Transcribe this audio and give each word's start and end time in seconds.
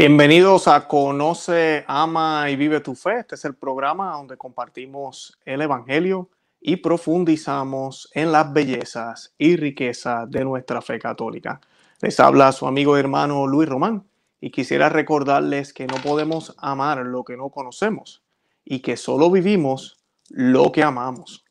Bienvenidos 0.00 0.66
a 0.66 0.88
Conoce, 0.88 1.84
Ama 1.86 2.48
y 2.48 2.56
Vive 2.56 2.80
tu 2.80 2.94
Fe. 2.94 3.18
Este 3.18 3.34
es 3.34 3.44
el 3.44 3.54
programa 3.54 4.12
donde 4.12 4.38
compartimos 4.38 5.38
el 5.44 5.60
Evangelio 5.60 6.30
y 6.58 6.76
profundizamos 6.76 8.10
en 8.14 8.32
las 8.32 8.50
bellezas 8.50 9.34
y 9.36 9.56
riquezas 9.56 10.30
de 10.30 10.42
nuestra 10.42 10.80
fe 10.80 10.98
católica. 10.98 11.60
Les 12.00 12.18
habla 12.18 12.50
su 12.52 12.66
amigo 12.66 12.96
y 12.96 13.00
hermano 13.00 13.46
Luis 13.46 13.68
Román 13.68 14.06
y 14.40 14.50
quisiera 14.50 14.88
recordarles 14.88 15.74
que 15.74 15.86
no 15.86 15.96
podemos 15.96 16.54
amar 16.56 17.04
lo 17.04 17.22
que 17.22 17.36
no 17.36 17.50
conocemos 17.50 18.22
y 18.64 18.80
que 18.80 18.96
solo 18.96 19.30
vivimos 19.30 19.98
lo 20.30 20.72
que 20.72 20.82
amamos. 20.82 21.44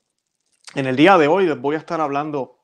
En 0.73 0.87
el 0.87 0.95
día 0.95 1.19
de 1.19 1.27
hoy 1.27 1.45
les 1.45 1.61
voy 1.61 1.75
a 1.75 1.77
estar 1.77 2.01
hablando 2.01 2.57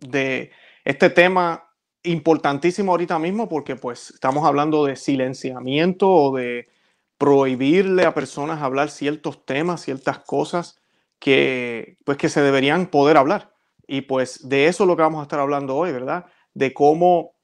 de 0.00 0.50
este 0.84 1.10
tema 1.10 1.67
importantísimo 2.02 2.92
ahorita 2.92 3.18
mismo 3.18 3.48
porque 3.48 3.76
pues 3.76 4.10
estamos 4.10 4.46
hablando 4.46 4.84
de 4.84 4.96
silenciamiento 4.96 6.08
o 6.10 6.36
de 6.36 6.68
prohibirle 7.18 8.04
a 8.04 8.14
personas 8.14 8.62
hablar 8.62 8.90
ciertos 8.90 9.44
temas, 9.44 9.82
ciertas 9.82 10.20
cosas 10.20 10.80
que 11.18 11.98
pues 12.04 12.16
que 12.16 12.28
se 12.28 12.42
deberían 12.42 12.86
poder 12.86 13.16
hablar. 13.16 13.52
Y 13.86 14.02
pues 14.02 14.48
de 14.48 14.66
eso 14.66 14.84
es 14.84 14.88
lo 14.88 14.96
que 14.96 15.02
vamos 15.02 15.20
a 15.20 15.22
estar 15.22 15.40
hablando 15.40 15.76
hoy, 15.76 15.92
¿verdad? 15.92 16.26
De 16.54 16.72
cómo 16.72 17.34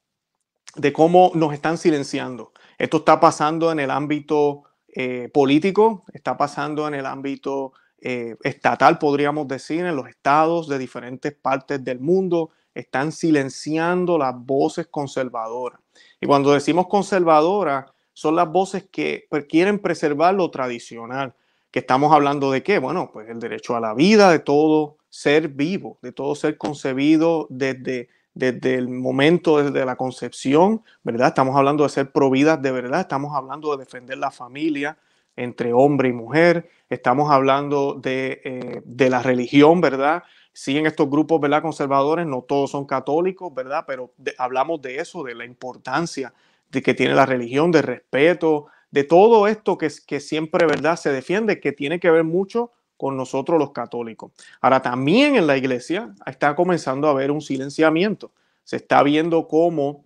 de 0.76 0.92
cómo 0.92 1.30
nos 1.34 1.52
están 1.52 1.78
silenciando. 1.78 2.52
Esto 2.78 2.98
está 2.98 3.20
pasando 3.20 3.70
en 3.70 3.80
el 3.80 3.90
ámbito 3.90 4.64
eh, 4.88 5.28
político, 5.32 6.04
está 6.12 6.36
pasando 6.36 6.86
en 6.88 6.94
el 6.94 7.06
ámbito 7.06 7.72
eh, 8.00 8.36
estatal, 8.42 8.98
podríamos 8.98 9.48
decir, 9.48 9.84
en 9.84 9.96
los 9.96 10.08
estados 10.08 10.68
de 10.68 10.78
diferentes 10.78 11.32
partes 11.32 11.82
del 11.82 12.00
mundo, 12.00 12.50
están 12.74 13.12
silenciando 13.12 14.18
las 14.18 14.34
voces 14.36 14.88
conservadoras. 14.88 15.80
Y 16.20 16.26
cuando 16.26 16.52
decimos 16.52 16.88
conservadoras, 16.88 17.86
son 18.12 18.36
las 18.36 18.50
voces 18.50 18.86
que 18.90 19.26
pues, 19.28 19.44
quieren 19.46 19.78
preservar 19.78 20.34
lo 20.34 20.50
tradicional. 20.50 21.34
Que 21.70 21.80
estamos 21.80 22.12
hablando 22.12 22.50
de 22.52 22.62
qué? 22.62 22.78
Bueno, 22.78 23.10
pues 23.12 23.28
el 23.28 23.40
derecho 23.40 23.76
a 23.76 23.80
la 23.80 23.94
vida 23.94 24.30
de 24.30 24.38
todo 24.38 24.96
ser 25.08 25.48
vivo, 25.48 25.98
de 26.02 26.12
todo 26.12 26.34
ser 26.34 26.56
concebido 26.56 27.46
desde, 27.50 28.08
desde 28.32 28.74
el 28.74 28.88
momento, 28.88 29.62
desde 29.62 29.84
la 29.84 29.96
concepción, 29.96 30.82
¿verdad? 31.02 31.28
Estamos 31.28 31.56
hablando 31.56 31.84
de 31.84 31.90
ser 31.90 32.10
providas 32.10 32.62
de 32.62 32.72
verdad, 32.72 33.00
estamos 33.00 33.34
hablando 33.34 33.76
de 33.76 33.84
defender 33.84 34.18
la 34.18 34.30
familia 34.30 34.96
entre 35.36 35.72
hombre 35.72 36.08
y 36.08 36.12
mujer, 36.12 36.68
estamos 36.88 37.30
hablando 37.30 37.94
de, 37.94 38.40
eh, 38.44 38.82
de 38.84 39.10
la 39.10 39.22
religión, 39.22 39.80
¿verdad? 39.80 40.22
Siguen 40.54 40.86
estos 40.86 41.10
grupos, 41.10 41.40
¿verdad? 41.40 41.60
Conservadores, 41.60 42.26
no 42.26 42.42
todos 42.42 42.70
son 42.70 42.86
católicos, 42.86 43.52
¿verdad? 43.52 43.84
Pero 43.86 44.14
hablamos 44.38 44.80
de 44.80 45.00
eso, 45.00 45.22
de 45.24 45.34
la 45.34 45.44
importancia 45.44 46.32
de 46.70 46.80
que 46.80 46.94
tiene 46.94 47.14
la 47.14 47.26
religión, 47.26 47.70
de 47.70 47.82
respeto, 47.82 48.68
de 48.90 49.04
todo 49.04 49.46
esto 49.48 49.76
que, 49.76 49.90
que 50.06 50.20
siempre, 50.20 50.66
¿verdad? 50.66 50.96
Se 50.96 51.12
defiende, 51.12 51.60
que 51.60 51.72
tiene 51.72 52.00
que 52.00 52.10
ver 52.10 52.24
mucho 52.24 52.72
con 52.96 53.16
nosotros 53.16 53.58
los 53.58 53.72
católicos. 53.72 54.32
Ahora, 54.60 54.80
también 54.80 55.36
en 55.36 55.46
la 55.46 55.56
iglesia 55.56 56.14
está 56.24 56.54
comenzando 56.54 57.08
a 57.08 57.10
haber 57.10 57.30
un 57.30 57.40
silenciamiento. 57.40 58.32
Se 58.62 58.76
está 58.76 59.02
viendo 59.02 59.48
cómo 59.48 60.04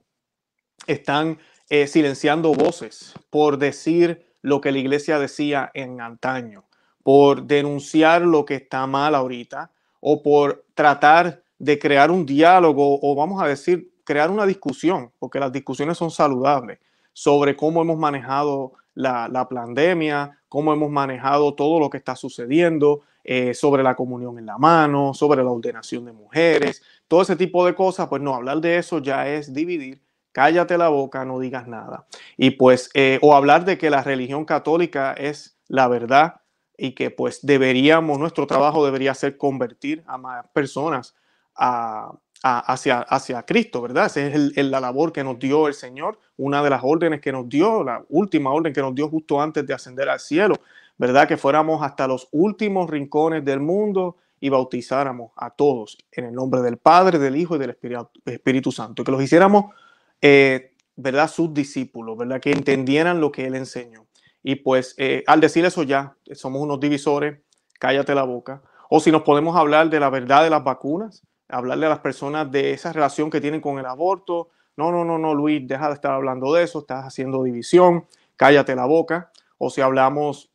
están 0.87 1.39
eh, 1.69 1.87
silenciando 1.87 2.55
voces 2.55 3.15
por 3.31 3.59
decir 3.59 4.27
lo 4.41 4.61
que 4.61 4.73
la 4.73 4.79
iglesia 4.79 5.19
decía 5.19 5.71
en 5.75 6.01
antaño, 6.01 6.65
por 7.03 7.45
denunciar 7.45 8.23
lo 8.23 8.45
que 8.45 8.55
está 8.55 8.87
mal 8.87 9.15
ahorita, 9.15 9.71
o 10.01 10.23
por 10.23 10.65
tratar 10.75 11.43
de 11.59 11.79
crear 11.79 12.11
un 12.11 12.25
diálogo 12.25 12.99
o 13.03 13.15
vamos 13.15 13.43
a 13.43 13.47
decir, 13.47 13.91
crear 14.05 14.31
una 14.31 14.47
discusión, 14.47 15.11
porque 15.19 15.41
las 15.41 15.53
discusiones 15.53 15.99
son 15.99 16.11
saludables, 16.11 16.79
sobre 17.13 17.57
cómo 17.57 17.83
hemos 17.83 17.99
manejado 17.99 18.73
la, 18.95 19.29
la 19.29 19.49
pandemia, 19.49 20.39
cómo 20.49 20.73
hemos 20.73 20.91
manejado 20.91 21.55
todo 21.55 21.81
lo 21.81 21.91
que 21.91 21.99
está 21.99 22.17
sucediendo, 22.17 23.03
eh, 23.31 23.53
sobre 23.53 23.83
la 23.83 23.95
comunión 23.95 24.39
en 24.39 24.47
la 24.47 24.57
mano, 24.57 25.13
sobre 25.13 25.45
la 25.45 25.51
ordenación 25.51 26.07
de 26.07 26.13
mujeres, 26.13 26.83
todo 27.09 27.21
ese 27.21 27.37
tipo 27.37 27.67
de 27.67 27.75
cosas, 27.75 28.09
pues 28.09 28.23
no, 28.23 28.35
hablar 28.35 28.59
de 28.63 28.79
eso 28.79 29.01
ya 29.01 29.29
es 29.29 29.53
dividir, 29.53 30.01
cállate 30.33 30.79
la 30.79 30.89
boca, 30.89 31.27
no 31.27 31.39
digas 31.39 31.69
nada. 31.69 32.07
Y 32.39 32.53
pues, 32.53 32.89
eh, 32.95 33.19
o 33.21 33.35
hablar 33.35 33.67
de 33.67 33.77
que 33.77 33.91
la 33.91 34.03
religión 34.03 34.47
católica 34.47 35.13
es 35.13 35.59
la 35.67 35.89
verdad 35.89 36.41
y 36.79 36.93
que 36.93 37.11
pues 37.11 37.45
deberíamos, 37.45 38.19
nuestro 38.19 38.47
trabajo 38.47 38.85
debería 38.85 39.13
ser 39.13 39.37
convertir 39.37 40.05
a 40.07 40.17
más 40.17 40.47
personas 40.53 41.15
hacia, 41.55 43.01
hacia 43.01 43.43
Cristo, 43.43 43.83
¿verdad? 43.83 44.07
Esa 44.07 44.27
es 44.27 44.65
la 44.65 44.81
labor 44.81 45.13
que 45.13 45.25
nos 45.25 45.41
dio 45.41 45.67
el 45.67 45.75
Señor, 45.75 46.21
una 46.37 46.63
de 46.63 46.71
las 46.71 46.81
órdenes 46.85 47.21
que 47.21 47.33
nos 47.33 47.49
dio, 47.49 47.83
la 47.83 48.05
última 48.09 48.53
orden 48.53 48.73
que 48.73 48.81
nos 48.81 48.95
dio 48.95 49.09
justo 49.09 49.43
antes 49.43 49.67
de 49.67 49.75
ascender 49.75 50.09
al 50.09 50.21
cielo, 50.21 50.55
¿verdad? 50.97 51.27
Que 51.27 51.37
fuéramos 51.37 51.83
hasta 51.83 52.07
los 52.07 52.29
últimos 52.31 52.89
rincones 52.89 53.45
del 53.45 53.59
mundo 53.59 54.17
y 54.39 54.49
bautizáramos 54.49 55.33
a 55.35 55.51
todos 55.51 55.99
en 56.13 56.27
el 56.27 56.33
nombre 56.33 56.63
del 56.63 56.77
Padre, 56.77 57.19
del 57.19 57.35
Hijo 57.35 57.57
y 57.57 57.59
del 57.59 57.77
Espíritu, 58.25 58.71
Santo, 58.71 59.03
y 59.03 59.05
que 59.05 59.11
los 59.11 59.21
hiciéramos, 59.23 59.75
eh, 60.23 60.75
¿verdad? 60.95 61.29
Sus 61.29 61.53
discípulos, 61.53 62.17
¿verdad? 62.17 62.41
Que 62.41 62.53
entendieran 62.53 63.21
lo 63.21 63.33
que 63.33 63.47
Él 63.47 63.57
enseñó. 63.57 64.08
Y 64.43 64.57
pues 64.57 64.95
eh, 64.99 65.25
al 65.27 65.41
decir 65.41 65.65
eso 65.65 65.83
ya, 65.83 66.17
somos 66.33 66.63
unos 66.63 66.81
divisores, 66.81 67.39
cállate 67.79 68.15
la 68.15 68.23
boca. 68.23 68.63
O 68.89 69.01
si 69.01 69.11
nos 69.11 69.23
podemos 69.23 69.57
hablar 69.57 69.91
de 69.91 70.01
la 70.01 70.11
verdad 70.11 70.43
de 70.43 70.51
las 70.51 70.65
vacunas, 70.65 71.23
hablarle 71.49 71.87
a 71.87 71.91
las 71.91 71.99
personas 72.01 72.51
de 72.51 72.73
esa 72.73 72.93
relación 72.93 73.31
que 73.31 73.41
tienen 73.41 73.61
con 73.61 73.79
el 73.79 73.87
aborto. 73.87 74.51
No, 74.77 74.93
no, 74.93 75.05
no, 75.05 75.19
no, 75.19 75.35
Luis, 75.35 75.67
deja 75.67 75.89
de 75.89 75.95
estar 75.95 76.13
hablando 76.13 76.53
de 76.53 76.63
eso, 76.63 76.81
estás 76.81 77.05
haciendo 77.05 77.43
división, 77.43 78.07
cállate 78.37 78.75
la 78.75 78.87
boca. 78.87 79.31
O 79.59 79.71
si 79.71 79.81
hablamos 79.81 80.51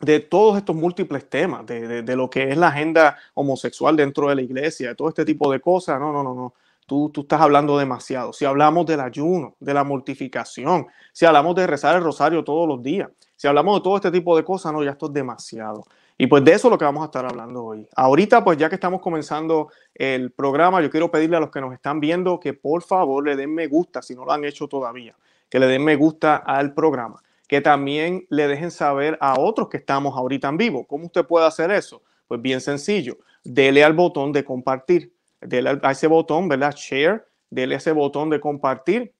de 0.00 0.20
todos 0.20 0.56
estos 0.56 0.74
múltiples 0.74 1.28
temas, 1.28 1.66
de, 1.66 2.02
de, 2.02 2.16
lo 2.16 2.28
que 2.28 2.50
es 2.50 2.56
la 2.56 2.68
agenda 2.68 3.18
homosexual 3.34 3.94
dentro 3.94 4.28
de 4.28 4.34
la 4.34 4.42
iglesia, 4.42 4.88
de 4.88 4.94
todo 4.94 5.08
este 5.08 5.24
tipo 5.24 5.52
de 5.52 5.60
cosas, 5.60 6.00
no, 6.00 6.12
no, 6.12 6.22
no, 6.22 6.34
no. 6.34 6.54
Tú, 6.92 7.22
estás 7.22 7.40
hablando 7.40 7.78
demasiado. 7.78 8.34
Si 8.34 8.44
hablamos 8.44 8.84
del 8.84 9.00
ayuno, 9.00 9.56
de 9.60 9.72
la 9.72 9.82
mortificación, 9.82 10.86
si 11.14 11.24
hablamos 11.24 11.54
de 11.54 11.66
rezar 11.66 11.96
el 11.96 12.02
rosario 12.02 12.44
todos 12.44 12.68
los 12.68 12.82
días, 12.82 13.08
si 13.34 13.48
hablamos 13.48 13.78
de 13.78 13.82
todo 13.82 13.96
este 13.96 14.10
tipo 14.10 14.36
de 14.36 14.44
cosas, 14.44 14.74
no, 14.74 14.84
ya 14.84 14.90
esto 14.90 15.06
es 15.06 15.14
demasiado. 15.14 15.84
Y 16.18 16.26
pues 16.26 16.44
de 16.44 16.52
eso 16.52 16.68
es 16.68 16.70
lo 16.70 16.76
que 16.76 16.84
vamos 16.84 17.00
a 17.00 17.06
estar 17.06 17.24
hablando 17.24 17.64
hoy. 17.64 17.88
Ahorita, 17.96 18.44
pues 18.44 18.58
ya 18.58 18.68
que 18.68 18.74
estamos 18.74 19.00
comenzando 19.00 19.70
el 19.94 20.32
programa, 20.32 20.82
yo 20.82 20.90
quiero 20.90 21.10
pedirle 21.10 21.38
a 21.38 21.40
los 21.40 21.50
que 21.50 21.62
nos 21.62 21.72
están 21.72 21.98
viendo 21.98 22.38
que 22.38 22.52
por 22.52 22.82
favor 22.82 23.24
le 23.24 23.36
den 23.36 23.54
me 23.54 23.68
gusta, 23.68 24.02
si 24.02 24.14
no 24.14 24.26
lo 24.26 24.32
han 24.32 24.44
hecho 24.44 24.68
todavía, 24.68 25.16
que 25.48 25.58
le 25.58 25.68
den 25.68 25.82
me 25.82 25.96
gusta 25.96 26.36
al 26.36 26.74
programa, 26.74 27.22
que 27.48 27.62
también 27.62 28.26
le 28.28 28.48
dejen 28.48 28.70
saber 28.70 29.16
a 29.22 29.40
otros 29.40 29.70
que 29.70 29.78
estamos 29.78 30.14
ahorita 30.14 30.50
en 30.50 30.58
vivo. 30.58 30.86
¿Cómo 30.86 31.06
usted 31.06 31.24
puede 31.24 31.46
hacer 31.46 31.70
eso? 31.70 32.02
Pues 32.28 32.42
bien 32.42 32.60
sencillo, 32.60 33.16
dele 33.44 33.82
al 33.82 33.94
botón 33.94 34.30
de 34.30 34.44
compartir 34.44 35.10
dele 35.42 35.78
a 35.82 35.90
ese 35.90 36.06
botón, 36.06 36.48
¿verdad? 36.48 36.74
Share, 36.76 37.24
dele 37.50 37.76
ese 37.76 37.92
botón 37.92 38.30
de 38.30 38.40
compartir 38.40 39.14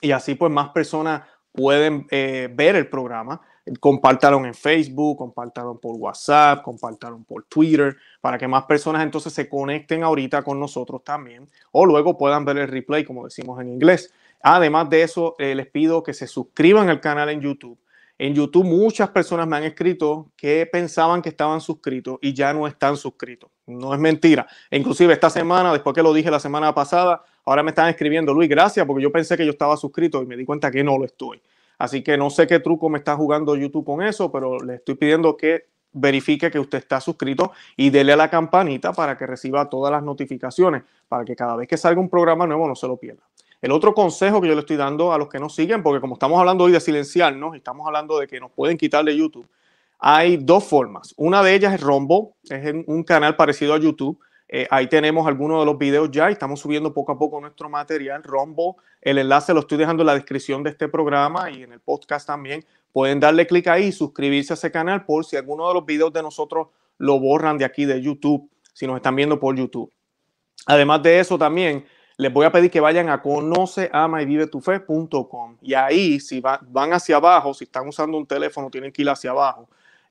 y 0.00 0.12
así 0.12 0.34
pues 0.34 0.52
más 0.52 0.70
personas 0.70 1.22
pueden 1.52 2.06
eh, 2.10 2.48
ver 2.52 2.76
el 2.76 2.88
programa. 2.88 3.40
Compártalo 3.80 4.42
en 4.46 4.54
Facebook, 4.54 5.18
compártalo 5.18 5.78
por 5.78 5.96
WhatsApp, 5.96 6.62
compártalo 6.62 7.22
por 7.24 7.44
Twitter, 7.44 7.96
para 8.20 8.38
que 8.38 8.48
más 8.48 8.64
personas 8.64 9.02
entonces 9.02 9.32
se 9.32 9.48
conecten 9.48 10.02
ahorita 10.02 10.42
con 10.42 10.58
nosotros 10.58 11.04
también 11.04 11.46
o 11.72 11.84
luego 11.84 12.16
puedan 12.16 12.46
ver 12.46 12.56
el 12.58 12.68
replay, 12.68 13.04
como 13.04 13.24
decimos 13.24 13.60
en 13.60 13.68
inglés. 13.68 14.12
Además 14.40 14.88
de 14.88 15.02
eso, 15.02 15.34
eh, 15.38 15.54
les 15.54 15.66
pido 15.66 16.02
que 16.02 16.14
se 16.14 16.26
suscriban 16.26 16.88
al 16.88 17.00
canal 17.00 17.28
en 17.28 17.40
YouTube 17.40 17.78
en 18.18 18.34
YouTube 18.34 18.64
muchas 18.64 19.10
personas 19.10 19.46
me 19.46 19.56
han 19.56 19.64
escrito 19.64 20.32
que 20.36 20.66
pensaban 20.70 21.22
que 21.22 21.28
estaban 21.28 21.60
suscritos 21.60 22.18
y 22.20 22.34
ya 22.34 22.52
no 22.52 22.66
están 22.66 22.96
suscritos. 22.96 23.50
No 23.68 23.92
es 23.92 24.00
mentira. 24.00 24.46
inclusive 24.70 25.12
esta 25.12 25.28
semana, 25.28 25.72
después 25.72 25.94
que 25.94 26.02
lo 26.02 26.14
dije 26.14 26.30
la 26.30 26.40
semana 26.40 26.74
pasada, 26.74 27.22
ahora 27.44 27.62
me 27.62 27.70
están 27.70 27.88
escribiendo, 27.90 28.32
Luis, 28.32 28.48
gracias, 28.48 28.86
porque 28.86 29.02
yo 29.02 29.12
pensé 29.12 29.36
que 29.36 29.44
yo 29.44 29.52
estaba 29.52 29.76
suscrito 29.76 30.22
y 30.22 30.26
me 30.26 30.36
di 30.36 30.46
cuenta 30.46 30.70
que 30.70 30.82
no 30.82 30.96
lo 30.96 31.04
estoy. 31.04 31.42
Así 31.76 32.02
que 32.02 32.16
no 32.16 32.30
sé 32.30 32.46
qué 32.46 32.60
truco 32.60 32.88
me 32.88 32.98
está 32.98 33.14
jugando 33.14 33.54
YouTube 33.56 33.84
con 33.84 34.02
eso, 34.02 34.32
pero 34.32 34.58
le 34.58 34.76
estoy 34.76 34.94
pidiendo 34.94 35.36
que 35.36 35.66
verifique 35.92 36.50
que 36.50 36.58
usted 36.58 36.78
está 36.78 37.00
suscrito 37.00 37.52
y 37.76 37.90
dele 37.90 38.14
a 38.14 38.16
la 38.16 38.30
campanita 38.30 38.92
para 38.92 39.18
que 39.18 39.26
reciba 39.26 39.68
todas 39.68 39.92
las 39.92 40.02
notificaciones, 40.02 40.82
para 41.06 41.24
que 41.24 41.36
cada 41.36 41.54
vez 41.56 41.68
que 41.68 41.76
salga 41.76 42.00
un 42.00 42.08
programa 42.08 42.46
nuevo 42.46 42.66
no 42.66 42.74
se 42.74 42.88
lo 42.88 42.96
pierda. 42.96 43.22
El 43.60 43.72
otro 43.72 43.92
consejo 43.92 44.40
que 44.40 44.48
yo 44.48 44.54
le 44.54 44.60
estoy 44.60 44.76
dando 44.76 45.12
a 45.12 45.18
los 45.18 45.28
que 45.28 45.38
nos 45.38 45.54
siguen, 45.54 45.82
porque 45.82 46.00
como 46.00 46.14
estamos 46.14 46.38
hablando 46.38 46.64
hoy 46.64 46.72
de 46.72 46.80
silenciarnos, 46.80 47.54
estamos 47.54 47.86
hablando 47.86 48.18
de 48.18 48.26
que 48.26 48.40
nos 48.40 48.50
pueden 48.50 48.78
quitar 48.78 49.04
de 49.04 49.16
YouTube, 49.16 49.46
hay 49.98 50.36
dos 50.36 50.64
formas. 50.64 51.14
Una 51.16 51.42
de 51.42 51.54
ellas 51.54 51.74
es 51.74 51.80
Rombo, 51.80 52.36
es 52.48 52.74
un 52.86 53.02
canal 53.02 53.36
parecido 53.36 53.74
a 53.74 53.78
YouTube. 53.78 54.18
Eh, 54.48 54.66
ahí 54.70 54.86
tenemos 54.86 55.26
algunos 55.26 55.60
de 55.60 55.66
los 55.66 55.76
videos 55.76 56.10
ya 56.10 56.30
y 56.30 56.32
estamos 56.32 56.60
subiendo 56.60 56.94
poco 56.94 57.12
a 57.12 57.18
poco 57.18 57.40
nuestro 57.40 57.68
material. 57.68 58.22
Rombo, 58.22 58.78
el 59.02 59.18
enlace 59.18 59.52
lo 59.52 59.60
estoy 59.60 59.76
dejando 59.76 60.02
en 60.02 60.06
la 60.06 60.14
descripción 60.14 60.62
de 60.62 60.70
este 60.70 60.88
programa 60.88 61.50
y 61.50 61.62
en 61.62 61.72
el 61.72 61.80
podcast 61.80 62.26
también. 62.26 62.64
Pueden 62.92 63.20
darle 63.20 63.46
clic 63.46 63.66
ahí 63.66 63.86
y 63.86 63.92
suscribirse 63.92 64.52
a 64.52 64.54
ese 64.54 64.70
canal 64.70 65.04
por 65.04 65.24
si 65.24 65.36
alguno 65.36 65.68
de 65.68 65.74
los 65.74 65.84
videos 65.84 66.12
de 66.12 66.22
nosotros 66.22 66.68
lo 66.96 67.20
borran 67.20 67.58
de 67.58 67.64
aquí 67.64 67.84
de 67.84 68.00
YouTube, 68.00 68.48
si 68.72 68.86
nos 68.86 68.96
están 68.96 69.14
viendo 69.16 69.38
por 69.38 69.54
YouTube. 69.54 69.92
Además 70.66 71.02
de 71.02 71.20
eso 71.20 71.38
también, 71.38 71.84
les 72.16 72.32
voy 72.32 72.46
a 72.46 72.52
pedir 72.52 72.70
que 72.70 72.80
vayan 72.80 73.08
a 73.08 73.22
conoce, 73.22 73.90
ama 73.92 74.22
y 74.22 74.26
vive 74.26 74.46
tu 74.46 74.60
fe.com. 74.60 75.56
Y 75.62 75.74
ahí, 75.74 76.18
si 76.18 76.40
van 76.40 76.92
hacia 76.92 77.16
abajo, 77.16 77.54
si 77.54 77.64
están 77.64 77.86
usando 77.86 78.16
un 78.16 78.26
teléfono, 78.26 78.70
tienen 78.70 78.92
que 78.92 79.02
ir 79.02 79.10
hacia 79.10 79.30
abajo. 79.30 79.68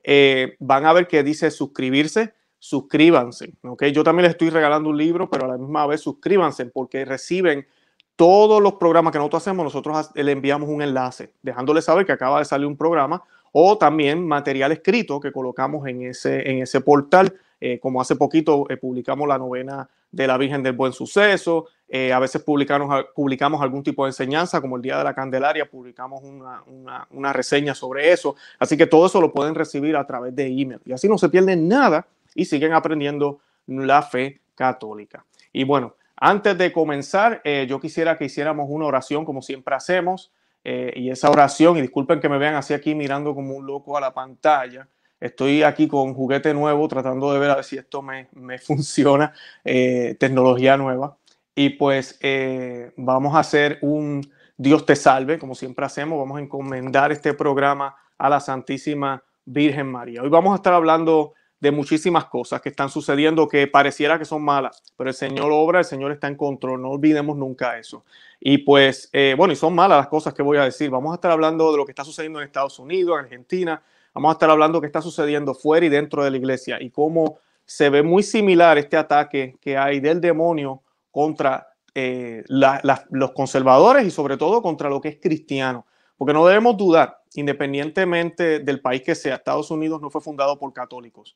Eh, 0.10 0.56
van 0.60 0.86
a 0.86 0.94
ver 0.94 1.06
que 1.06 1.22
dice 1.22 1.52
suscribirse, 1.52 2.34
suscríbanse. 2.60 3.54
¿okay? 3.62 3.92
Yo 3.92 4.06
también 4.06 4.24
les 4.24 4.32
estoy 4.32 4.50
regalando 4.50 4.90
un 4.90 4.98
libro, 4.98 5.30
pero 5.30 5.44
a 5.44 5.50
la 5.50 5.58
misma 5.58 5.86
vez 5.86 6.00
suscríbanse 6.00 6.66
porque 6.68 7.04
reciben 7.04 7.68
todos 8.16 8.64
los 8.64 8.76
programas 8.76 9.12
que 9.12 9.18
nosotros 9.18 9.44
hacemos. 9.44 9.66
Nosotros 9.66 10.10
le 10.16 10.32
enviamos 10.32 10.70
un 10.70 10.82
enlace, 10.82 11.34
dejándole 11.42 11.82
saber 11.82 12.06
que 12.06 12.14
acaba 12.14 12.40
de 12.40 12.46
salir 12.46 12.66
un 12.68 12.78
programa 12.78 13.22
o 13.52 13.78
también 13.78 14.26
material 14.26 14.72
escrito 14.72 15.20
que 15.20 15.34
colocamos 15.34 15.86
en 15.88 16.04
ese, 16.04 16.50
en 16.50 16.62
ese 16.62 16.80
portal. 16.80 17.34
Eh, 17.60 17.78
como 17.82 18.00
hace 18.00 18.16
poquito 18.16 18.66
eh, 18.70 18.78
publicamos 18.78 19.28
la 19.28 19.38
novena 19.38 19.90
de 20.10 20.26
la 20.26 20.38
Virgen 20.38 20.64
del 20.64 20.74
Buen 20.74 20.94
Suceso, 20.94 21.66
eh, 21.90 22.12
a 22.12 22.20
veces 22.20 22.44
publicamos, 22.44 23.62
algún 23.62 23.84
tipo 23.84 24.04
de 24.04 24.10
enseñanza, 24.10 24.60
como 24.60 24.76
el 24.76 24.82
Día 24.82 24.98
de 24.98 25.06
la 25.06 25.14
Candelaria, 25.14 25.70
publicamos 25.70 26.22
una, 26.24 27.34
reseña 27.34 27.74
sobre 27.74 28.12
eso. 28.12 28.36
Así 28.60 28.76
que 28.76 28.88
todo 28.88 29.08
eso 29.08 29.22
lo 29.22 29.32
pueden 29.32 29.56
recibir 29.56 29.96
a 29.96 30.06
través 30.06 30.36
de 30.36 30.48
email. 30.48 30.82
Y 30.86 30.92
así 30.92 31.08
no 31.08 31.18
se 31.18 31.30
pierden 31.30 31.68
nada 31.68 32.08
y 32.36 32.46
siguen 32.46 32.74
aprendiendo 32.74 33.40
la 33.68 34.02
fe 34.02 34.42
católica. 34.56 35.24
Y 35.54 35.64
bueno, 35.64 35.96
antes 36.18 36.58
de 36.58 36.74
comenzar, 36.74 37.42
eh, 37.44 37.66
yo 37.70 37.80
quisiera 37.80 38.18
que 38.18 38.26
hiciéramos 38.26 38.68
una 38.70 38.86
oración 38.86 39.24
como 39.24 39.42
siempre 39.42 39.76
hacemos. 39.76 40.32
Eh, 40.64 40.92
y 40.98 41.10
esa 41.10 41.30
oración, 41.30 41.78
y 41.78 41.82
disculpen 41.82 42.20
que 42.20 42.28
me 42.28 42.38
vean 42.38 42.56
así 42.56 42.74
aquí 42.74 42.94
mirando 42.96 43.34
como 43.34 43.56
un 43.56 43.66
loco 43.66 43.98
a 43.98 44.02
la 44.02 44.14
pantalla, 44.14 44.88
Estoy 45.20 45.64
aquí 45.64 45.88
con 45.88 46.14
juguete 46.14 46.54
nuevo 46.54 46.88
tratando 46.88 47.34
de 47.34 47.40
ver 47.40 47.50
a 47.50 47.56
ver 47.56 47.64
si 47.64 47.76
esto 47.76 48.04
me 48.04 48.28
funciona, 48.60 49.34
tecnología 49.64 50.78
nueva. 50.78 51.18
Y 51.60 51.72
pues 51.72 52.20
eh, 52.22 52.92
vamos 52.98 53.34
a 53.36 53.40
hacer 53.40 53.80
un 53.82 54.22
Dios 54.58 54.86
te 54.86 54.96
salve, 54.96 55.40
como 55.40 55.56
siempre 55.56 55.88
hacemos. 55.88 56.20
Vamos 56.20 56.38
a 56.38 56.42
encomendar 56.42 57.12
este 57.12 57.34
programa 57.34 57.96
a 58.20 58.30
la 58.30 58.40
Santísima 58.40 59.24
Virgen 59.44 59.92
María. 59.92 60.22
Hoy 60.22 60.30
vamos 60.30 60.54
a 60.54 60.58
estar 60.58 60.76
hablando 60.76 61.34
de 61.60 61.72
muchísimas 61.72 62.26
cosas 62.26 62.62
que 62.62 62.70
están 62.70 62.90
sucediendo 62.90 63.48
que 63.48 63.66
pareciera 63.66 64.20
que 64.20 64.26
son 64.26 64.44
malas, 64.44 64.84
pero 64.96 65.10
el 65.10 65.16
Señor 65.16 65.50
obra, 65.52 65.80
el 65.80 65.86
Señor 65.86 66.12
está 66.12 66.28
en 66.28 66.36
control, 66.36 66.80
no 66.80 66.92
olvidemos 66.92 67.36
nunca 67.36 67.80
eso. 67.80 68.06
Y 68.40 68.60
pues, 68.60 69.10
eh, 69.12 69.34
bueno, 69.36 69.52
y 69.52 69.56
son 69.56 69.74
malas 69.74 69.98
las 69.98 70.10
cosas 70.10 70.36
que 70.36 70.44
voy 70.44 70.60
a 70.60 70.64
decir. 70.64 70.92
Vamos 70.92 71.12
a 71.12 71.16
estar 71.16 71.32
hablando 71.32 71.72
de 71.72 71.78
lo 71.78 71.86
que 71.86 71.92
está 71.92 72.04
sucediendo 72.04 72.38
en 72.38 72.46
Estados 72.46 72.78
Unidos, 72.78 73.18
en 73.18 73.26
Argentina, 73.26 73.82
vamos 74.14 74.30
a 74.30 74.34
estar 74.34 74.52
hablando 74.52 74.78
de 74.78 74.82
qué 74.82 74.88
está 74.88 75.02
sucediendo 75.02 75.56
fuera 75.56 75.88
y 75.88 75.90
dentro 75.90 76.24
de 76.24 76.30
la 76.30 76.38
iglesia 76.38 76.80
y 76.80 76.92
cómo 76.92 77.40
se 77.66 77.90
ve 77.90 78.04
muy 78.04 78.22
similar 78.22 78.78
este 78.78 78.96
ataque 78.96 79.58
que 79.60 79.76
hay 79.76 80.00
del 80.00 80.22
demonio 80.22 80.84
contra 81.18 81.68
eh, 81.96 82.44
los 82.48 83.32
conservadores 83.32 84.06
y 84.06 84.12
sobre 84.12 84.38
todo 84.38 84.62
contra 84.62 84.88
lo 84.88 85.02
que 85.02 85.08
es 85.08 85.18
cristiano. 85.20 85.88
Porque 86.16 86.32
no 86.32 86.46
debemos 86.46 86.78
dudar, 86.78 87.24
independientemente 87.34 88.60
del 88.60 88.82
país 88.82 89.02
que 89.02 89.16
sea, 89.16 89.38
Estados 89.38 89.72
Unidos 89.72 90.00
no 90.00 90.12
fue 90.12 90.22
fundado 90.22 90.60
por 90.60 90.72
católicos, 90.74 91.36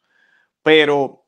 pero 0.62 1.26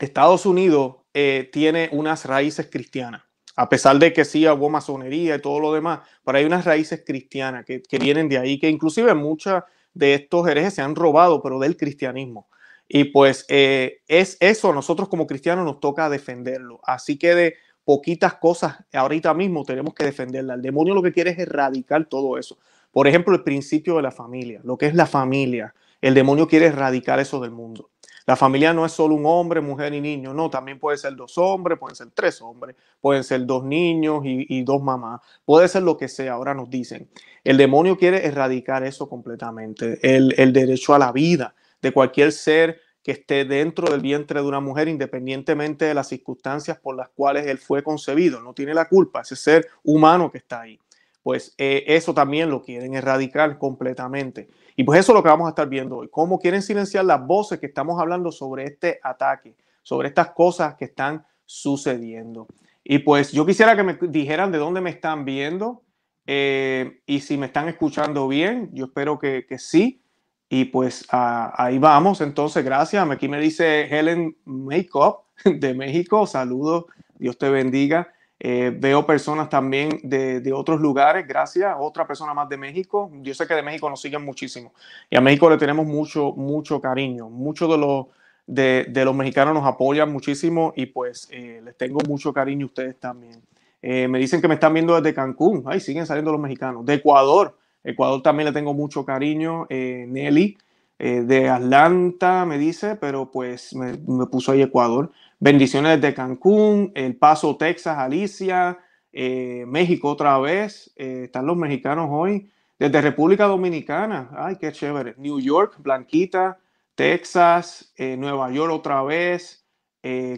Estados 0.00 0.44
Unidos 0.44 0.96
eh, 1.14 1.48
tiene 1.52 1.88
unas 1.92 2.24
raíces 2.24 2.68
cristianas. 2.68 3.22
A 3.54 3.68
pesar 3.68 3.96
de 4.00 4.12
que 4.12 4.24
sí 4.24 4.48
hubo 4.48 4.68
masonería 4.68 5.36
y 5.36 5.40
todo 5.40 5.60
lo 5.60 5.72
demás, 5.72 6.00
pero 6.24 6.38
hay 6.38 6.46
unas 6.46 6.64
raíces 6.64 7.04
cristianas 7.06 7.64
que, 7.64 7.98
vienen 8.00 8.28
de 8.28 8.38
ahí, 8.38 8.58
que 8.58 8.68
inclusive 8.68 9.14
muchas 9.14 9.62
de 9.94 10.14
estos 10.14 10.48
herejes 10.48 10.74
se 10.74 10.82
han 10.82 10.96
robado, 10.96 11.40
pero 11.40 11.60
del 11.60 11.76
cristianismo. 11.76 12.48
Y 12.88 13.04
pues 13.04 13.44
eh, 13.48 14.00
es 14.08 14.36
eso, 14.40 14.72
nosotros 14.72 15.08
como 15.08 15.28
cristianos 15.28 15.64
nos 15.64 15.78
toca 15.78 16.08
defenderlo. 16.08 16.80
Así 16.82 17.18
que 17.18 17.34
de, 17.34 17.54
poquitas 17.88 18.34
cosas 18.34 18.76
ahorita 18.92 19.32
mismo 19.32 19.64
tenemos 19.64 19.94
que 19.94 20.04
defenderla. 20.04 20.52
El 20.52 20.60
demonio 20.60 20.92
lo 20.92 21.02
que 21.02 21.10
quiere 21.10 21.30
es 21.30 21.38
erradicar 21.38 22.04
todo 22.04 22.36
eso. 22.36 22.58
Por 22.92 23.08
ejemplo, 23.08 23.34
el 23.34 23.42
principio 23.42 23.96
de 23.96 24.02
la 24.02 24.10
familia, 24.10 24.60
lo 24.62 24.76
que 24.76 24.84
es 24.84 24.94
la 24.94 25.06
familia. 25.06 25.74
El 26.02 26.12
demonio 26.12 26.46
quiere 26.46 26.66
erradicar 26.66 27.18
eso 27.18 27.40
del 27.40 27.50
mundo. 27.50 27.88
La 28.26 28.36
familia 28.36 28.74
no 28.74 28.84
es 28.84 28.92
solo 28.92 29.14
un 29.14 29.24
hombre, 29.24 29.62
mujer 29.62 29.94
y 29.94 30.02
niño, 30.02 30.34
no, 30.34 30.50
también 30.50 30.78
puede 30.78 30.98
ser 30.98 31.16
dos 31.16 31.38
hombres, 31.38 31.78
pueden 31.78 31.96
ser 31.96 32.08
tres 32.12 32.42
hombres, 32.42 32.76
pueden 33.00 33.24
ser 33.24 33.46
dos 33.46 33.64
niños 33.64 34.20
y, 34.22 34.62
dos 34.64 34.82
mamás, 34.82 35.22
puede 35.46 35.66
ser 35.66 35.82
lo 35.82 35.96
que 35.96 36.08
sea, 36.08 36.34
ahora 36.34 36.52
nos 36.52 36.68
dicen. 36.68 37.08
El 37.42 37.56
demonio 37.56 37.96
quiere 37.96 38.26
erradicar 38.26 38.84
eso 38.84 39.08
completamente, 39.08 39.98
el, 40.02 40.34
el 40.36 40.52
derecho 40.52 40.94
a 40.94 40.98
la 40.98 41.10
vida 41.10 41.54
de 41.80 41.90
cualquier 41.90 42.32
ser 42.32 42.82
que 43.02 43.12
esté 43.12 43.44
dentro 43.44 43.90
del 43.90 44.00
vientre 44.00 44.40
de 44.40 44.46
una 44.46 44.60
mujer 44.60 44.88
independientemente 44.88 45.84
de 45.84 45.94
las 45.94 46.08
circunstancias 46.08 46.78
por 46.78 46.96
las 46.96 47.08
cuales 47.10 47.46
él 47.46 47.58
fue 47.58 47.82
concebido. 47.82 48.40
No 48.40 48.52
tiene 48.52 48.74
la 48.74 48.88
culpa, 48.88 49.22
ese 49.22 49.36
ser 49.36 49.68
humano 49.82 50.30
que 50.30 50.38
está 50.38 50.62
ahí. 50.62 50.78
Pues 51.22 51.54
eh, 51.58 51.84
eso 51.86 52.14
también 52.14 52.50
lo 52.50 52.62
quieren 52.62 52.94
erradicar 52.94 53.58
completamente. 53.58 54.48
Y 54.76 54.84
pues 54.84 55.00
eso 55.00 55.12
es 55.12 55.16
lo 55.16 55.22
que 55.22 55.28
vamos 55.28 55.46
a 55.46 55.50
estar 55.50 55.68
viendo 55.68 55.98
hoy. 55.98 56.08
Cómo 56.08 56.38
quieren 56.38 56.62
silenciar 56.62 57.04
las 57.04 57.26
voces 57.26 57.58
que 57.58 57.66
estamos 57.66 58.00
hablando 58.00 58.30
sobre 58.30 58.64
este 58.64 59.00
ataque, 59.02 59.56
sobre 59.82 60.08
estas 60.08 60.30
cosas 60.30 60.76
que 60.76 60.86
están 60.86 61.26
sucediendo. 61.44 62.46
Y 62.84 63.00
pues 63.00 63.32
yo 63.32 63.44
quisiera 63.44 63.76
que 63.76 63.82
me 63.82 63.94
dijeran 63.94 64.52
de 64.52 64.58
dónde 64.58 64.80
me 64.80 64.90
están 64.90 65.24
viendo 65.24 65.82
eh, 66.26 67.00
y 67.06 67.20
si 67.20 67.36
me 67.36 67.46
están 67.46 67.68
escuchando 67.68 68.28
bien. 68.28 68.70
Yo 68.72 68.86
espero 68.86 69.18
que, 69.18 69.46
que 69.46 69.58
sí. 69.58 70.00
Y 70.48 70.66
pues 70.66 71.06
ahí 71.10 71.78
vamos. 71.78 72.20
Entonces, 72.20 72.64
gracias. 72.64 73.08
Aquí 73.10 73.28
me 73.28 73.40
dice 73.40 73.82
Helen 73.86 74.36
Makeup 74.44 75.24
de 75.44 75.74
México. 75.74 76.26
Saludos. 76.26 76.86
Dios 77.18 77.36
te 77.36 77.50
bendiga. 77.50 78.12
Eh, 78.40 78.72
veo 78.74 79.04
personas 79.04 79.48
también 79.48 80.00
de, 80.04 80.40
de, 80.40 80.52
otros 80.52 80.80
lugares. 80.80 81.26
Gracias. 81.26 81.74
Otra 81.78 82.06
persona 82.06 82.32
más 82.32 82.48
de 82.48 82.56
México. 82.56 83.10
Yo 83.20 83.34
sé 83.34 83.46
que 83.46 83.54
de 83.54 83.62
México 83.62 83.90
nos 83.90 84.00
siguen 84.00 84.24
muchísimo. 84.24 84.72
Y 85.10 85.16
a 85.16 85.20
México 85.20 85.50
le 85.50 85.58
tenemos 85.58 85.86
mucho, 85.86 86.32
mucho 86.32 86.80
cariño. 86.80 87.28
Muchos 87.28 87.68
de 87.68 87.78
los, 87.78 88.06
de, 88.46 88.86
de, 88.88 89.04
los 89.04 89.14
mexicanos 89.14 89.54
nos 89.54 89.66
apoyan 89.66 90.10
muchísimo 90.10 90.72
y 90.76 90.86
pues 90.86 91.28
eh, 91.30 91.60
les 91.64 91.76
tengo 91.76 91.98
mucho 92.08 92.32
cariño 92.32 92.66
a 92.66 92.68
ustedes 92.68 92.98
también. 92.98 93.42
Eh, 93.82 94.08
me 94.08 94.18
dicen 94.18 94.40
que 94.40 94.48
me 94.48 94.54
están 94.54 94.72
viendo 94.72 94.94
desde 94.94 95.14
Cancún. 95.14 95.64
Ay, 95.66 95.80
siguen 95.80 96.06
saliendo 96.06 96.32
los 96.32 96.40
mexicanos. 96.40 96.86
De 96.86 96.94
Ecuador. 96.94 97.57
Ecuador 97.84 98.22
también 98.22 98.46
le 98.46 98.52
tengo 98.52 98.74
mucho 98.74 99.04
cariño. 99.04 99.66
Eh, 99.68 100.06
Nelly 100.08 100.58
eh, 100.98 101.22
de 101.22 101.48
Atlanta 101.48 102.44
me 102.44 102.58
dice, 102.58 102.96
pero 102.96 103.30
pues 103.30 103.74
me, 103.74 103.96
puso 104.26 104.52
ahí 104.52 104.62
Ecuador. 104.62 105.10
Bendiciones 105.38 106.00
desde 106.00 106.14
Cancún, 106.14 106.92
El 106.94 107.16
Paso, 107.16 107.56
Texas, 107.56 107.96
Alicia, 107.98 108.78
eh, 109.12 109.64
México 109.66 110.08
otra 110.08 110.38
vez. 110.38 110.92
están 110.96 111.46
los 111.46 111.56
mexicanos 111.56 112.08
hoy. 112.10 112.50
Desde 112.78 113.00
República 113.00 113.46
Dominicana, 113.46 114.30
ay, 114.36 114.56
qué 114.56 114.70
chévere. 114.70 115.14
New 115.18 115.40
York, 115.40 115.76
Blanquita, 115.78 116.58
Texas, 116.94 117.92
Nueva 117.98 118.52
York 118.52 118.72
otra 118.72 119.02
vez, 119.02 119.64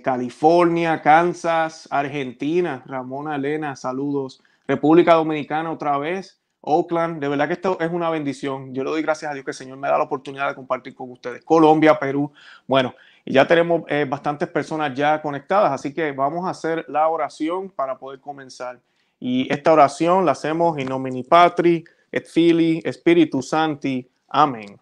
California, 0.03 1.03
Kansas, 1.03 1.87
Argentina, 1.91 2.83
Ramona 2.87 3.37
Elena, 3.37 3.77
saludos. 3.77 4.43
República 4.67 5.15
Dominicana 5.15 5.71
otra 5.71 5.99
vez, 5.99 6.40
Oakland, 6.63 7.21
de 7.21 7.29
verdad 7.29 7.47
que 7.47 7.55
esto 7.55 7.79
es 7.81 7.91
una 7.91 8.11
bendición. 8.11 8.75
Yo 8.75 8.85
le 8.85 8.91
doy 8.91 9.03
gracias 9.03 9.31
a 9.31 9.35
Dios 9.35 9.45
que 9.45 9.53
el 9.53 9.57
Señor 9.57 9.79
me 9.79 9.89
da 9.89 9.99
la 9.99 10.05
oportunidad 10.05 10.49
de 10.49 10.55
compartir 10.55 10.95
con 10.95 11.11
ustedes. 11.11 11.43
Colombia, 11.45 11.99
Perú, 11.99 12.33
bueno, 12.67 12.95
y 13.25 13.33
ya 13.33 13.47
tenemos 13.47 13.83
eh, 13.89 14.07
bastantes 14.09 14.49
personas 14.49 14.95
ya 14.95 15.21
conectadas, 15.21 15.73
así 15.73 15.93
que 15.95 16.13
vamos 16.13 16.47
a 16.47 16.51
hacer 16.51 16.85
la 16.89 17.09
oración 17.09 17.71
para 17.71 17.99
poder 17.99 18.21
comenzar. 18.21 18.79
Y 19.19 19.53
esta 19.53 19.73
oración 19.73 20.25
la 20.25 20.33
hacemos 20.33 20.79
en 20.79 20.89
nomine 20.89 21.25
Patri, 21.25 21.85
et 22.11 22.27
Fili, 22.27 22.81
Espíritu 22.85 23.43
Santi. 23.43 24.09
Amén. 24.29 24.79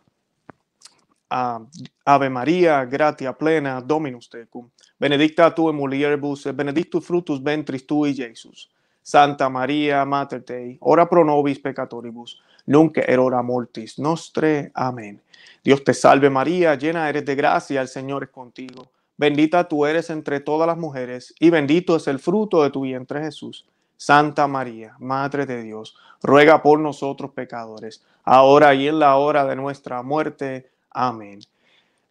Uh, 1.31 1.67
Ave 2.05 2.31
María, 2.31 2.85
gratia 2.87 3.33
plena, 3.33 3.81
Dominus 3.83 4.31
tecum. 4.31 4.71
Benedicta 4.99 5.55
tu 5.55 5.71
mulieribus, 5.73 6.45
benedictus 6.55 7.05
fructus 7.05 7.43
ventris 7.43 7.87
tui, 7.87 8.15
Jesus. 8.15 8.71
Santa 9.09 9.49
María, 9.49 10.05
Mater 10.05 10.45
Dei, 10.45 10.77
ora 10.83 11.09
pro 11.09 11.25
nobis 11.25 11.59
peccatoribus, 11.59 12.43
nunc 12.67 12.99
et 12.99 13.17
hora 13.17 13.41
mortis 13.43 13.99
nostre. 13.99 14.71
Amén. 14.75 15.23
Dios 15.65 15.83
te 15.83 15.95
salve 15.95 16.29
María, 16.29 16.75
llena 16.75 17.09
eres 17.09 17.25
de 17.25 17.35
gracia, 17.35 17.81
el 17.81 17.89
Señor 17.89 18.25
es 18.25 18.29
contigo. 18.29 18.91
Bendita 19.17 19.67
tú 19.67 19.87
eres 19.87 20.11
entre 20.11 20.41
todas 20.41 20.67
las 20.67 20.77
mujeres, 20.77 21.35
y 21.41 21.49
bendito 21.49 21.97
es 21.97 22.07
el 22.07 22.19
fruto 22.19 22.63
de 22.63 22.69
tu 22.69 22.83
vientre 22.83 23.23
Jesús. 23.23 23.67
Santa 23.97 24.47
María, 24.47 24.95
Madre 24.99 25.47
de 25.47 25.63
Dios, 25.63 25.97
ruega 26.23 26.63
por 26.63 26.79
nosotros 26.79 27.31
pecadores, 27.31 28.05
ahora 28.25 28.75
y 28.75 28.89
en 28.89 28.99
la 28.99 29.17
hora 29.17 29.47
de 29.47 29.57
nuestra 29.57 30.03
muerte. 30.03 30.69
Amén. 30.91 31.41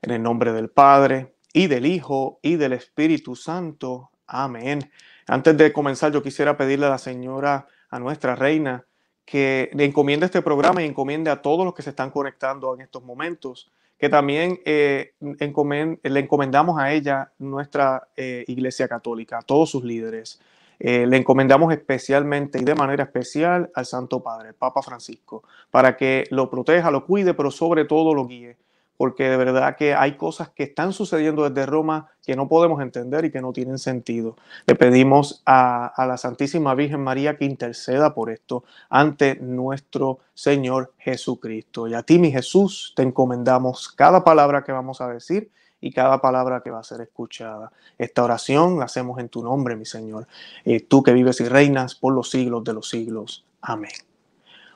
En 0.02 0.10
el 0.10 0.24
nombre 0.24 0.52
del 0.52 0.70
Padre, 0.70 1.36
y 1.54 1.68
del 1.68 1.86
Hijo, 1.86 2.40
y 2.42 2.56
del 2.56 2.74
Espíritu 2.74 3.36
Santo. 3.36 4.10
Amén. 4.26 4.90
Antes 5.28 5.58
de 5.58 5.74
comenzar, 5.74 6.12
yo 6.12 6.24
quisiera 6.24 6.56
pedirle 6.58 6.86
a 6.86 6.90
la 6.90 6.98
señora, 6.98 7.68
a 7.90 8.00
nuestra 8.00 8.36
reina, 8.36 8.86
que 9.26 9.70
le 9.74 9.84
encomiende 9.84 10.26
este 10.26 10.42
programa 10.42 10.82
y 10.82 10.86
encomiende 10.86 11.30
a 11.30 11.42
todos 11.42 11.66
los 11.66 11.74
que 11.74 11.82
se 11.82 11.90
están 11.90 12.12
conectando 12.12 12.74
en 12.74 12.82
estos 12.82 13.04
momentos, 13.04 13.70
que 13.98 14.08
también 14.08 14.60
eh, 14.64 15.14
le 15.20 16.20
encomendamos 16.20 16.80
a 16.80 16.94
ella 16.94 17.32
nuestra 17.40 18.08
eh, 18.16 18.46
Iglesia 18.48 18.88
Católica, 18.88 19.40
a 19.40 19.42
todos 19.42 19.70
sus 19.70 19.84
líderes. 19.84 20.40
eh, 20.80 21.08
le 21.08 21.18
encomendamos 21.18 21.74
especialmente 21.74 22.60
y 22.60 22.64
de 22.64 22.76
manera 22.76 23.04
especial 23.04 23.72
al 23.74 23.86
Santo 23.86 24.22
Padre, 24.22 24.54
Papa 24.54 24.82
Francisco, 24.84 25.44
para 25.72 25.98
que 25.98 26.26
lo 26.30 26.50
proteja, 26.50 26.92
lo 26.92 27.04
cuide, 27.06 27.34
pero 27.34 27.50
sobre 27.52 27.86
todo 27.86 28.14
lo 28.14 28.28
guíe, 28.28 28.58
porque 28.98 29.30
de 29.30 29.38
verdad 29.38 29.76
que 29.78 29.94
hay 29.94 30.18
cosas 30.18 30.50
que 30.50 30.64
están 30.64 30.92
sucediendo 30.92 31.48
desde 31.48 31.66
Roma 31.68 32.10
que 32.26 32.36
no 32.36 32.48
podemos 32.48 32.82
entender 32.82 33.26
y 33.26 33.32
que 33.32 33.42
no 33.42 33.54
tienen 33.54 33.78
sentido. 33.78 34.36
Le 34.66 34.76
pedimos 34.76 35.44
a, 35.46 35.94
la 36.06 36.18
Santísima 36.18 36.74
Virgen 36.74 37.02
María 37.02 37.38
que 37.38 37.46
interceda 37.46 38.14
por 38.14 38.32
esto 38.32 38.64
ante 38.90 39.36
nuestro 39.36 40.20
Señor 40.34 40.94
Jesucristo. 40.98 41.88
Y 41.88 41.94
a 41.94 42.04
ti, 42.04 42.18
mi 42.18 42.32
Jesús, 42.32 42.94
te 42.96 43.04
encomendamos 43.04 43.90
cada 43.90 44.24
palabra 44.24 44.64
que 44.64 44.72
vamos 44.72 45.00
a 45.00 45.08
decir 45.08 45.52
y 45.80 45.92
cada 45.92 46.20
palabra 46.20 46.62
que 46.62 46.72
va 46.72 46.80
a 46.80 46.84
ser 46.84 47.02
escuchada. 47.02 47.72
Esta 48.00 48.24
oración 48.24 48.80
la 48.80 48.86
hacemos 48.86 49.20
en 49.20 49.30
tu 49.30 49.44
nombre, 49.44 49.76
mi 49.76 49.86
Señor. 49.86 50.28
Eh, 50.66 50.82
tú 50.82 51.04
que 51.04 51.14
vives 51.14 51.40
y 51.40 51.48
reinas 51.48 51.94
por 51.94 52.14
los 52.14 52.32
siglos 52.32 52.64
de 52.64 52.74
los 52.74 52.90
siglos. 52.90 53.46
Amén. 53.62 53.92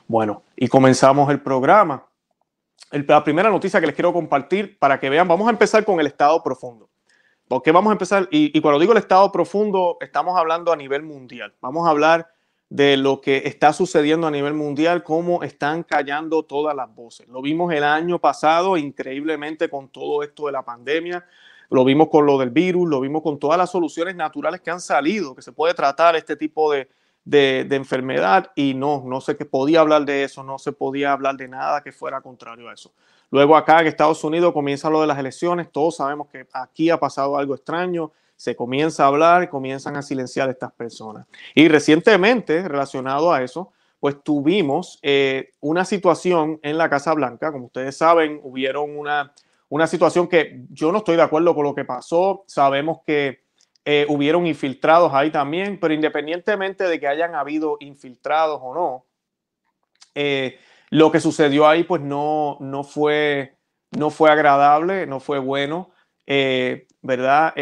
Bueno, 0.06 0.42
y 0.56 0.68
comenzamos 0.68 1.30
el 1.30 1.40
programa. 1.40 2.04
La 2.92 3.24
primera 3.24 3.50
noticia 3.50 3.80
que 3.80 3.86
les 3.86 3.94
quiero 3.94 4.12
compartir 4.12 4.78
para 4.78 5.00
que 5.00 5.10
vean, 5.10 5.26
vamos 5.26 5.48
a 5.48 5.50
empezar 5.50 5.84
con 5.84 5.98
el 6.00 6.06
estado 6.06 6.42
profundo. 6.42 6.88
¿Por 7.48 7.62
qué 7.62 7.72
vamos 7.72 7.90
a 7.90 7.94
empezar? 7.94 8.28
Y, 8.30 8.56
y 8.56 8.60
cuando 8.60 8.78
digo 8.78 8.92
el 8.92 8.98
estado 8.98 9.30
profundo, 9.32 9.98
estamos 10.00 10.38
hablando 10.38 10.72
a 10.72 10.76
nivel 10.76 11.02
mundial. 11.02 11.54
Vamos 11.60 11.86
a 11.86 11.90
hablar 11.90 12.28
de 12.68 12.96
lo 12.96 13.20
que 13.20 13.42
está 13.44 13.74
sucediendo 13.74 14.26
a 14.26 14.30
nivel 14.30 14.54
mundial, 14.54 15.02
cómo 15.02 15.42
están 15.42 15.82
callando 15.82 16.42
todas 16.44 16.74
las 16.74 16.94
voces. 16.94 17.28
Lo 17.28 17.42
vimos 17.42 17.70
el 17.74 17.84
año 17.84 18.18
pasado 18.18 18.78
increíblemente 18.78 19.68
con 19.68 19.88
todo 19.90 20.22
esto 20.22 20.46
de 20.46 20.52
la 20.52 20.62
pandemia, 20.62 21.26
lo 21.68 21.84
vimos 21.84 22.08
con 22.08 22.24
lo 22.24 22.38
del 22.38 22.48
virus, 22.48 22.88
lo 22.88 23.00
vimos 23.00 23.22
con 23.22 23.38
todas 23.38 23.58
las 23.58 23.70
soluciones 23.70 24.16
naturales 24.16 24.62
que 24.62 24.70
han 24.70 24.80
salido, 24.80 25.34
que 25.34 25.42
se 25.42 25.52
puede 25.52 25.74
tratar 25.74 26.16
este 26.16 26.34
tipo 26.34 26.72
de, 26.72 26.88
de, 27.24 27.66
enfermedad 27.70 28.50
y 28.54 28.74
no, 28.74 29.02
no 29.06 29.20
sé 29.20 29.36
que 29.36 29.44
podía 29.44 29.80
hablar 29.80 30.04
de 30.04 30.24
eso, 30.24 30.42
no 30.42 30.58
se 30.58 30.72
podía 30.72 31.12
hablar 31.12 31.36
de 31.36 31.48
nada 31.48 31.82
que 31.82 31.92
fuera 31.92 32.20
contrario 32.20 32.68
a 32.68 32.74
eso. 32.74 32.92
Luego 33.30 33.56
acá 33.56 33.80
en 33.80 33.86
Estados 33.86 34.22
Unidos 34.24 34.52
comienza 34.52 34.90
lo 34.90 35.00
de 35.00 35.06
las 35.06 35.18
elecciones, 35.18 35.70
todos 35.70 35.96
sabemos 35.96 36.28
que 36.28 36.46
aquí 36.52 36.90
ha 36.90 36.98
pasado 36.98 37.36
algo 37.36 37.54
extraño, 37.54 38.12
se 38.36 38.56
comienza 38.56 39.04
a 39.04 39.06
hablar, 39.06 39.48
comienzan 39.48 39.96
a 39.96 40.02
silenciar 40.02 40.48
a 40.48 40.52
estas 40.52 40.72
personas. 40.72 41.26
Y 41.54 41.68
recientemente, 41.68 42.66
relacionado 42.66 43.32
a 43.32 43.42
eso, 43.42 43.72
pues 44.00 44.20
tuvimos 44.22 44.98
eh, 45.00 45.52
una 45.60 45.84
situación 45.84 46.58
en 46.62 46.76
la 46.76 46.90
Casa 46.90 47.14
Blanca, 47.14 47.52
como 47.52 47.66
ustedes 47.66 47.96
saben, 47.96 48.40
hubieron 48.42 48.98
una, 48.98 49.32
una 49.68 49.86
situación 49.86 50.26
que 50.26 50.64
yo 50.70 50.90
no 50.90 50.98
estoy 50.98 51.14
de 51.14 51.22
acuerdo 51.22 51.54
con 51.54 51.62
lo 51.62 51.74
que 51.74 51.84
pasó, 51.84 52.42
sabemos 52.48 52.98
que 53.06 53.41
eh, 53.84 54.06
hubieron 54.08 54.46
infiltrados 54.46 55.12
ahí 55.12 55.30
también, 55.30 55.78
pero 55.80 55.94
independientemente 55.94 56.84
de 56.84 57.00
que 57.00 57.08
hayan 57.08 57.34
habido 57.34 57.76
infiltrados 57.80 58.60
o 58.62 58.74
no, 58.74 59.06
eh, 60.14 60.58
lo 60.90 61.10
que 61.10 61.20
sucedió 61.20 61.66
ahí 61.66 61.84
pues 61.84 62.02
no, 62.02 62.58
no, 62.60 62.84
fue, 62.84 63.56
no 63.90 64.10
fue 64.10 64.30
agradable, 64.30 65.06
no 65.06 65.20
fue 65.20 65.38
bueno, 65.38 65.90
¿verdad? 67.02 67.54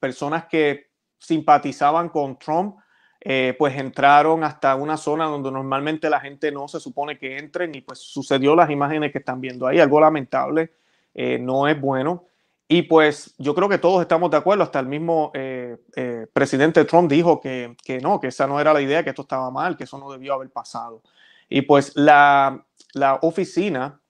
personas 0.00 0.46
que 0.46 0.88
simpatizaban 1.18 2.08
con 2.08 2.38
Trump, 2.38 2.76
eh, 3.20 3.54
pues 3.58 3.76
entraron 3.76 4.44
hasta 4.44 4.76
una 4.76 4.96
zona 4.96 5.24
donde 5.24 5.50
normalmente 5.50 6.08
la 6.08 6.20
gente 6.20 6.52
no 6.52 6.68
se 6.68 6.78
supone 6.78 7.18
que 7.18 7.36
entren 7.36 7.74
y 7.74 7.80
pues 7.80 7.98
sucedió 7.98 8.54
las 8.54 8.70
imágenes 8.70 9.10
que 9.10 9.18
están 9.18 9.40
viendo 9.40 9.66
ahí, 9.66 9.80
algo 9.80 10.00
lamentable, 10.00 10.72
eh, 11.14 11.38
no 11.38 11.66
es 11.66 11.80
bueno. 11.80 12.26
Y 12.68 12.82
pues 12.82 13.34
yo 13.38 13.54
creo 13.54 13.68
que 13.68 13.78
todos 13.78 14.02
estamos 14.02 14.30
de 14.30 14.36
acuerdo, 14.36 14.62
hasta 14.62 14.78
el 14.78 14.86
mismo 14.86 15.32
eh, 15.34 15.78
presidente 16.32 16.84
Trump 16.84 17.10
dijo 17.10 17.40
que, 17.40 17.74
que, 17.82 17.98
no, 17.98 18.20
que 18.20 18.28
esa 18.28 18.46
no 18.46 18.60
era 18.60 18.74
la 18.74 18.82
idea, 18.82 19.02
que 19.02 19.10
esto 19.10 19.22
estaba 19.22 19.50
mal, 19.50 19.76
que 19.76 19.84
eso 19.84 19.98
no 19.98 20.12
debió 20.12 20.34
haber 20.34 20.50
pasado. 20.50 21.02
Y 21.48 21.62
pues 21.62 21.96
la, 21.96 22.66
la 22.92 23.18
oficina 23.22 24.00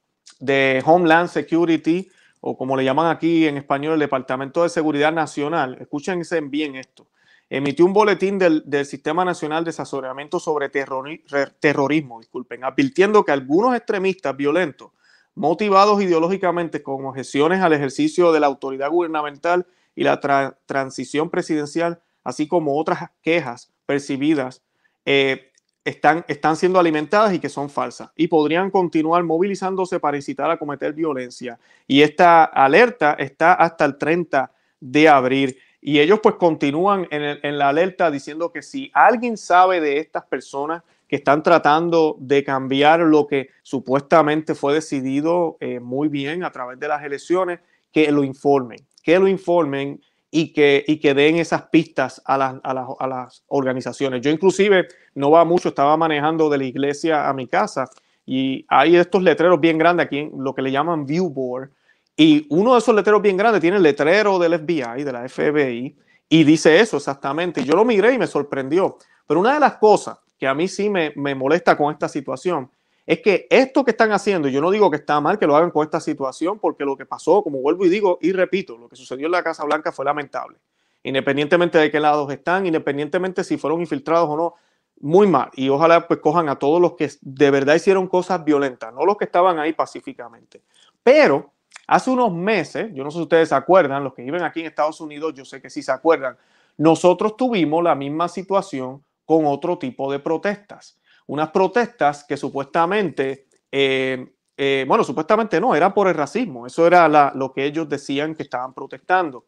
de 0.40 0.82
Homeland 0.84 1.28
Security 1.28 2.08
o 2.40 2.56
como 2.56 2.76
le 2.76 2.84
llaman 2.84 3.10
aquí 3.10 3.46
en 3.46 3.56
español, 3.56 3.94
el 3.94 4.00
Departamento 4.00 4.62
de 4.62 4.68
Seguridad 4.68 5.12
Nacional, 5.12 5.76
escúchense 5.80 6.40
bien 6.40 6.76
esto, 6.76 7.08
emitió 7.50 7.84
un 7.84 7.92
boletín 7.92 8.38
del, 8.38 8.64
Sistema 8.84 9.24
Nacional 9.24 9.64
de 9.64 9.70
Asesoramiento 9.70 10.38
sobre 10.38 10.68
Terrorismo, 10.68 12.20
disculpen, 12.20 12.64
advirtiendo 12.64 13.24
que 13.24 13.32
algunos 13.32 13.74
extremistas 13.74 14.36
violentos, 14.36 14.90
motivados 15.38 16.02
ideológicamente 16.02 16.82
con 16.82 17.06
objeciones 17.06 17.60
al 17.60 17.72
ejercicio 17.72 18.32
de 18.32 18.40
la 18.40 18.48
autoridad 18.48 18.90
gubernamental 18.90 19.66
y 19.94 20.04
la 20.04 20.20
transición 20.66 21.30
presidencial, 21.30 22.00
así 22.24 22.46
como 22.46 22.78
otras 22.78 23.10
quejas 23.22 23.72
percibidas, 23.86 24.62
eh, 25.04 25.52
están, 25.84 26.24
están 26.28 26.56
siendo 26.56 26.78
alimentadas 26.78 27.32
y 27.32 27.38
que 27.38 27.48
son 27.48 27.70
falsas 27.70 28.10
y 28.14 28.26
podrían 28.26 28.70
continuar 28.70 29.22
movilizándose 29.24 29.98
para 29.98 30.16
incitar 30.16 30.50
a 30.50 30.58
cometer 30.58 30.92
violencia. 30.92 31.58
Y 31.86 32.02
esta 32.02 32.44
alerta 32.44 33.14
está 33.14 33.54
hasta 33.54 33.84
el 33.84 33.96
30 33.96 34.52
de 34.80 35.08
abril. 35.08 35.58
Y 35.80 36.00
ellos 36.00 36.18
pues 36.20 36.34
continúan 36.34 37.06
en, 37.10 37.58
la 37.58 37.68
alerta 37.68 38.10
diciendo 38.10 38.52
que 38.52 38.62
si 38.62 38.90
alguien 38.92 39.36
sabe 39.36 39.80
de 39.80 39.98
estas 39.98 40.24
personas 40.24 40.82
que 41.08 41.16
están 41.16 41.42
tratando 41.42 42.16
de 42.20 42.44
cambiar 42.44 43.00
lo 43.00 43.26
que 43.26 43.48
supuestamente 43.62 44.54
fue 44.54 44.74
decidido 44.74 45.56
eh, 45.60 45.80
muy 45.80 46.08
bien 46.08 46.44
a 46.44 46.52
través 46.52 46.78
de 46.78 46.86
las 46.86 47.02
elecciones, 47.02 47.60
que 47.90 48.12
lo 48.12 48.22
informen, 48.22 48.78
que 49.02 49.18
lo 49.18 49.26
informen 49.26 50.00
y 50.30 50.52
que, 50.52 50.84
y 50.86 50.98
que 50.98 51.14
den 51.14 51.36
esas 51.36 51.62
pistas 51.68 52.20
a 52.26 52.36
las, 52.36 52.56
a, 52.62 52.74
las, 52.74 52.88
a 52.98 53.06
las, 53.06 53.44
organizaciones. 53.48 54.20
Yo 54.20 54.30
inclusive 54.30 54.86
no 55.14 55.30
va 55.30 55.44
mucho, 55.46 55.70
estaba 55.70 55.96
manejando 55.96 56.50
de 56.50 56.58
la 56.58 56.64
iglesia 56.64 57.28
a 57.28 57.32
mi 57.32 57.46
casa 57.46 57.88
y 58.26 58.66
hay 58.68 58.96
estos 58.96 59.22
letreros 59.22 59.58
bien 59.58 59.78
grandes 59.78 60.04
aquí, 60.04 60.30
lo 60.36 60.54
que 60.54 60.60
le 60.60 60.70
llaman 60.70 61.06
viewboard, 61.06 61.70
y 62.14 62.46
uno 62.50 62.72
de 62.72 62.80
esos 62.80 62.94
letreros 62.94 63.22
bien 63.22 63.36
grandes 63.36 63.60
tiene 63.60 63.76
el 63.76 63.82
letrero 63.82 64.38
del 64.40 64.58
FBI, 64.58 65.04
de 65.04 65.12
la 65.12 65.26
FBI, 65.26 65.96
y 66.28 66.44
dice 66.44 66.80
eso 66.80 66.96
exactamente. 66.96 67.64
Yo 67.64 67.74
lo 67.74 67.84
miré 67.84 68.12
y 68.12 68.18
me 68.18 68.26
sorprendió. 68.26 68.98
Pero 69.24 69.38
una 69.38 69.54
de 69.54 69.60
las 69.60 69.76
cosas 69.76 70.18
que 70.38 70.46
a 70.46 70.54
mí 70.54 70.68
sí 70.68 70.88
me, 70.88 71.12
me 71.16 71.34
molesta 71.34 71.76
con 71.76 71.92
esta 71.92 72.08
situación 72.08 72.70
es 73.08 73.22
que 73.22 73.46
esto 73.48 73.86
que 73.86 73.92
están 73.92 74.12
haciendo, 74.12 74.48
yo 74.48 74.60
no 74.60 74.70
digo 74.70 74.90
que 74.90 74.98
está 74.98 75.18
mal 75.18 75.38
que 75.38 75.46
lo 75.46 75.56
hagan 75.56 75.70
con 75.70 75.82
esta 75.82 75.98
situación, 75.98 76.58
porque 76.58 76.84
lo 76.84 76.94
que 76.94 77.06
pasó, 77.06 77.42
como 77.42 77.58
vuelvo 77.62 77.86
y 77.86 77.88
digo 77.88 78.18
y 78.20 78.32
repito, 78.32 78.76
lo 78.76 78.86
que 78.86 78.96
sucedió 78.96 79.24
en 79.24 79.32
la 79.32 79.42
Casa 79.42 79.64
Blanca 79.64 79.92
fue 79.92 80.04
lamentable. 80.04 80.58
Independientemente 81.02 81.78
de 81.78 81.90
qué 81.90 82.00
lados 82.00 82.30
están, 82.30 82.66
independientemente 82.66 83.44
si 83.44 83.56
fueron 83.56 83.80
infiltrados 83.80 84.28
o 84.28 84.36
no, 84.36 84.54
muy 85.00 85.26
mal. 85.26 85.48
Y 85.54 85.70
ojalá 85.70 86.06
pues 86.06 86.20
cojan 86.20 86.50
a 86.50 86.58
todos 86.58 86.82
los 86.82 86.96
que 86.96 87.10
de 87.22 87.50
verdad 87.50 87.76
hicieron 87.76 88.08
cosas 88.08 88.44
violentas, 88.44 88.92
no 88.92 89.06
los 89.06 89.16
que 89.16 89.24
estaban 89.24 89.58
ahí 89.58 89.72
pacíficamente. 89.72 90.60
Pero 91.02 91.54
hace 91.86 92.10
unos 92.10 92.30
meses, 92.30 92.90
yo 92.92 93.04
no 93.04 93.10
sé 93.10 93.16
si 93.16 93.22
ustedes 93.22 93.48
se 93.48 93.54
acuerdan, 93.54 94.04
los 94.04 94.12
que 94.12 94.20
viven 94.20 94.42
aquí 94.42 94.60
en 94.60 94.66
Estados 94.66 95.00
Unidos, 95.00 95.32
yo 95.32 95.46
sé 95.46 95.62
que 95.62 95.70
sí 95.70 95.82
se 95.82 95.92
acuerdan, 95.92 96.36
nosotros 96.76 97.38
tuvimos 97.38 97.82
la 97.82 97.94
misma 97.94 98.28
situación 98.28 99.02
con 99.28 99.44
otro 99.44 99.76
tipo 99.76 100.10
de 100.10 100.20
protestas. 100.20 100.98
Unas 101.26 101.50
protestas 101.50 102.24
que 102.24 102.38
supuestamente, 102.38 103.46
eh, 103.70 104.26
eh, 104.56 104.86
bueno, 104.88 105.04
supuestamente 105.04 105.60
no, 105.60 105.74
era 105.74 105.92
por 105.92 106.08
el 106.08 106.14
racismo, 106.14 106.66
eso 106.66 106.86
era 106.86 107.34
lo 107.34 107.52
que 107.52 107.66
ellos 107.66 107.86
decían 107.90 108.34
que 108.34 108.44
estaban 108.44 108.72
protestando. 108.72 109.44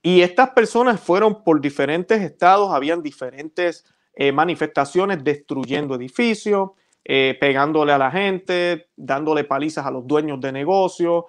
Y 0.00 0.20
estas 0.20 0.50
personas 0.50 1.00
fueron 1.00 1.42
por 1.42 1.60
diferentes 1.60 2.22
estados, 2.22 2.72
habían 2.72 3.02
diferentes 3.02 3.84
eh, 4.14 4.30
manifestaciones 4.30 5.24
destruyendo 5.24 5.96
edificios, 5.96 6.70
pegándole 7.02 7.92
a 7.92 7.98
la 7.98 8.12
gente, 8.12 8.86
dándole 8.96 9.42
palizas 9.42 9.84
a 9.84 9.90
los 9.90 10.06
dueños 10.06 10.40
de 10.40 10.52
negocios, 10.52 11.24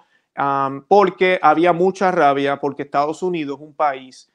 porque 0.88 1.40
había 1.42 1.72
mucha 1.72 2.12
rabia, 2.12 2.60
porque 2.60 2.84
Estados 2.84 3.22
Unidos 3.22 3.58
es 3.58 3.66
un 3.66 3.74
país 3.74 4.32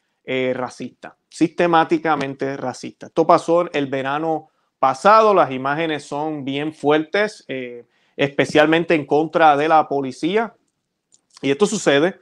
racista, 0.53 1.17
sistemáticamente 1.31 2.57
racista. 2.57 3.07
Esto 3.07 3.25
pasó 3.25 3.71
el 3.71 3.88
verano 3.88 4.50
pasado. 4.79 5.33
Las 5.33 5.50
imágenes 5.51 6.03
son 6.03 6.43
bien 6.43 6.73
fuertes, 6.73 7.45
eh, 7.47 7.85
especialmente 8.17 8.93
en 8.95 9.05
contra 9.05 9.55
de 9.55 9.69
la 9.69 9.88
policía. 9.88 10.53
Y 11.41 11.50
esto 11.50 11.65
sucede. 11.65 12.19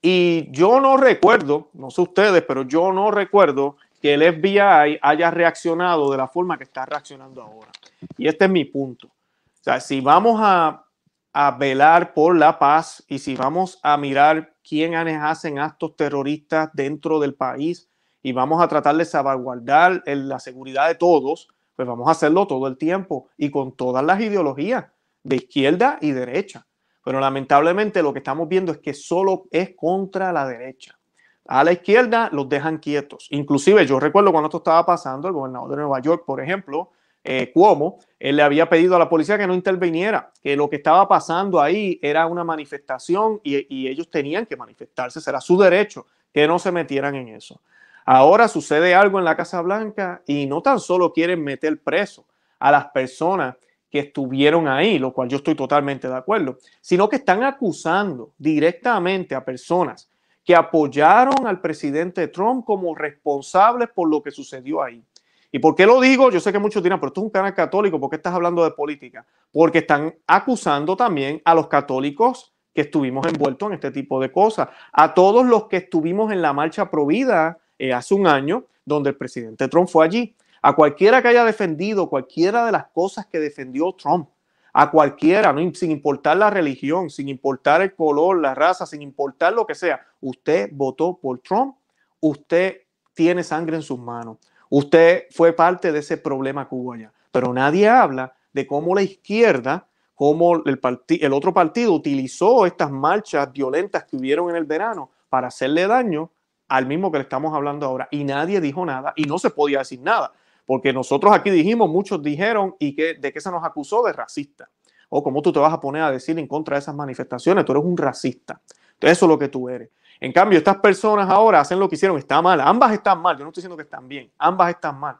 Y 0.00 0.50
yo 0.52 0.80
no 0.80 0.96
recuerdo, 0.96 1.68
no 1.74 1.90
sé 1.90 2.00
ustedes, 2.00 2.42
pero 2.48 2.62
yo 2.62 2.92
no 2.92 3.10
recuerdo 3.10 3.76
que 4.00 4.14
el 4.14 4.22
FBI 4.22 4.98
haya 5.02 5.30
reaccionado 5.30 6.10
de 6.10 6.16
la 6.16 6.28
forma 6.28 6.56
que 6.56 6.64
está 6.64 6.86
reaccionando 6.86 7.42
ahora. 7.42 7.70
Y 8.16 8.26
este 8.26 8.46
es 8.46 8.50
mi 8.50 8.64
punto. 8.64 9.08
O 9.08 9.62
sea, 9.62 9.80
si 9.80 10.00
vamos 10.00 10.40
a, 10.42 10.86
a 11.32 11.50
velar 11.50 12.14
por 12.14 12.34
la 12.36 12.58
paz 12.58 13.04
y 13.06 13.18
si 13.18 13.36
vamos 13.36 13.78
a 13.82 13.98
mirar 13.98 14.54
quiénes 14.66 15.20
hacen 15.20 15.58
actos 15.58 15.94
terroristas 15.94 16.70
dentro 16.72 17.20
del 17.20 17.34
país 17.34 17.90
y 18.26 18.32
vamos 18.32 18.60
a 18.60 18.66
tratar 18.66 18.96
de 18.96 19.04
salvaguardar 19.04 20.02
la 20.04 20.40
seguridad 20.40 20.88
de 20.88 20.96
todos, 20.96 21.46
pues 21.76 21.86
vamos 21.86 22.08
a 22.08 22.10
hacerlo 22.10 22.48
todo 22.48 22.66
el 22.66 22.76
tiempo 22.76 23.28
y 23.36 23.52
con 23.52 23.76
todas 23.76 24.04
las 24.04 24.20
ideologías 24.20 24.86
de 25.22 25.36
izquierda 25.36 25.98
y 26.00 26.10
derecha. 26.10 26.66
Pero 27.04 27.20
lamentablemente 27.20 28.02
lo 28.02 28.12
que 28.12 28.18
estamos 28.18 28.48
viendo 28.48 28.72
es 28.72 28.78
que 28.78 28.94
solo 28.94 29.44
es 29.52 29.76
contra 29.76 30.32
la 30.32 30.44
derecha. 30.44 30.98
A 31.46 31.62
la 31.62 31.70
izquierda 31.70 32.28
los 32.32 32.48
dejan 32.48 32.78
quietos. 32.78 33.28
Inclusive 33.30 33.86
yo 33.86 34.00
recuerdo 34.00 34.32
cuando 34.32 34.48
esto 34.48 34.58
estaba 34.58 34.84
pasando, 34.84 35.28
el 35.28 35.34
gobernador 35.34 35.70
de 35.70 35.76
Nueva 35.76 36.00
York, 36.00 36.24
por 36.26 36.40
ejemplo, 36.40 36.90
eh, 37.22 37.52
Cuomo, 37.54 38.00
él 38.18 38.34
le 38.34 38.42
había 38.42 38.68
pedido 38.68 38.96
a 38.96 38.98
la 38.98 39.08
policía 39.08 39.38
que 39.38 39.46
no 39.46 39.54
interviniera, 39.54 40.32
que 40.42 40.56
lo 40.56 40.68
que 40.68 40.76
estaba 40.76 41.06
pasando 41.06 41.60
ahí 41.60 42.00
era 42.02 42.26
una 42.26 42.42
manifestación 42.42 43.40
y, 43.44 43.72
y 43.72 43.86
ellos 43.86 44.10
tenían 44.10 44.46
que 44.46 44.56
manifestarse, 44.56 45.20
será 45.20 45.40
su 45.40 45.56
derecho 45.56 46.06
que 46.32 46.48
no 46.48 46.58
se 46.58 46.72
metieran 46.72 47.14
en 47.14 47.28
eso. 47.28 47.60
Ahora 48.08 48.46
sucede 48.46 48.94
algo 48.94 49.18
en 49.18 49.24
la 49.24 49.36
Casa 49.36 49.60
Blanca 49.62 50.22
y 50.26 50.46
no 50.46 50.62
tan 50.62 50.78
solo 50.78 51.12
quieren 51.12 51.42
meter 51.42 51.82
preso 51.82 52.24
a 52.60 52.70
las 52.70 52.86
personas 52.86 53.56
que 53.90 53.98
estuvieron 53.98 54.68
ahí, 54.68 55.00
lo 55.00 55.12
cual 55.12 55.28
yo 55.28 55.38
estoy 55.38 55.56
totalmente 55.56 56.06
de 56.08 56.14
acuerdo, 56.14 56.58
sino 56.80 57.08
que 57.08 57.16
están 57.16 57.42
acusando 57.42 58.32
directamente 58.38 59.34
a 59.34 59.44
personas 59.44 60.08
que 60.44 60.54
apoyaron 60.54 61.48
al 61.48 61.60
presidente 61.60 62.28
Trump 62.28 62.64
como 62.64 62.94
responsables 62.94 63.88
por 63.92 64.08
lo 64.08 64.22
que 64.22 64.30
sucedió 64.30 64.80
ahí. 64.80 65.02
¿Y 65.50 65.58
por 65.58 65.74
qué 65.74 65.84
lo 65.84 66.00
digo? 66.00 66.30
Yo 66.30 66.38
sé 66.38 66.52
que 66.52 66.60
muchos 66.60 66.84
dirán, 66.84 67.00
pero 67.00 67.08
esto 67.08 67.20
es 67.22 67.24
un 67.24 67.30
canal 67.30 67.54
católico, 67.54 67.98
¿por 67.98 68.08
qué 68.10 68.16
estás 68.16 68.34
hablando 68.34 68.62
de 68.62 68.70
política? 68.70 69.26
Porque 69.52 69.78
están 69.78 70.14
acusando 70.28 70.96
también 70.96 71.42
a 71.44 71.56
los 71.56 71.66
católicos 71.66 72.52
que 72.72 72.82
estuvimos 72.82 73.26
envueltos 73.26 73.68
en 73.68 73.74
este 73.74 73.90
tipo 73.90 74.20
de 74.20 74.30
cosas, 74.30 74.68
a 74.92 75.12
todos 75.12 75.44
los 75.44 75.66
que 75.66 75.78
estuvimos 75.78 76.30
en 76.30 76.40
la 76.40 76.52
marcha 76.52 76.88
provida 76.88 77.58
eh, 77.78 77.92
hace 77.92 78.14
un 78.14 78.26
año, 78.26 78.64
donde 78.84 79.10
el 79.10 79.16
presidente 79.16 79.68
Trump 79.68 79.88
fue 79.88 80.04
allí, 80.04 80.34
a 80.62 80.74
cualquiera 80.74 81.22
que 81.22 81.28
haya 81.28 81.44
defendido 81.44 82.08
cualquiera 82.08 82.66
de 82.66 82.72
las 82.72 82.86
cosas 82.88 83.26
que 83.26 83.38
defendió 83.38 83.92
Trump, 83.92 84.28
a 84.72 84.90
cualquiera, 84.90 85.54
sin 85.72 85.90
importar 85.90 86.36
la 86.36 86.50
religión, 86.50 87.08
sin 87.08 87.28
importar 87.28 87.80
el 87.80 87.94
color, 87.94 88.40
la 88.40 88.54
raza, 88.54 88.84
sin 88.84 89.00
importar 89.00 89.54
lo 89.54 89.66
que 89.66 89.74
sea, 89.74 90.00
usted 90.20 90.68
votó 90.72 91.16
por 91.16 91.38
Trump, 91.38 91.76
usted 92.20 92.82
tiene 93.14 93.42
sangre 93.42 93.76
en 93.76 93.82
sus 93.82 93.98
manos. 93.98 94.36
Usted 94.68 95.24
fue 95.30 95.54
parte 95.54 95.92
de 95.92 96.00
ese 96.00 96.18
problema 96.18 96.68
que 96.68 96.74
hubo. 96.74 96.94
Pero 97.32 97.54
nadie 97.54 97.88
habla 97.88 98.34
de 98.52 98.66
cómo 98.66 98.94
la 98.94 99.02
izquierda, 99.02 99.86
cómo 100.14 100.62
el 100.64 101.32
otro 101.32 101.54
partido 101.54 101.94
utilizó 101.94 102.66
estas 102.66 102.90
marchas 102.90 103.50
violentas 103.52 104.04
que 104.04 104.16
hubieron 104.16 104.50
en 104.50 104.56
el 104.56 104.64
verano 104.64 105.10
para 105.30 105.48
hacerle 105.48 105.86
daño 105.86 106.30
al 106.68 106.86
mismo 106.86 107.10
que 107.10 107.18
le 107.18 107.22
estamos 107.22 107.54
hablando 107.54 107.86
ahora. 107.86 108.08
Y 108.10 108.24
nadie 108.24 108.60
dijo 108.60 108.84
nada 108.84 109.12
y 109.16 109.24
no 109.24 109.38
se 109.38 109.50
podía 109.50 109.78
decir 109.78 110.00
nada. 110.00 110.32
Porque 110.64 110.92
nosotros 110.92 111.32
aquí 111.32 111.50
dijimos, 111.50 111.88
muchos 111.88 112.22
dijeron, 112.22 112.74
¿y 112.78 112.94
que, 112.94 113.14
de 113.14 113.32
qué 113.32 113.40
se 113.40 113.50
nos 113.50 113.64
acusó? 113.64 114.02
De 114.02 114.12
racista. 114.12 114.68
O 115.08 115.22
cómo 115.22 115.40
tú 115.40 115.52
te 115.52 115.60
vas 115.60 115.72
a 115.72 115.80
poner 115.80 116.02
a 116.02 116.10
decir 116.10 116.38
en 116.38 116.48
contra 116.48 116.74
de 116.76 116.80
esas 116.80 116.94
manifestaciones, 116.94 117.64
tú 117.64 117.72
eres 117.72 117.84
un 117.84 117.96
racista. 117.96 118.60
Eso 119.00 119.26
es 119.26 119.28
lo 119.28 119.38
que 119.38 119.48
tú 119.48 119.68
eres. 119.68 119.90
En 120.20 120.32
cambio, 120.32 120.58
estas 120.58 120.78
personas 120.78 121.28
ahora 121.28 121.60
hacen 121.60 121.78
lo 121.78 121.88
que 121.88 121.94
hicieron, 121.94 122.18
está 122.18 122.42
mal. 122.42 122.60
Ambas 122.60 122.92
están 122.92 123.20
mal, 123.20 123.36
yo 123.36 123.44
no 123.44 123.50
estoy 123.50 123.60
diciendo 123.60 123.76
que 123.76 123.82
están 123.82 124.08
bien, 124.08 124.30
ambas 124.38 124.70
están 124.70 124.98
mal. 124.98 125.18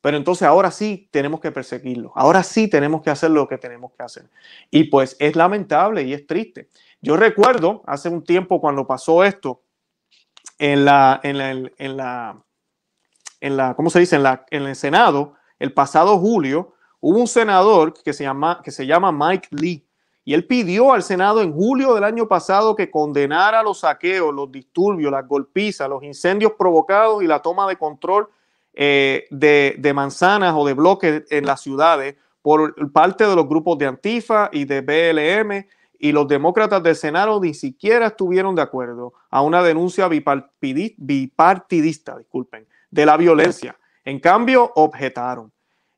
Pero 0.00 0.16
entonces 0.16 0.48
ahora 0.48 0.70
sí 0.70 1.08
tenemos 1.10 1.40
que 1.40 1.52
perseguirlo, 1.52 2.12
ahora 2.14 2.42
sí 2.42 2.68
tenemos 2.68 3.02
que 3.02 3.10
hacer 3.10 3.30
lo 3.30 3.46
que 3.46 3.58
tenemos 3.58 3.92
que 3.92 4.02
hacer. 4.02 4.30
Y 4.70 4.84
pues 4.84 5.14
es 5.18 5.36
lamentable 5.36 6.04
y 6.04 6.14
es 6.14 6.26
triste. 6.26 6.68
Yo 7.02 7.16
recuerdo 7.16 7.82
hace 7.86 8.08
un 8.08 8.24
tiempo 8.24 8.60
cuando 8.60 8.86
pasó 8.86 9.24
esto 9.24 9.60
en 10.60 10.84
la, 10.84 11.20
en 11.22 11.38
la, 11.38 11.50
en 11.50 11.96
la, 11.96 12.36
en 13.40 13.56
la 13.56 13.74
¿cómo 13.74 13.88
se 13.90 13.98
dice? 13.98 14.16
En, 14.16 14.22
la, 14.22 14.44
en 14.50 14.64
el 14.64 14.76
Senado, 14.76 15.34
el 15.58 15.72
pasado 15.72 16.18
julio, 16.18 16.74
hubo 17.00 17.18
un 17.18 17.26
senador 17.26 17.94
que 17.94 18.12
se 18.12 18.24
llama, 18.24 18.60
que 18.62 18.70
se 18.70 18.86
llama 18.86 19.10
Mike 19.10 19.48
Lee 19.52 19.86
y 20.22 20.34
él 20.34 20.46
pidió 20.46 20.92
al 20.92 21.02
Senado 21.02 21.40
en 21.40 21.52
julio 21.52 21.94
del 21.94 22.04
año 22.04 22.28
pasado 22.28 22.76
que 22.76 22.90
condenara 22.90 23.62
los 23.62 23.80
saqueos, 23.80 24.34
los 24.34 24.52
disturbios, 24.52 25.10
las 25.10 25.26
golpizas, 25.26 25.88
los 25.88 26.02
incendios 26.02 26.52
provocados 26.58 27.22
y 27.22 27.26
la 27.26 27.40
toma 27.40 27.66
de 27.66 27.76
control 27.76 28.28
eh, 28.74 29.26
de, 29.30 29.92
manzanas 29.94 30.54
o 30.54 30.66
de 30.66 30.74
bloques 30.74 31.24
en 31.30 31.46
las 31.46 31.62
ciudades 31.62 32.16
por 32.42 32.92
parte 32.92 33.26
de 33.26 33.34
los 33.34 33.48
grupos 33.48 33.78
de 33.78 33.86
Antifa 33.86 34.50
y 34.52 34.66
de 34.66 34.82
BLM 34.82 35.66
y 36.00 36.12
los 36.12 36.26
demócratas 36.26 36.82
del 36.82 36.96
Senado 36.96 37.40
ni 37.40 37.54
siquiera 37.54 38.08
estuvieron 38.08 38.56
de 38.56 38.62
acuerdo 38.62 39.12
a 39.30 39.42
una 39.42 39.62
denuncia 39.62 40.08
bipartidista, 40.08 42.18
disculpen, 42.18 42.66
de 42.90 43.06
la 43.06 43.16
violencia. 43.16 43.78
En 44.04 44.18
cambio, 44.18 44.72
objetaron. 44.74 45.52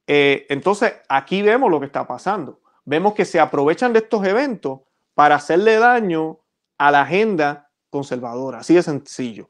Eh, 0.06 0.44
entonces, 0.50 0.92
aquí 1.08 1.40
vemos 1.40 1.70
lo 1.70 1.80
que 1.80 1.86
está 1.86 2.06
pasando 2.06 2.58
vemos 2.84 3.14
que 3.14 3.24
se 3.24 3.40
aprovechan 3.40 3.92
de 3.92 4.00
estos 4.00 4.24
eventos 4.26 4.80
para 5.14 5.36
hacerle 5.36 5.78
daño 5.78 6.40
a 6.78 6.90
la 6.90 7.02
agenda 7.02 7.70
conservadora, 7.90 8.58
así 8.58 8.74
de 8.74 8.82
sencillo. 8.82 9.48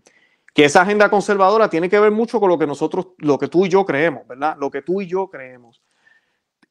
Que 0.55 0.67
esa 0.67 0.83
agenda 0.83 1.09
conservadora 1.09 1.71
tiene 1.71 1.88
que 1.88 1.99
ver 1.99 2.11
mucho 2.11 2.38
con 2.38 2.51
lo 2.51 2.59
que 2.59 2.67
nosotros, 2.67 3.09
lo 3.19 3.38
que 3.38 3.49
tú 3.49 3.65
y 3.65 3.71
yo 3.71 3.87
creemos, 3.87 4.27
¿verdad? 4.27 4.57
Lo 4.59 4.71
que 4.71 4.83
tú 4.83 5.01
y 5.01 5.07
yo 5.07 5.31
creemos. 5.31 5.82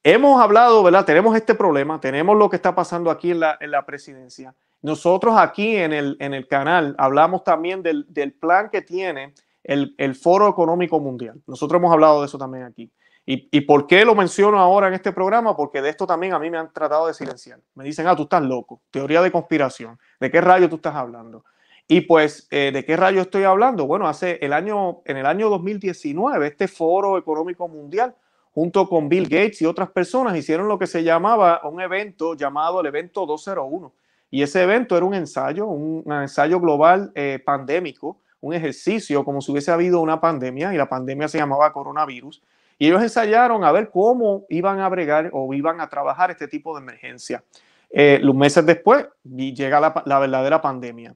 Hemos 0.03 0.41
hablado, 0.41 0.81
¿verdad? 0.83 1.05
Tenemos 1.05 1.35
este 1.35 1.53
problema, 1.53 1.99
tenemos 1.99 2.35
lo 2.35 2.49
que 2.49 2.55
está 2.55 2.73
pasando 2.73 3.11
aquí 3.11 3.31
en 3.31 3.39
la, 3.39 3.57
en 3.59 3.71
la 3.71 3.85
presidencia. 3.85 4.55
Nosotros 4.81 5.35
aquí 5.37 5.77
en 5.77 5.93
el, 5.93 6.17
en 6.19 6.33
el 6.33 6.47
canal 6.47 6.95
hablamos 6.97 7.43
también 7.43 7.83
del, 7.83 8.05
del 8.09 8.33
plan 8.33 8.69
que 8.71 8.81
tiene 8.81 9.33
el, 9.63 9.93
el 9.97 10.15
Foro 10.15 10.49
Económico 10.49 10.99
Mundial. 10.99 11.39
Nosotros 11.45 11.79
hemos 11.79 11.91
hablado 11.91 12.21
de 12.21 12.25
eso 12.25 12.37
también 12.37 12.63
aquí. 12.63 12.91
¿Y, 13.23 13.61
por 13.61 13.87
qué 13.87 14.03
lo 14.03 14.15
menciono 14.15 14.59
ahora 14.59 14.87
en 14.87 14.93
este 14.93 15.11
programa? 15.11 15.55
Porque 15.55 15.81
de 15.81 15.89
esto 15.89 16.07
también 16.07 16.33
a 16.33 16.39
mí 16.39 16.49
me 16.49 16.57
han 16.57 16.73
tratado 16.73 17.07
de 17.07 17.13
silenciar. 17.13 17.59
Me 17.75 17.83
dicen, 17.83 18.07
ah, 18.07 18.15
tú 18.15 18.23
estás 18.23 18.41
loco, 18.41 18.81
teoría 18.89 19.21
de 19.21 19.31
conspiración. 19.31 19.97
¿De 20.19 20.31
qué 20.31 20.41
rayo 20.41 20.67
tú 20.67 20.77
estás 20.77 20.95
hablando? 20.95 21.45
Y 21.87 22.01
pues, 22.01 22.47
eh, 22.49 22.71
¿de 22.73 22.83
qué 22.83 22.97
rayo 22.97 23.21
estoy 23.21 23.43
hablando? 23.43 23.85
Bueno, 23.85 24.07
hace 24.07 24.39
el 24.41 24.53
año, 24.53 25.01
en 25.05 25.17
el 25.17 25.25
año 25.25 25.49
2019, 25.49 26.47
este 26.47 26.67
Foro 26.67 27.17
Económico 27.17 27.67
Mundial, 27.67 28.15
junto 28.53 28.87
con 28.87 29.09
Bill 29.09 29.23
Gates 29.23 29.61
y 29.61 29.65
otras 29.65 29.89
personas, 29.89 30.35
hicieron 30.35 30.67
lo 30.67 30.77
que 30.77 30.87
se 30.87 31.03
llamaba 31.03 31.61
un 31.63 31.81
evento 31.81 32.35
llamado 32.35 32.81
el 32.81 32.87
evento 32.87 33.25
201. 33.25 33.93
Y 34.29 34.43
ese 34.43 34.63
evento 34.63 34.95
era 34.95 35.05
un 35.05 35.13
ensayo, 35.13 35.67
un, 35.67 36.03
ensayo 36.11 36.59
global 36.59 37.11
eh, 37.15 37.41
pandémico, 37.43 38.17
un 38.39 38.53
ejercicio 38.53 39.23
como 39.23 39.41
si 39.41 39.51
hubiese 39.51 39.71
habido 39.71 40.01
una 40.01 40.19
pandemia, 40.19 40.73
y 40.73 40.77
la 40.77 40.87
pandemia 40.87 41.27
se 41.27 41.37
llamaba 41.37 41.71
coronavirus 41.71 42.41
y 42.81 42.87
ellos 42.87 43.03
ensayaron 43.03 43.63
a 43.63 43.71
ver 43.71 43.91
cómo 43.91 44.47
iban 44.49 44.79
a 44.79 44.89
bregar 44.89 45.29
o 45.33 45.53
iban 45.53 45.79
a 45.81 45.87
trabajar 45.87 46.31
este 46.31 46.47
tipo 46.47 46.73
de 46.73 46.81
emergencia. 46.81 47.43
Eh, 47.91 48.17
los 48.23 48.33
meses 48.33 48.65
después 48.65 49.05
llega 49.23 49.79
la, 50.03 50.19
verdadera 50.19 50.63
pandemia. 50.63 51.13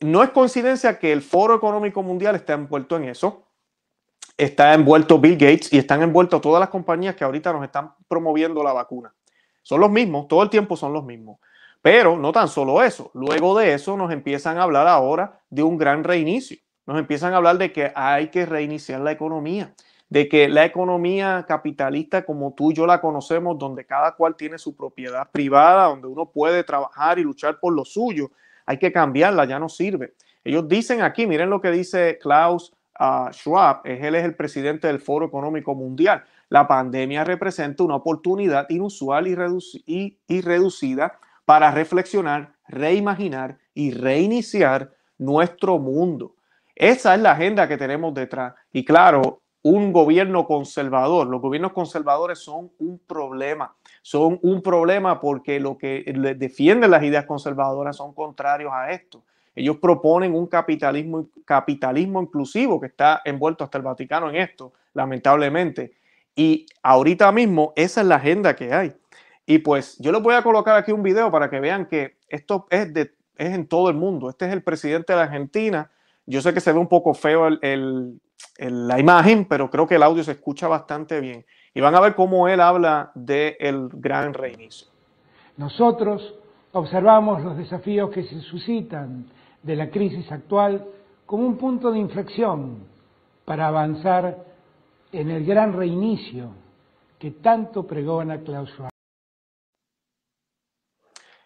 No 0.00 0.24
es 0.24 0.30
coincidencia 0.30 0.98
que 0.98 1.12
el 1.12 1.22
Foro 1.22 1.54
Económico 1.54 2.02
Mundial 2.02 2.34
está 2.34 2.54
envuelto 2.54 2.96
en 2.96 3.04
eso. 3.04 3.46
Está 4.36 4.74
envuelto 4.74 5.18
Bill 5.18 5.36
Gates 5.36 5.72
y 5.72 5.78
están 5.78 6.02
envueltos 6.02 6.40
todas 6.40 6.60
las 6.60 6.68
compañías 6.68 7.14
que 7.14 7.24
ahorita 7.24 7.52
nos 7.52 7.64
están 7.64 7.92
promoviendo 8.08 8.62
la 8.62 8.72
vacuna. 8.72 9.14
Son 9.62 9.80
los 9.80 9.90
mismos, 9.90 10.26
todo 10.28 10.42
el 10.42 10.50
tiempo 10.50 10.76
son 10.76 10.92
los 10.92 11.04
mismos. 11.04 11.38
Pero 11.80 12.16
no 12.16 12.32
tan 12.32 12.48
solo 12.48 12.82
eso. 12.82 13.10
Luego 13.14 13.58
de 13.58 13.74
eso 13.74 13.96
nos 13.96 14.12
empiezan 14.12 14.58
a 14.58 14.62
hablar 14.62 14.86
ahora 14.86 15.40
de 15.50 15.62
un 15.62 15.76
gran 15.76 16.04
reinicio. 16.04 16.58
Nos 16.86 16.98
empiezan 16.98 17.32
a 17.34 17.36
hablar 17.36 17.58
de 17.58 17.72
que 17.72 17.92
hay 17.94 18.28
que 18.28 18.46
reiniciar 18.46 19.00
la 19.00 19.12
economía 19.12 19.74
de 20.12 20.28
que 20.28 20.46
la 20.46 20.66
economía 20.66 21.46
capitalista 21.48 22.22
como 22.22 22.52
tú 22.52 22.70
y 22.70 22.74
yo 22.74 22.86
la 22.86 23.00
conocemos, 23.00 23.58
donde 23.58 23.86
cada 23.86 24.14
cual 24.14 24.36
tiene 24.36 24.58
su 24.58 24.76
propiedad 24.76 25.30
privada, 25.32 25.86
donde 25.86 26.06
uno 26.06 26.26
puede 26.26 26.64
trabajar 26.64 27.18
y 27.18 27.22
luchar 27.22 27.58
por 27.58 27.72
lo 27.72 27.86
suyo, 27.86 28.30
hay 28.66 28.76
que 28.76 28.92
cambiarla, 28.92 29.46
ya 29.46 29.58
no 29.58 29.70
sirve. 29.70 30.12
Ellos 30.44 30.68
dicen 30.68 31.00
aquí, 31.00 31.26
miren 31.26 31.48
lo 31.48 31.62
que 31.62 31.70
dice 31.70 32.18
Klaus 32.20 32.74
Schwab, 33.32 33.80
él 33.84 34.14
es 34.14 34.24
el 34.24 34.34
presidente 34.36 34.86
del 34.86 35.00
Foro 35.00 35.26
Económico 35.26 35.74
Mundial. 35.74 36.24
La 36.48 36.68
pandemia 36.68 37.24
representa 37.24 37.82
una 37.82 37.96
oportunidad 37.96 38.68
inusual 38.68 39.26
y 39.26 40.40
reducida 40.40 41.18
para 41.44 41.70
reflexionar, 41.70 42.52
reimaginar 42.68 43.58
y 43.74 43.90
reiniciar 43.90 44.92
nuestro 45.18 45.78
mundo. 45.78 46.34
Esa 46.74 47.14
es 47.14 47.20
la 47.20 47.32
agenda 47.32 47.66
que 47.66 47.76
tenemos 47.76 48.14
detrás. 48.14 48.54
Y 48.72 48.84
claro, 48.84 49.40
un 49.62 49.92
gobierno 49.92 50.46
conservador. 50.46 51.26
Los 51.26 51.40
gobiernos 51.40 51.72
conservadores 51.72 52.38
son 52.38 52.70
un 52.78 52.98
problema. 52.98 53.74
Son 54.02 54.38
un 54.42 54.62
problema 54.62 55.20
porque 55.20 55.60
lo 55.60 55.78
que 55.78 56.04
defienden 56.36 56.90
las 56.90 57.02
ideas 57.02 57.26
conservadoras 57.26 57.96
son 57.96 58.14
contrarios 58.14 58.72
a 58.72 58.90
esto. 58.90 59.22
Ellos 59.54 59.76
proponen 59.78 60.34
un 60.34 60.46
capitalismo, 60.46 61.28
capitalismo 61.44 62.22
inclusivo 62.22 62.80
que 62.80 62.86
está 62.86 63.20
envuelto 63.24 63.64
hasta 63.64 63.78
el 63.78 63.84
Vaticano 63.84 64.30
en 64.30 64.36
esto, 64.36 64.72
lamentablemente. 64.94 65.92
Y 66.34 66.66
ahorita 66.82 67.30
mismo 67.32 67.72
esa 67.76 68.00
es 68.00 68.06
la 68.06 68.16
agenda 68.16 68.56
que 68.56 68.72
hay. 68.72 68.94
Y 69.44 69.58
pues 69.58 69.98
yo 69.98 70.12
les 70.12 70.22
voy 70.22 70.34
a 70.34 70.42
colocar 70.42 70.76
aquí 70.76 70.92
un 70.92 71.02
video 71.02 71.30
para 71.30 71.50
que 71.50 71.60
vean 71.60 71.86
que 71.86 72.16
esto 72.28 72.66
es, 72.70 72.92
de, 72.94 73.12
es 73.36 73.52
en 73.52 73.66
todo 73.66 73.90
el 73.90 73.96
mundo. 73.96 74.30
Este 74.30 74.46
es 74.46 74.52
el 74.52 74.62
presidente 74.62 75.12
de 75.12 75.18
la 75.18 75.24
Argentina. 75.24 75.90
Yo 76.24 76.40
sé 76.40 76.54
que 76.54 76.60
se 76.60 76.72
ve 76.72 76.78
un 76.78 76.88
poco 76.88 77.12
feo 77.12 77.48
el 77.48 78.20
la 78.58 78.98
imagen, 78.98 79.44
pero 79.44 79.70
creo 79.70 79.86
que 79.86 79.96
el 79.96 80.02
audio 80.02 80.22
se 80.24 80.32
escucha 80.32 80.68
bastante 80.68 81.20
bien. 81.20 81.44
Y 81.74 81.80
van 81.80 81.94
a 81.94 82.00
ver 82.00 82.14
cómo 82.14 82.48
él 82.48 82.60
habla 82.60 83.10
del 83.14 83.56
el 83.58 83.88
gran 83.92 84.34
reinicio. 84.34 84.88
Nosotros 85.56 86.34
observamos 86.72 87.42
los 87.42 87.56
desafíos 87.56 88.10
que 88.10 88.24
se 88.24 88.40
suscitan 88.40 89.26
de 89.62 89.76
la 89.76 89.90
crisis 89.90 90.30
actual 90.30 90.86
como 91.26 91.46
un 91.46 91.56
punto 91.56 91.92
de 91.92 91.98
inflexión 91.98 92.86
para 93.44 93.68
avanzar 93.68 94.44
en 95.12 95.30
el 95.30 95.44
gran 95.44 95.72
reinicio 95.72 96.50
que 97.18 97.30
tanto 97.30 97.86
pregona 97.86 98.40
Klaus. 98.40 98.72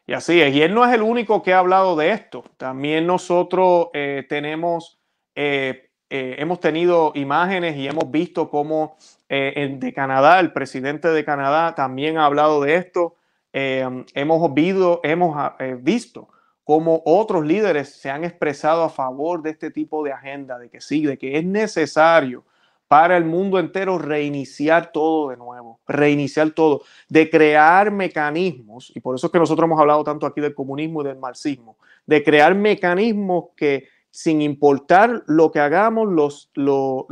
Y 0.06 0.12
así 0.12 0.40
es, 0.40 0.54
y 0.54 0.62
él 0.62 0.72
no 0.72 0.84
es 0.84 0.94
el 0.94 1.02
único 1.02 1.42
que 1.42 1.52
ha 1.52 1.58
hablado 1.58 1.96
de 1.96 2.12
esto. 2.12 2.44
También 2.56 3.06
nosotros 3.06 3.88
eh, 3.92 4.24
tenemos, 4.28 5.00
eh, 5.34 5.90
eh, 6.08 6.36
hemos 6.38 6.60
tenido 6.60 7.10
imágenes 7.16 7.76
y 7.76 7.88
hemos 7.88 8.10
visto 8.10 8.48
cómo 8.48 8.96
de 9.28 9.92
Canadá, 9.92 10.38
el 10.38 10.52
presidente 10.52 11.08
de 11.08 11.24
Canadá 11.24 11.74
también 11.74 12.16
ha 12.16 12.26
hablado 12.26 12.60
de 12.60 12.76
esto. 12.76 13.16
hemos, 13.52 14.54
visto, 14.54 15.00
hemos 15.02 15.52
visto 15.80 16.28
cómo 16.66 17.00
otros 17.04 17.46
líderes 17.46 17.90
se 17.90 18.10
han 18.10 18.24
expresado 18.24 18.82
a 18.82 18.88
favor 18.88 19.40
de 19.40 19.50
este 19.50 19.70
tipo 19.70 20.02
de 20.02 20.10
agenda, 20.10 20.58
de 20.58 20.68
que 20.68 20.80
sí, 20.80 21.06
de 21.06 21.16
que 21.16 21.38
es 21.38 21.44
necesario 21.44 22.42
para 22.88 23.16
el 23.16 23.24
mundo 23.24 23.60
entero 23.60 23.98
reiniciar 23.98 24.90
todo 24.90 25.28
de 25.30 25.36
nuevo, 25.36 25.78
reiniciar 25.86 26.50
todo, 26.50 26.82
de 27.08 27.30
crear 27.30 27.92
mecanismos, 27.92 28.90
y 28.96 28.98
por 28.98 29.14
eso 29.14 29.28
es 29.28 29.32
que 29.32 29.38
nosotros 29.38 29.64
hemos 29.64 29.78
hablado 29.78 30.02
tanto 30.02 30.26
aquí 30.26 30.40
del 30.40 30.56
comunismo 30.56 31.02
y 31.02 31.04
del 31.04 31.18
marxismo, 31.18 31.76
de 32.04 32.24
crear 32.24 32.56
mecanismos 32.56 33.50
que 33.54 33.86
sin 34.10 34.42
importar 34.42 35.22
lo 35.28 35.52
que 35.52 35.60
hagamos, 35.60 36.08
los, 36.08 36.50
los, 36.54 37.04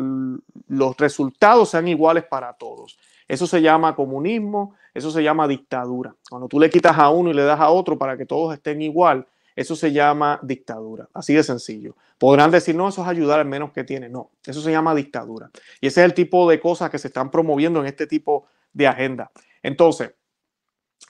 los 0.66 0.96
resultados 0.96 1.68
sean 1.68 1.86
iguales 1.86 2.24
para 2.24 2.54
todos. 2.54 2.98
Eso 3.28 3.46
se 3.46 3.62
llama 3.62 3.94
comunismo, 3.94 4.74
eso 4.92 5.12
se 5.12 5.22
llama 5.22 5.46
dictadura. 5.46 6.16
Cuando 6.28 6.48
tú 6.48 6.58
le 6.58 6.70
quitas 6.70 6.98
a 6.98 7.10
uno 7.10 7.30
y 7.30 7.34
le 7.34 7.44
das 7.44 7.60
a 7.60 7.70
otro 7.70 7.96
para 7.96 8.16
que 8.16 8.26
todos 8.26 8.52
estén 8.52 8.82
igual, 8.82 9.28
eso 9.56 9.76
se 9.76 9.92
llama 9.92 10.40
dictadura, 10.42 11.08
así 11.14 11.34
de 11.34 11.42
sencillo. 11.42 11.96
Podrán 12.18 12.50
decir, 12.50 12.74
no, 12.74 12.88
eso 12.88 13.02
es 13.02 13.08
ayudar 13.08 13.40
al 13.40 13.46
menos 13.46 13.72
que 13.72 13.84
tiene. 13.84 14.08
No, 14.08 14.32
eso 14.44 14.60
se 14.60 14.70
llama 14.70 14.94
dictadura. 14.94 15.50
Y 15.80 15.86
ese 15.86 16.00
es 16.00 16.04
el 16.06 16.14
tipo 16.14 16.48
de 16.48 16.60
cosas 16.60 16.90
que 16.90 16.98
se 16.98 17.08
están 17.08 17.30
promoviendo 17.30 17.80
en 17.80 17.86
este 17.86 18.06
tipo 18.06 18.46
de 18.72 18.88
agenda. 18.88 19.30
Entonces, 19.62 20.14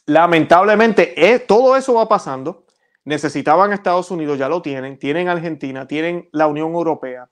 lamentablemente, 0.07 1.15
eh, 1.33 1.39
todo 1.39 1.77
eso 1.77 1.95
va 1.95 2.09
pasando. 2.09 2.67
Necesitaban 3.05 3.73
Estados 3.73 4.11
Unidos, 4.11 4.39
ya 4.39 4.49
lo 4.49 4.63
tienen, 4.63 4.99
tienen 4.99 5.29
Argentina, 5.29 5.87
tienen 5.87 6.29
la 6.33 6.47
Unión 6.47 6.73
Europea. 6.73 7.29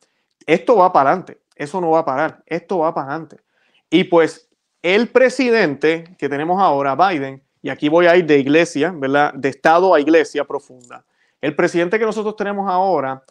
Esto 0.46 0.76
va 0.76 0.92
para 0.92 1.10
adelante, 1.10 1.40
eso 1.54 1.80
no 1.80 1.90
va 1.90 2.00
a 2.00 2.04
parar, 2.04 2.42
esto 2.46 2.78
va 2.78 2.94
para 2.94 3.08
adelante. 3.08 3.36
Y 3.88 4.04
pues 4.04 4.50
el 4.82 5.08
presidente 5.08 6.16
que 6.18 6.28
tenemos 6.28 6.60
ahora, 6.60 6.94
Biden, 6.94 7.42
y 7.62 7.70
aquí 7.70 7.88
voy 7.88 8.06
a 8.06 8.16
ir 8.16 8.26
de 8.26 8.38
iglesia, 8.38 8.92
¿verdad? 8.94 9.32
De 9.34 9.48
estado 9.48 9.94
a 9.94 10.00
iglesia 10.00 10.44
profunda. 10.44 11.04
El 11.40 11.54
presidente 11.54 11.98
que 11.98 12.04
nosotros 12.04 12.34
tenemos 12.36 12.68
ahora 12.68 13.22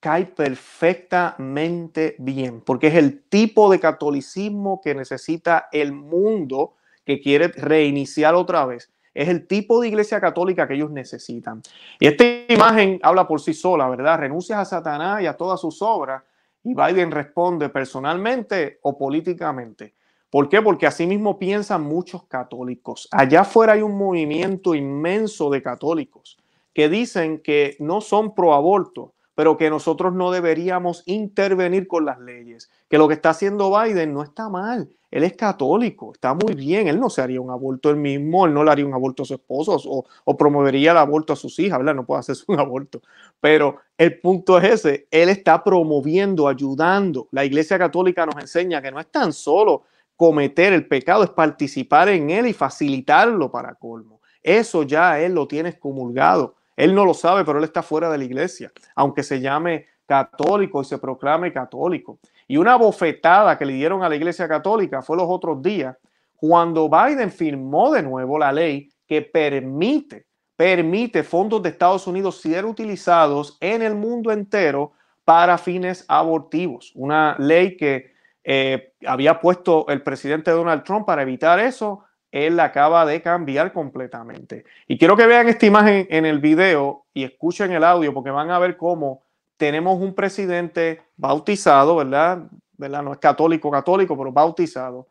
cae 0.00 0.24
perfectamente 0.24 2.16
bien, 2.18 2.62
porque 2.62 2.86
es 2.86 2.94
el 2.94 3.22
tipo 3.24 3.70
de 3.70 3.78
catolicismo 3.78 4.80
que 4.82 4.94
necesita 4.94 5.68
el 5.72 5.92
mundo 5.92 6.74
que 7.04 7.20
quiere 7.20 7.48
reiniciar 7.48 8.34
otra 8.34 8.64
vez. 8.64 8.90
Es 9.12 9.28
el 9.28 9.46
tipo 9.46 9.80
de 9.80 9.88
iglesia 9.88 10.20
católica 10.20 10.66
que 10.66 10.74
ellos 10.74 10.90
necesitan. 10.90 11.60
Y 11.98 12.06
esta 12.06 12.24
imagen 12.48 12.98
habla 13.02 13.28
por 13.28 13.40
sí 13.40 13.52
sola, 13.52 13.88
¿verdad? 13.88 14.20
Renuncias 14.20 14.58
a 14.58 14.64
Satanás 14.64 15.20
y 15.22 15.26
a 15.26 15.36
todas 15.36 15.60
sus 15.60 15.82
obras. 15.82 16.22
Y 16.64 16.74
Biden 16.74 17.10
responde 17.10 17.68
personalmente 17.68 18.78
o 18.82 18.96
políticamente. 18.96 19.94
¿Por 20.30 20.48
qué? 20.48 20.62
Porque 20.62 20.86
así 20.86 21.06
mismo 21.06 21.38
piensan 21.38 21.82
muchos 21.82 22.24
católicos. 22.24 23.08
Allá 23.10 23.40
afuera 23.40 23.72
hay 23.72 23.82
un 23.82 23.98
movimiento 23.98 24.74
inmenso 24.74 25.50
de 25.50 25.62
católicos 25.62 26.38
que 26.72 26.88
dicen 26.88 27.40
que 27.40 27.76
no 27.80 28.00
son 28.00 28.34
pro 28.34 28.54
aborto, 28.54 29.12
pero 29.34 29.56
que 29.56 29.70
nosotros 29.70 30.12
no 30.12 30.30
deberíamos 30.30 31.02
intervenir 31.06 31.88
con 31.88 32.04
las 32.04 32.20
leyes, 32.20 32.70
que 32.88 32.98
lo 32.98 33.08
que 33.08 33.14
está 33.14 33.30
haciendo 33.30 33.72
Biden 33.76 34.12
no 34.12 34.22
está 34.22 34.48
mal, 34.48 34.88
él 35.10 35.24
es 35.24 35.32
católico, 35.32 36.12
está 36.12 36.34
muy 36.34 36.54
bien, 36.54 36.86
él 36.86 37.00
no 37.00 37.10
se 37.10 37.22
haría 37.22 37.40
un 37.40 37.50
aborto 37.50 37.90
él 37.90 37.96
mismo, 37.96 38.46
él 38.46 38.54
no 38.54 38.62
le 38.62 38.70
haría 38.70 38.86
un 38.86 38.94
aborto 38.94 39.22
a 39.24 39.26
su 39.26 39.34
esposo 39.34 39.76
o, 40.24 40.36
promovería 40.36 40.92
el 40.92 40.98
aborto 40.98 41.32
a 41.32 41.36
sus 41.36 41.58
hijas, 41.58 41.78
¿verdad? 41.78 41.94
No 41.94 42.06
puede 42.06 42.20
hacerse 42.20 42.44
un 42.48 42.60
aborto, 42.60 43.02
pero 43.40 43.78
el 43.98 44.20
punto 44.20 44.58
es 44.58 44.84
ese, 44.84 45.08
él 45.10 45.28
está 45.28 45.64
promoviendo, 45.64 46.46
ayudando. 46.46 47.26
La 47.32 47.44
Iglesia 47.44 47.78
Católica 47.78 48.26
nos 48.26 48.36
enseña 48.36 48.80
que 48.80 48.92
no 48.92 49.00
es 49.00 49.06
tan 49.08 49.32
solo 49.32 49.84
cometer 50.20 50.74
el 50.74 50.86
pecado, 50.86 51.24
es 51.24 51.30
participar 51.30 52.10
en 52.10 52.28
él 52.28 52.46
y 52.46 52.52
facilitarlo 52.52 53.50
para 53.50 53.74
colmo. 53.74 54.20
Eso 54.42 54.82
ya 54.82 55.18
él 55.18 55.32
lo 55.32 55.48
tiene 55.48 55.70
excomulgado. 55.70 56.56
Él 56.76 56.94
no 56.94 57.06
lo 57.06 57.14
sabe, 57.14 57.42
pero 57.42 57.56
él 57.56 57.64
está 57.64 57.82
fuera 57.82 58.10
de 58.10 58.18
la 58.18 58.24
iglesia, 58.24 58.70
aunque 58.94 59.22
se 59.22 59.40
llame 59.40 59.86
católico 60.04 60.82
y 60.82 60.84
se 60.84 60.98
proclame 60.98 61.54
católico. 61.54 62.18
Y 62.46 62.58
una 62.58 62.76
bofetada 62.76 63.56
que 63.56 63.64
le 63.64 63.72
dieron 63.72 64.02
a 64.02 64.10
la 64.10 64.16
iglesia 64.16 64.46
católica 64.46 65.00
fue 65.00 65.16
los 65.16 65.24
otros 65.26 65.62
días, 65.62 65.96
cuando 66.36 66.90
Biden 66.90 67.30
firmó 67.30 67.90
de 67.90 68.02
nuevo 68.02 68.38
la 68.38 68.52
ley 68.52 68.90
que 69.06 69.22
permite, 69.22 70.26
permite 70.54 71.22
fondos 71.22 71.62
de 71.62 71.70
Estados 71.70 72.06
Unidos 72.06 72.42
ser 72.42 72.66
utilizados 72.66 73.56
en 73.58 73.80
el 73.80 73.94
mundo 73.94 74.30
entero 74.30 74.92
para 75.24 75.56
fines 75.56 76.04
abortivos. 76.08 76.92
Una 76.94 77.36
ley 77.38 77.78
que 77.78 78.19
eh, 78.52 78.94
había 79.06 79.38
puesto 79.38 79.86
el 79.86 80.02
presidente 80.02 80.50
Donald 80.50 80.82
Trump 80.82 81.06
para 81.06 81.22
evitar 81.22 81.60
eso, 81.60 82.02
él 82.32 82.58
acaba 82.58 83.06
de 83.06 83.22
cambiar 83.22 83.72
completamente. 83.72 84.64
Y 84.88 84.98
quiero 84.98 85.16
que 85.16 85.24
vean 85.24 85.48
esta 85.48 85.66
imagen 85.66 86.08
en 86.10 86.26
el 86.26 86.40
video 86.40 87.06
y 87.14 87.22
escuchen 87.22 87.70
el 87.70 87.84
audio 87.84 88.12
porque 88.12 88.30
van 88.30 88.50
a 88.50 88.58
ver 88.58 88.76
cómo 88.76 89.22
tenemos 89.56 90.00
un 90.00 90.16
presidente 90.16 91.00
bautizado, 91.16 91.94
¿verdad? 91.94 92.42
¿verdad? 92.76 93.04
No 93.04 93.12
es 93.12 93.18
católico, 93.18 93.70
católico, 93.70 94.18
pero 94.18 94.32
bautizado. 94.32 95.06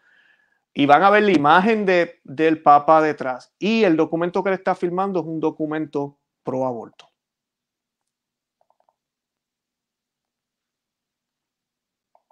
Y 0.74 0.86
van 0.86 1.04
a 1.04 1.10
ver 1.10 1.24
la 1.24 1.32
imagen 1.32 1.86
de, 1.86 2.20
del 2.26 2.62
Papa 2.62 3.02
detrás. 3.02 3.54
Y 3.58 3.86
el 3.86 3.96
documento 3.96 4.44
que 4.44 4.50
le 4.50 4.58
está 4.58 4.76
filmando 4.76 5.22
es 5.22 5.26
un 5.26 5.40
documento 5.40 6.18
pro 6.44 6.66
aborto. 6.66 7.10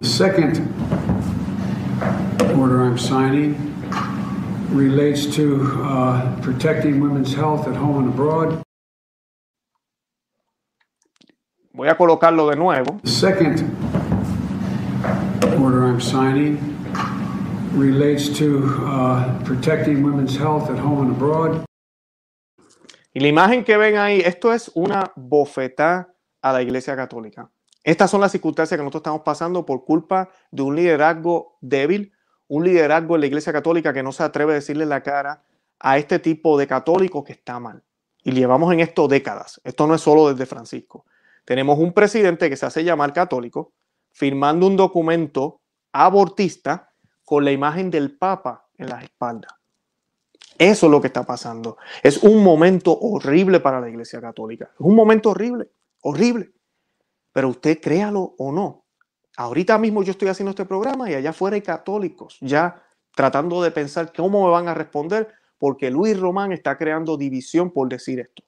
Second 0.00 0.97
order 2.56 2.82
I'm 2.82 2.98
signing 2.98 3.54
relates 4.70 5.26
to 5.36 5.62
uh, 5.82 6.40
protecting 6.40 7.00
women's 7.00 7.34
health 7.34 7.66
at 7.66 7.74
home 7.74 7.98
and 7.98 8.08
abroad. 8.08 8.62
Voy 11.72 11.88
a 11.88 11.96
colocarlo 11.96 12.50
de 12.50 12.56
nuevo. 12.56 13.00
The 13.02 13.10
second 13.10 13.62
order 15.60 15.86
I'm 15.86 16.00
signing 16.00 16.58
relates 17.72 18.28
to 18.38 18.64
uh, 18.84 19.44
protecting 19.44 20.02
women's 20.02 20.36
health 20.36 20.70
at 20.70 20.78
home 20.78 21.02
and 21.02 21.16
abroad. 21.16 21.64
Y 23.14 23.20
la 23.20 23.28
imagen 23.28 23.64
que 23.64 23.76
ven 23.76 23.96
ahí, 23.96 24.20
esto 24.20 24.52
es 24.52 24.70
una 24.74 25.12
bofetada 25.16 26.14
a 26.42 26.52
la 26.52 26.62
Iglesia 26.62 26.94
Católica. 26.94 27.50
Estas 27.82 28.10
son 28.10 28.20
las 28.20 28.32
circunstancias 28.32 28.76
que 28.76 28.82
nosotros 28.82 29.00
estamos 29.00 29.22
pasando 29.22 29.64
por 29.64 29.84
culpa 29.84 30.28
de 30.50 30.62
un 30.62 30.76
liderazgo 30.76 31.56
débil, 31.60 32.12
un 32.48 32.64
liderazgo 32.64 33.14
en 33.14 33.20
la 33.20 33.26
Iglesia 33.26 33.52
Católica 33.52 33.92
que 33.92 34.02
no 34.02 34.12
se 34.12 34.22
atreve 34.22 34.52
a 34.52 34.56
decirle 34.56 34.86
la 34.86 35.02
cara 35.02 35.42
a 35.78 35.98
este 35.98 36.18
tipo 36.18 36.58
de 36.58 36.66
católicos 36.66 37.24
que 37.24 37.32
está 37.32 37.60
mal. 37.60 37.82
Y 38.24 38.32
llevamos 38.32 38.72
en 38.72 38.80
esto 38.80 39.06
décadas. 39.06 39.60
Esto 39.64 39.86
no 39.86 39.94
es 39.94 40.00
solo 40.00 40.28
desde 40.28 40.46
Francisco. 40.46 41.04
Tenemos 41.44 41.78
un 41.78 41.92
presidente 41.92 42.50
que 42.50 42.56
se 42.56 42.66
hace 42.66 42.84
llamar 42.84 43.12
católico, 43.12 43.72
firmando 44.10 44.66
un 44.66 44.76
documento 44.76 45.60
abortista 45.92 46.90
con 47.24 47.44
la 47.44 47.52
imagen 47.52 47.90
del 47.90 48.16
Papa 48.16 48.66
en 48.76 48.88
la 48.88 49.02
espalda. 49.02 49.58
Eso 50.58 50.86
es 50.86 50.92
lo 50.92 51.00
que 51.00 51.06
está 51.06 51.24
pasando. 51.24 51.78
Es 52.02 52.18
un 52.22 52.42
momento 52.42 52.98
horrible 52.98 53.60
para 53.60 53.80
la 53.80 53.88
Iglesia 53.88 54.20
Católica. 54.20 54.70
Es 54.74 54.80
un 54.80 54.96
momento 54.96 55.30
horrible, 55.30 55.70
horrible. 56.02 56.50
Pero 57.32 57.50
usted 57.50 57.80
créalo 57.80 58.34
o 58.38 58.50
no. 58.50 58.84
Ahorita 59.38 59.78
mismo 59.78 60.02
yo 60.02 60.10
estoy 60.10 60.26
haciendo 60.26 60.50
este 60.50 60.64
programa 60.64 61.08
y 61.08 61.14
allá 61.14 61.30
afuera 61.30 61.54
hay 61.54 61.62
católicos 61.62 62.38
ya 62.40 62.82
tratando 63.14 63.62
de 63.62 63.70
pensar 63.70 64.12
cómo 64.12 64.44
me 64.44 64.50
van 64.50 64.66
a 64.66 64.74
responder 64.74 65.28
porque 65.58 65.92
Luis 65.92 66.18
Román 66.18 66.50
está 66.50 66.76
creando 66.76 67.16
división 67.16 67.70
por 67.70 67.88
decir 67.88 68.18
esto. 68.18 68.42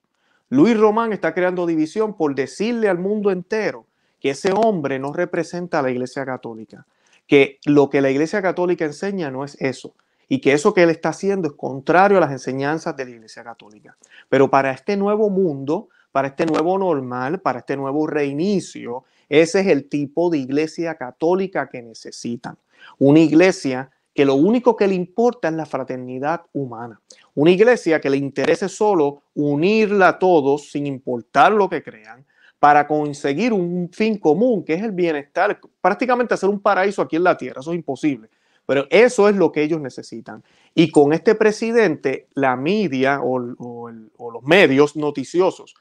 Luis 0.49 0.77
Román 0.77 1.13
está 1.13 1.33
creando 1.33 1.65
división 1.65 2.15
por 2.15 2.35
decirle 2.35 2.89
al 2.89 2.99
mundo 2.99 3.31
entero 3.31 3.87
que 4.19 4.31
ese 4.31 4.51
hombre 4.53 4.99
no 4.99 5.13
representa 5.13 5.79
a 5.79 5.83
la 5.83 5.93
Iglesia 5.93 6.27
Católica, 6.27 6.85
que 7.29 7.61
lo 7.67 7.89
que 7.89 8.01
la 8.01 8.11
Iglesia 8.11 8.43
Católica 8.43 8.85
enseña 8.85 9.31
no 9.31 9.45
es 9.45 9.57
eso, 9.61 9.95
y 10.29 10.41
que 10.41 10.55
eso 10.55 10.75
que 10.75 10.83
él 10.83 10.91
está 10.91 11.11
haciendo 11.11 11.47
es 11.47 11.55
contrario 11.55 12.19
a 12.19 12.21
las 12.21 12.33
enseñanzas 12.33 12.97
de 12.97 13.05
la 13.05 13.11
Iglesia 13.13 13.45
Católica. 13.45 13.97
Pero 14.29 14.51
para 14.51 14.73
este 14.73 14.97
nuevo 14.97 15.31
mundo, 15.31 15.89
para 16.11 16.29
este 16.29 16.47
nuevo 16.47 16.77
normal, 16.79 17.41
para 17.41 17.61
este 17.61 17.77
nuevo 17.77 18.09
reinicio. 18.09 19.05
Ese 19.31 19.61
es 19.61 19.69
el 19.69 19.89
tipo 19.89 20.29
de 20.29 20.37
iglesia 20.37 20.97
católica 20.97 21.69
que 21.71 21.81
necesitan. 21.81 22.59
Una 22.99 23.21
iglesia 23.21 23.91
que 24.13 24.27
lo 24.27 24.35
único 24.35 24.77
que 24.77 24.89
le 24.89 24.95
importa 24.95 25.49
es 25.49 25.55
la 25.55 25.65
fraternidad 25.65 26.43
humana. 26.53 27.01
Una 27.35 27.53
iglesia 27.53 28.01
que 28.01 28.11
le 28.11 28.19
interese 28.19 28.69
solo 28.69 29.23
unirla 29.35 30.09
a 30.09 30.19
todos 30.19 30.71
sin 30.71 30.87
importar 30.87 31.53
lo 31.53 31.71
que 31.71 31.83
crean, 31.83 32.27
para 32.59 32.87
conseguir 32.87 33.55
un 33.55 33.89
fin 33.91 34.19
común, 34.19 34.63
que 34.63 34.75
es 34.75 34.83
el 34.83 34.93
bienestar, 34.93 35.59
prácticamente 35.81 36.35
hacer 36.35 36.51
un 36.51 36.61
paraíso 36.61 37.01
aquí 37.01 37.17
en 37.17 37.25
la 37.25 37.37
tierra, 37.37 37.61
eso 37.61 37.73
es 37.73 37.77
imposible. 37.77 38.29
Pero 38.67 38.87
eso 38.91 39.29
es 39.29 39.35
lo 39.35 39.51
que 39.51 39.63
ellos 39.63 39.81
necesitan. 39.81 40.45
Y 40.75 40.91
con 40.91 41.13
este 41.13 41.35
presidente, 41.35 42.29
la 42.35 42.57
media 42.57 43.21
o, 43.23 43.39
los 43.39 44.43
medios 44.43 44.95
noticiosos 44.95 45.75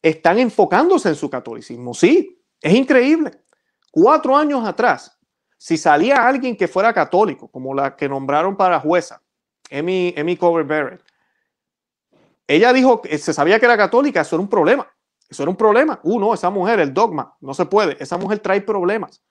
están 0.00 0.38
enfocándose 0.38 1.08
en 1.08 1.14
su 1.16 1.28
catolicismo. 1.28 1.92
Sí, 1.92 2.38
es 2.62 2.74
increíble. 2.74 3.32
Cuatro 3.90 4.36
años 4.36 4.66
atrás, 4.66 5.18
si 5.58 5.76
salía 5.76 6.26
alguien 6.26 6.56
que 6.56 6.68
fuera 6.68 6.94
católico, 6.94 7.48
como 7.48 7.74
la 7.74 7.94
que 7.94 8.08
nombraron 8.08 8.56
para 8.56 8.80
jueza, 8.80 9.20
Amy, 9.70 10.14
Amy 10.16 10.36
Cover 10.36 10.64
Barrett, 10.64 11.02
ella 12.46 12.72
dijo 12.72 13.02
que 13.02 13.18
se 13.18 13.32
sabía 13.32 13.58
que 13.58 13.66
era 13.66 13.76
católica, 13.76 14.20
eso 14.20 14.36
era 14.36 14.42
un 14.42 14.48
problema. 14.48 14.86
Eso 15.28 15.44
era 15.44 15.50
un 15.50 15.56
problema. 15.56 15.98
Uh, 16.02 16.34
esa 16.34 16.50
mujer, 16.50 16.78
el 16.80 16.92
dogma, 16.92 17.36
no 17.40 17.54
se 17.54 17.64
puede. 17.64 17.96
Esa 17.98 18.18
mujer 18.18 18.40
trae 18.40 18.60
problemas. 18.60 19.22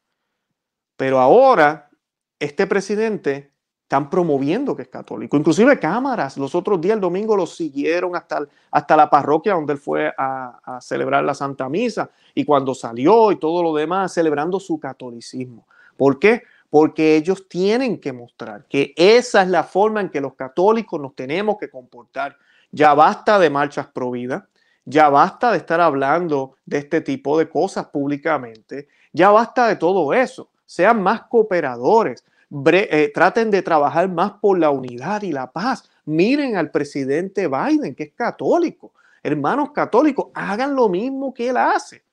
Pero 0.98 1.20
ahora 1.20 1.92
este 2.40 2.66
presidente 2.66 3.51
están 3.92 4.10
promoviendo 4.10 4.74
que 4.74 4.84
es 4.84 4.88
católico. 4.88 5.36
Inclusive 5.36 5.78
cámaras, 5.78 6.38
los 6.38 6.56
otros 6.56 6.80
días, 6.80 6.96
el 6.96 7.02
domingo, 7.02 7.36
lo 7.36 7.46
siguieron 7.46 8.16
hasta, 8.16 8.48
hasta 8.72 8.96
la 8.96 9.10
parroquia 9.10 9.54
donde 9.54 9.74
él 9.74 9.80
fue 9.80 10.14
a, 10.18 10.80
celebrar 10.80 11.26
la 11.26 11.34
Santa 11.34 11.68
Misa 11.68 12.10
y 12.34 12.46
cuando 12.46 12.74
salió 12.74 13.34
y 13.34 13.36
todo 13.36 13.62
lo 13.62 13.76
demás, 13.76 14.14
celebrando 14.14 14.62
su 14.62 14.80
catolicismo. 14.80 15.68
¿Por 15.98 16.20
qué? 16.20 16.44
Porque 16.70 17.18
ellos 17.18 17.50
tienen 17.50 18.00
que 18.00 18.14
mostrar 18.14 18.64
que 18.70 18.94
esa 18.96 19.42
es 19.42 19.50
la 19.50 19.66
forma 19.66 20.00
en 20.00 20.08
que 20.08 20.22
los 20.22 20.36
católicos 20.36 20.98
nos 20.98 21.14
tenemos 21.14 21.58
que 21.60 21.70
comportar. 21.70 22.38
Ya 22.72 22.94
basta 22.94 23.40
de 23.40 23.50
marchas 23.50 23.88
pro 23.88 24.12
vida, 24.12 24.48
ya 24.86 25.10
basta 25.10 25.52
de 25.52 25.58
estar 25.58 25.82
hablando 25.82 26.56
de 26.66 26.78
este 26.78 27.02
tipo 27.02 27.38
de 27.38 27.50
cosas 27.50 27.88
públicamente, 27.88 28.88
ya 29.12 29.32
basta 29.32 29.68
de 29.68 29.76
todo 29.76 30.14
eso. 30.14 30.50
Sean 30.66 31.04
más 31.04 31.24
cooperadores, 31.24 32.24
eh, 32.54 33.12
traten 33.14 33.50
de 33.50 33.62
trabajar 33.62 34.10
más 34.10 34.34
por 34.34 34.60
la 34.60 34.70
unidad 34.70 35.22
y 35.22 35.32
la 35.32 35.52
paz. 35.52 35.90
Miren 36.06 36.58
al 36.58 36.72
presidente 36.72 37.48
Biden, 37.48 37.96
que 37.96 38.04
es 38.04 38.14
católico. 38.14 38.94
Hermanos 39.24 39.72
católicos, 39.72 40.28
hagan 40.34 40.76
lo 40.76 40.90
mismo 40.90 41.34
que 41.34 41.50
él 41.50 41.58
hace. 41.58 42.04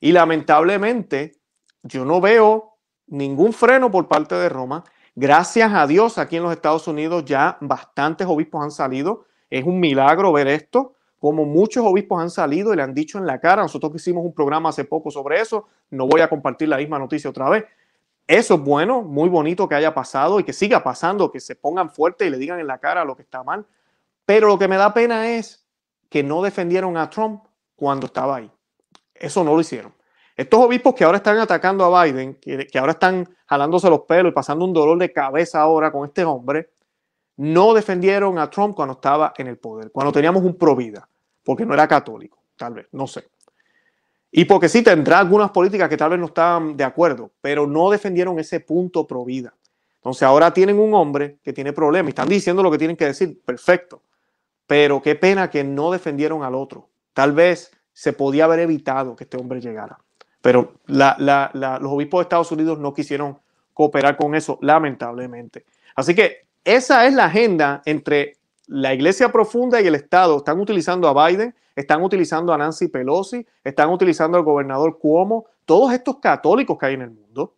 Y 0.00 0.12
lamentablemente, 0.12 1.32
yo 1.82 2.04
no 2.04 2.20
veo 2.20 2.76
ningún 3.06 3.52
freno 3.52 3.90
por 3.90 4.08
parte 4.08 4.34
de 4.34 4.48
Roma. 4.48 4.84
Gracias 5.14 5.72
a 5.72 5.86
Dios, 5.86 6.18
aquí 6.18 6.36
en 6.36 6.44
los 6.44 6.52
Estados 6.52 6.86
Unidos 6.88 7.24
ya 7.24 7.58
bastantes 7.60 8.26
obispos 8.26 8.62
han 8.62 8.70
salido. 8.70 9.26
Es 9.50 9.64
un 9.64 9.80
milagro 9.80 10.32
ver 10.32 10.48
esto, 10.48 10.94
como 11.18 11.44
muchos 11.44 11.84
obispos 11.84 12.22
han 12.22 12.30
salido 12.30 12.72
y 12.72 12.76
le 12.76 12.82
han 12.82 12.94
dicho 12.94 13.18
en 13.18 13.26
la 13.26 13.38
cara. 13.38 13.62
Nosotros 13.62 13.92
hicimos 13.94 14.24
un 14.24 14.34
programa 14.34 14.70
hace 14.70 14.84
poco 14.84 15.10
sobre 15.10 15.40
eso. 15.40 15.68
No 15.90 16.06
voy 16.06 16.20
a 16.20 16.28
compartir 16.28 16.68
la 16.68 16.78
misma 16.78 16.98
noticia 16.98 17.30
otra 17.30 17.48
vez. 17.50 17.64
Eso 18.32 18.54
es 18.54 18.60
bueno, 18.62 19.02
muy 19.02 19.28
bonito 19.28 19.68
que 19.68 19.74
haya 19.74 19.92
pasado 19.92 20.40
y 20.40 20.44
que 20.44 20.54
siga 20.54 20.82
pasando, 20.82 21.30
que 21.30 21.38
se 21.38 21.54
pongan 21.54 21.90
fuertes 21.90 22.26
y 22.26 22.30
le 22.30 22.38
digan 22.38 22.58
en 22.60 22.66
la 22.66 22.78
cara 22.78 23.04
lo 23.04 23.14
que 23.14 23.20
está 23.20 23.42
mal. 23.42 23.66
Pero 24.24 24.48
lo 24.48 24.58
que 24.58 24.68
me 24.68 24.78
da 24.78 24.94
pena 24.94 25.28
es 25.28 25.66
que 26.08 26.22
no 26.22 26.40
defendieron 26.40 26.96
a 26.96 27.10
Trump 27.10 27.44
cuando 27.76 28.06
estaba 28.06 28.36
ahí. 28.36 28.50
Eso 29.14 29.44
no 29.44 29.54
lo 29.54 29.60
hicieron. 29.60 29.92
Estos 30.34 30.60
obispos 30.60 30.94
que 30.94 31.04
ahora 31.04 31.18
están 31.18 31.36
atacando 31.40 31.84
a 31.84 32.04
Biden, 32.04 32.36
que, 32.36 32.66
ahora 32.78 32.92
están 32.92 33.28
jalándose 33.44 33.90
los 33.90 34.00
pelos 34.00 34.32
y 34.32 34.34
pasando 34.34 34.64
un 34.64 34.72
dolor 34.72 34.96
de 34.96 35.12
cabeza 35.12 35.60
ahora 35.60 35.92
con 35.92 36.08
este 36.08 36.24
hombre, 36.24 36.70
no 37.36 37.74
defendieron 37.74 38.38
a 38.38 38.48
Trump 38.48 38.74
cuando 38.74 38.94
estaba 38.94 39.34
en 39.36 39.48
el 39.48 39.58
poder, 39.58 39.92
cuando 39.92 40.10
teníamos 40.10 40.42
un 40.42 40.56
pro 40.56 40.74
vida, 40.74 41.06
porque 41.44 41.66
no 41.66 41.74
era 41.74 41.86
católico, 41.86 42.42
tal 42.56 42.72
vez, 42.72 42.86
no 42.92 43.06
sé. 43.06 43.28
Y 44.34 44.46
porque 44.46 44.70
sí 44.70 44.82
tendrá 44.82 45.18
algunas 45.18 45.50
políticas 45.50 45.90
que 45.90 45.96
tal 45.96 46.10
vez 46.10 46.18
no 46.18 46.26
estaban 46.26 46.74
de 46.74 46.84
acuerdo, 46.84 47.30
pero 47.42 47.66
no 47.66 47.90
defendieron 47.90 48.38
ese 48.38 48.60
punto 48.60 49.06
pro 49.06 49.26
vida. 49.26 49.54
Entonces 49.96 50.22
ahora 50.22 50.52
tienen 50.52 50.80
un 50.80 50.94
hombre 50.94 51.36
que 51.44 51.52
tiene 51.52 51.74
problemas 51.74 52.08
y 52.08 52.10
están 52.10 52.28
diciendo 52.28 52.62
lo 52.62 52.70
que 52.70 52.78
tienen 52.78 52.96
que 52.96 53.04
decir, 53.04 53.40
perfecto. 53.44 54.02
Pero 54.66 55.02
qué 55.02 55.14
pena 55.16 55.50
que 55.50 55.62
no 55.62 55.90
defendieron 55.92 56.42
al 56.42 56.54
otro. 56.54 56.88
Tal 57.12 57.32
vez 57.32 57.70
se 57.92 58.14
podía 58.14 58.46
haber 58.46 58.60
evitado 58.60 59.14
que 59.14 59.24
este 59.24 59.36
hombre 59.36 59.60
llegara. 59.60 59.98
Pero 60.40 60.72
los 60.86 61.92
obispos 61.92 62.20
de 62.20 62.22
Estados 62.22 62.50
Unidos 62.50 62.78
no 62.78 62.94
quisieron 62.94 63.38
cooperar 63.74 64.16
con 64.16 64.34
eso, 64.34 64.58
lamentablemente. 64.62 65.66
Así 65.94 66.14
que 66.14 66.46
esa 66.64 67.06
es 67.06 67.12
la 67.12 67.26
agenda 67.26 67.82
entre 67.84 68.38
la 68.66 68.94
iglesia 68.94 69.30
profunda 69.30 69.80
y 69.80 69.86
el 69.86 69.94
Estado. 69.94 70.36
Están 70.38 70.60
utilizando 70.60 71.08
a 71.08 71.28
Biden 71.28 71.54
están 71.76 72.02
utilizando 72.02 72.52
a 72.52 72.58
Nancy 72.58 72.88
Pelosi, 72.88 73.46
están 73.64 73.90
utilizando 73.90 74.36
al 74.36 74.44
gobernador 74.44 74.98
Cuomo, 74.98 75.46
todos 75.64 75.92
estos 75.92 76.18
católicos 76.18 76.76
que 76.78 76.86
hay 76.86 76.94
en 76.94 77.02
el 77.02 77.10
mundo, 77.10 77.54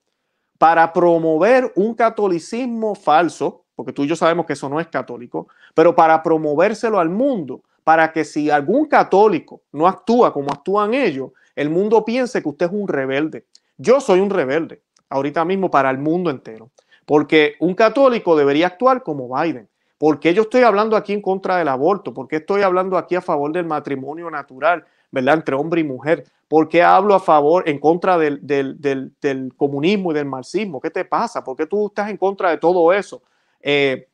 para 0.59 0.93
promover 0.93 1.73
un 1.75 1.95
catolicismo 1.95 2.95
falso, 2.95 3.65
porque 3.75 3.93
tú 3.93 4.05
y 4.05 4.07
yo 4.07 4.17
sabemos 4.17 4.47
que 4.47 4.53
eso 4.53 4.69
no 4.69 4.79
es 4.79 4.87
católico, 4.87 5.49
pero 5.75 5.95
para 5.95 6.23
promovérselo 6.23 7.01
al 7.01 7.11
mundo, 7.11 7.63
para 7.83 8.13
que 8.13 8.25
si 8.25 8.51
algún 8.51 8.87
católico 8.87 9.63
no 9.73 9.87
actúa 9.87 10.33
como 10.33 10.51
actúan 10.51 10.95
ellos, 10.95 11.33
el 11.57 11.71
mundo 11.71 12.05
piense 12.05 12.43
que 12.43 12.49
usted 12.49 12.67
es 12.67 12.73
un 12.73 12.89
rebelde. 12.89 13.47
Yo 13.77 14.01
soy 14.01 14.21
un 14.21 14.31
rebelde, 14.31 14.83
ahorita 15.09 15.45
mismo 15.45 15.71
para 15.71 15.91
el 15.91 15.99
mundo 15.99 16.31
entero, 16.31 16.71
porque 17.05 17.55
un 17.59 17.75
católico 17.75 18.37
debería 18.37 18.69
actuar 18.69 19.03
como 19.03 19.29
Biden. 19.29 19.69
¿Por 19.99 20.19
qué 20.19 20.35
yo 20.35 20.43
estoy 20.43 20.63
hablando 20.63 20.97
aquí 20.97 21.13
en 21.13 21.23
contra 21.23 21.57
del 21.57 21.69
aborto? 21.69 22.13
¿Por 22.13 22.27
qué 22.29 22.37
estoy 22.37 22.63
hablando 22.63 22.99
aquí 22.99 23.15
a 23.15 23.21
favor 23.21 23.53
del 23.53 23.65
matrimonio 23.65 24.31
natural, 24.31 24.85
¿verdad? 25.11 25.35
Entre 25.35 25.55
hombre 25.55 25.81
y 25.81 25.85
mujer. 25.85 26.25
¿Por 26.49 26.69
qué 26.69 26.83
hablo 26.83 27.15
a 27.15 27.21
favor, 27.21 27.69
en 27.69 27.79
contra 27.79 28.19
del, 28.19 29.13
comunismo 29.57 30.11
y 30.11 30.15
del 30.15 30.27
marxismo? 30.27 30.81
¿Qué 30.81 30.91
te 30.91 31.05
pasa? 31.05 31.43
¿Por 31.43 31.57
qué 31.57 31.67
tú 31.67 31.87
estás 31.87 32.11
en 32.11 32.17
contra 32.17 32.51
de 32.51 32.59
todo 32.59 32.93
eso? 32.93 33.23
Eh, 33.61 34.09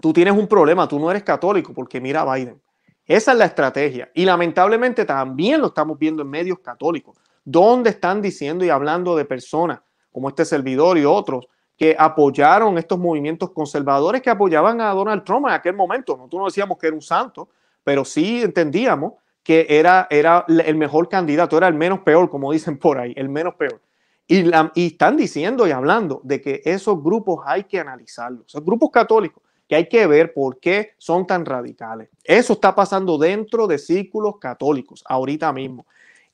tú 0.00 0.12
tienes 0.12 0.34
un 0.34 0.46
problema, 0.46 0.86
tú 0.86 0.98
no 0.98 1.10
eres 1.10 1.22
católico, 1.22 1.72
porque 1.72 2.00
mira 2.00 2.22
a 2.22 2.34
Biden. 2.34 2.60
Esa 3.06 3.32
es 3.32 3.38
la 3.38 3.44
estrategia. 3.44 4.10
Y 4.14 4.24
lamentablemente 4.24 5.04
también 5.04 5.60
lo 5.60 5.68
estamos 5.68 5.98
viendo 5.98 6.22
en 6.22 6.30
medios 6.30 6.58
católicos, 6.58 7.16
donde 7.44 7.90
están 7.90 8.20
diciendo 8.20 8.64
y 8.64 8.70
hablando 8.70 9.16
de 9.16 9.24
personas 9.24 9.80
como 10.12 10.28
este 10.28 10.44
servidor 10.44 10.96
y 10.96 11.04
otros 11.04 11.46
que 11.76 11.96
apoyaron 11.98 12.78
estos 12.78 12.98
movimientos 12.98 13.50
conservadores 13.50 14.22
que 14.22 14.30
apoyaban 14.30 14.80
a 14.80 14.90
Donald 14.90 15.24
Trump 15.24 15.46
en 15.46 15.54
aquel 15.54 15.74
momento. 15.74 16.16
Nosotros 16.16 16.38
no 16.40 16.46
decíamos 16.46 16.78
que 16.78 16.86
era 16.86 16.96
un 16.96 17.02
santo, 17.02 17.48
pero 17.82 18.04
sí 18.04 18.42
entendíamos 18.42 19.14
que 19.42 19.66
era, 19.68 20.06
era 20.10 20.46
el 20.48 20.76
mejor 20.76 21.08
candidato, 21.08 21.56
era 21.56 21.68
el 21.68 21.74
menos 21.74 22.00
peor, 22.00 22.30
como 22.30 22.52
dicen 22.52 22.78
por 22.78 22.98
ahí, 22.98 23.12
el 23.16 23.28
menos 23.28 23.54
peor. 23.56 23.80
Y, 24.26 24.50
y 24.74 24.86
están 24.86 25.16
diciendo 25.16 25.66
y 25.66 25.70
hablando 25.70 26.20
de 26.24 26.40
que 26.40 26.62
esos 26.64 27.02
grupos 27.02 27.40
hay 27.44 27.64
que 27.64 27.78
analizarlos, 27.78 28.46
esos 28.46 28.64
grupos 28.64 28.90
católicos, 28.90 29.42
que 29.68 29.76
hay 29.76 29.88
que 29.88 30.06
ver 30.06 30.32
por 30.32 30.58
qué 30.60 30.92
son 30.96 31.26
tan 31.26 31.44
radicales. 31.44 32.08
Eso 32.22 32.54
está 32.54 32.74
pasando 32.74 33.18
dentro 33.18 33.66
de 33.66 33.78
círculos 33.78 34.38
católicos 34.38 35.04
ahorita 35.06 35.52
mismo. 35.52 35.86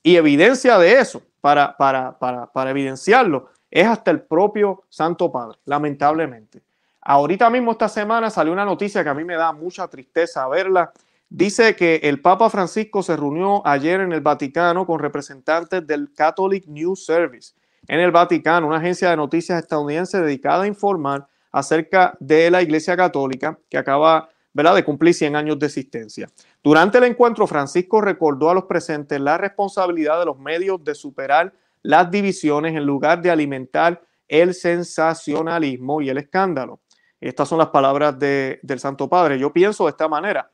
Y 0.02 0.16
evidencia 0.16 0.78
de 0.78 1.00
eso, 1.00 1.22
para, 1.40 1.76
para, 1.76 2.16
para, 2.18 2.46
para 2.46 2.70
evidenciarlo, 2.70 3.48
es 3.70 3.86
hasta 3.86 4.10
el 4.10 4.22
propio 4.22 4.84
Santo 4.88 5.30
Padre, 5.30 5.58
lamentablemente. 5.64 6.62
Ahorita 7.00 7.48
mismo 7.48 7.72
esta 7.72 7.88
semana 7.88 8.30
salió 8.30 8.52
una 8.52 8.64
noticia 8.64 9.02
que 9.02 9.10
a 9.10 9.14
mí 9.14 9.24
me 9.24 9.36
da 9.36 9.52
mucha 9.52 9.88
tristeza 9.88 10.46
verla. 10.48 10.92
Dice 11.28 11.76
que 11.76 12.00
el 12.02 12.20
Papa 12.20 12.50
Francisco 12.50 13.02
se 13.02 13.16
reunió 13.16 13.66
ayer 13.66 14.00
en 14.00 14.12
el 14.12 14.20
Vaticano 14.20 14.84
con 14.86 14.98
representantes 14.98 15.86
del 15.86 16.12
Catholic 16.12 16.66
News 16.66 17.04
Service 17.06 17.54
en 17.86 18.00
el 18.00 18.10
Vaticano, 18.10 18.66
una 18.66 18.76
agencia 18.76 19.10
de 19.10 19.16
noticias 19.16 19.58
estadounidense 19.58 20.20
dedicada 20.20 20.64
a 20.64 20.66
informar 20.66 21.26
acerca 21.50 22.16
de 22.20 22.50
la 22.50 22.62
Iglesia 22.62 22.96
Católica 22.96 23.58
que 23.68 23.78
acaba 23.78 24.28
de 24.52 24.84
cumplir 24.84 25.14
100 25.14 25.36
años 25.36 25.58
de 25.58 25.66
existencia. 25.66 26.28
Durante 26.62 26.98
el 26.98 27.04
encuentro, 27.04 27.46
Francisco 27.46 28.00
recordó 28.00 28.50
a 28.50 28.54
los 28.54 28.64
presentes 28.64 29.20
la 29.20 29.38
responsabilidad 29.38 30.18
de 30.18 30.26
los 30.26 30.38
medios 30.38 30.82
de 30.84 30.94
superar 30.94 31.52
las 31.82 32.10
divisiones 32.10 32.74
en 32.74 32.84
lugar 32.84 33.22
de 33.22 33.30
alimentar 33.30 34.02
el 34.28 34.54
sensacionalismo 34.54 36.00
y 36.00 36.08
el 36.08 36.18
escándalo. 36.18 36.80
Estas 37.20 37.48
son 37.48 37.58
las 37.58 37.68
palabras 37.68 38.18
del 38.18 38.78
Santo 38.78 39.08
Padre. 39.08 39.38
Yo 39.38 39.52
pienso 39.52 39.84
de 39.84 39.90
esta 39.90 40.08
manera. 40.08 40.50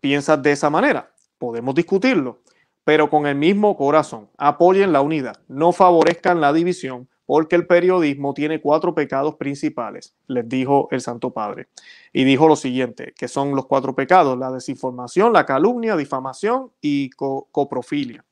¿Piensas 0.00 0.40
de 0.42 0.52
esa 0.52 0.70
manera? 0.70 1.12
Podemos 1.38 1.74
discutirlo, 1.74 2.42
pero 2.84 3.10
con 3.10 3.26
el 3.26 3.34
mismo 3.34 3.76
corazón. 3.76 4.28
Apoyen 4.38 4.92
la 4.92 5.00
unidad, 5.00 5.40
no 5.48 5.72
favorezcan 5.72 6.40
la 6.40 6.52
división, 6.52 7.08
porque 7.26 7.54
el 7.54 7.66
periodismo 7.66 8.34
tiene 8.34 8.60
cuatro 8.60 8.94
pecados 8.94 9.36
principales, 9.36 10.16
les 10.26 10.48
dijo 10.48 10.88
el 10.90 11.00
Santo 11.00 11.32
Padre. 11.32 11.68
Y 12.12 12.24
dijo 12.24 12.48
lo 12.48 12.56
siguiente, 12.56 13.14
que 13.16 13.28
son 13.28 13.54
los 13.54 13.66
cuatro 13.66 13.94
pecados, 13.94 14.36
la 14.36 14.50
desinformación, 14.50 15.32
la 15.32 15.46
calumnia, 15.46 15.96
difamación 15.96 16.72
y 16.80 17.10
coprofilia. 17.10 18.24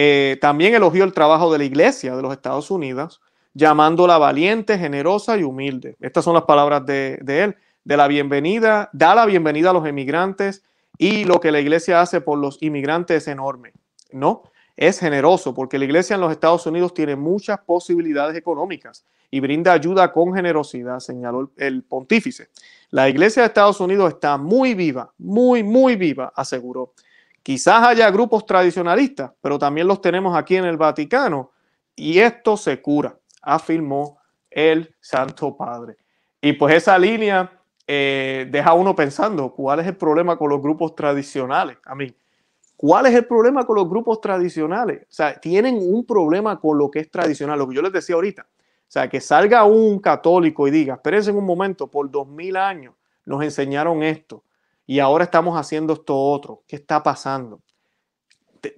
Eh, 0.00 0.38
también 0.40 0.76
elogió 0.76 1.02
el 1.02 1.12
trabajo 1.12 1.50
de 1.50 1.58
la 1.58 1.64
Iglesia 1.64 2.14
de 2.14 2.22
los 2.22 2.32
Estados 2.32 2.70
Unidos, 2.70 3.20
llamándola 3.52 4.16
valiente, 4.16 4.78
generosa 4.78 5.36
y 5.36 5.42
humilde. 5.42 5.96
Estas 5.98 6.24
son 6.24 6.34
las 6.34 6.44
palabras 6.44 6.86
de, 6.86 7.18
él, 7.26 7.56
de 7.82 7.96
la 7.96 8.06
bienvenida, 8.06 8.90
da 8.92 9.16
la 9.16 9.26
bienvenida 9.26 9.70
a 9.70 9.72
los 9.72 9.84
emigrantes 9.86 10.62
y 10.98 11.24
lo 11.24 11.40
que 11.40 11.50
la 11.50 11.58
Iglesia 11.58 12.00
hace 12.00 12.20
por 12.20 12.38
los 12.38 12.62
inmigrantes 12.62 13.22
es 13.24 13.26
enorme, 13.28 13.72
¿no? 14.12 14.44
es 14.78 15.00
generoso 15.00 15.52
porque 15.54 15.76
la 15.76 15.86
iglesia 15.86 16.14
en 16.14 16.20
los 16.20 16.30
Estados 16.30 16.64
Unidos 16.64 16.94
tiene 16.94 17.16
muchas 17.16 17.58
posibilidades 17.58 18.36
económicas 18.36 19.04
y 19.28 19.40
brinda 19.40 19.72
ayuda 19.72 20.12
con 20.12 20.32
generosidad, 20.32 21.00
señaló 21.00 21.50
el 21.56 21.82
pontífice. 21.82 22.48
La 22.90 23.08
iglesia 23.08 23.42
de 23.42 23.48
Estados 23.48 23.80
Unidos 23.80 24.12
está 24.12 24.38
muy 24.38 24.74
viva, 24.74 25.12
muy, 25.18 25.64
muy 25.64 25.96
viva, 25.96 26.32
aseguró. 26.34 26.94
Quizás 27.48 27.82
haya 27.82 28.10
grupos 28.10 28.44
tradicionalistas, 28.44 29.32
pero 29.40 29.58
también 29.58 29.86
los 29.86 30.02
tenemos 30.02 30.36
aquí 30.36 30.56
en 30.56 30.66
el 30.66 30.76
Vaticano 30.76 31.52
y 31.96 32.18
esto 32.18 32.58
se 32.58 32.82
cura, 32.82 33.18
afirmó 33.40 34.18
el 34.50 34.94
Santo 35.00 35.56
Padre. 35.56 35.96
Y 36.42 36.52
pues 36.52 36.74
esa 36.74 36.98
línea 36.98 37.50
eh, 37.86 38.46
deja 38.50 38.74
uno 38.74 38.94
pensando, 38.94 39.50
¿cuál 39.54 39.80
es 39.80 39.86
el 39.86 39.96
problema 39.96 40.36
con 40.36 40.50
los 40.50 40.60
grupos 40.60 40.94
tradicionales? 40.94 41.78
A 41.86 41.94
mí, 41.94 42.14
¿cuál 42.76 43.06
es 43.06 43.14
el 43.14 43.24
problema 43.24 43.64
con 43.64 43.76
los 43.76 43.88
grupos 43.88 44.20
tradicionales? 44.20 45.04
O 45.04 45.06
sea, 45.08 45.40
tienen 45.40 45.78
un 45.80 46.04
problema 46.04 46.60
con 46.60 46.76
lo 46.76 46.90
que 46.90 46.98
es 46.98 47.10
tradicional, 47.10 47.58
lo 47.58 47.66
que 47.66 47.76
yo 47.76 47.80
les 47.80 47.94
decía 47.94 48.16
ahorita. 48.16 48.42
O 48.42 48.90
sea, 48.90 49.08
que 49.08 49.22
salga 49.22 49.64
un 49.64 50.00
católico 50.00 50.68
y 50.68 50.70
diga, 50.70 50.96
espérense 50.96 51.30
un 51.30 51.46
momento, 51.46 51.90
por 51.90 52.10
dos 52.10 52.28
mil 52.28 52.58
años 52.58 52.92
nos 53.24 53.42
enseñaron 53.42 54.02
esto 54.02 54.44
y 54.88 55.00
ahora 55.00 55.24
estamos 55.24 55.54
haciendo 55.60 55.92
esto 55.92 56.16
otro. 56.16 56.62
¿Qué 56.66 56.76
está 56.76 57.02
pasando? 57.02 57.60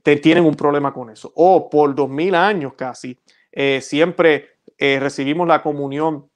Te, 0.02 0.16
tienen 0.16 0.44
un 0.44 0.56
problema 0.56 0.92
con 0.92 1.08
eso. 1.08 1.32
O 1.36 1.70
por 1.70 1.94
dos 1.94 2.10
mil 2.10 2.34
años 2.34 2.74
casi, 2.74 3.16
eh, 3.52 3.80
siempre 3.80 4.56
eh, 4.76 4.98
recibimos 4.98 5.46
la 5.46 5.62
comunión 5.62 6.28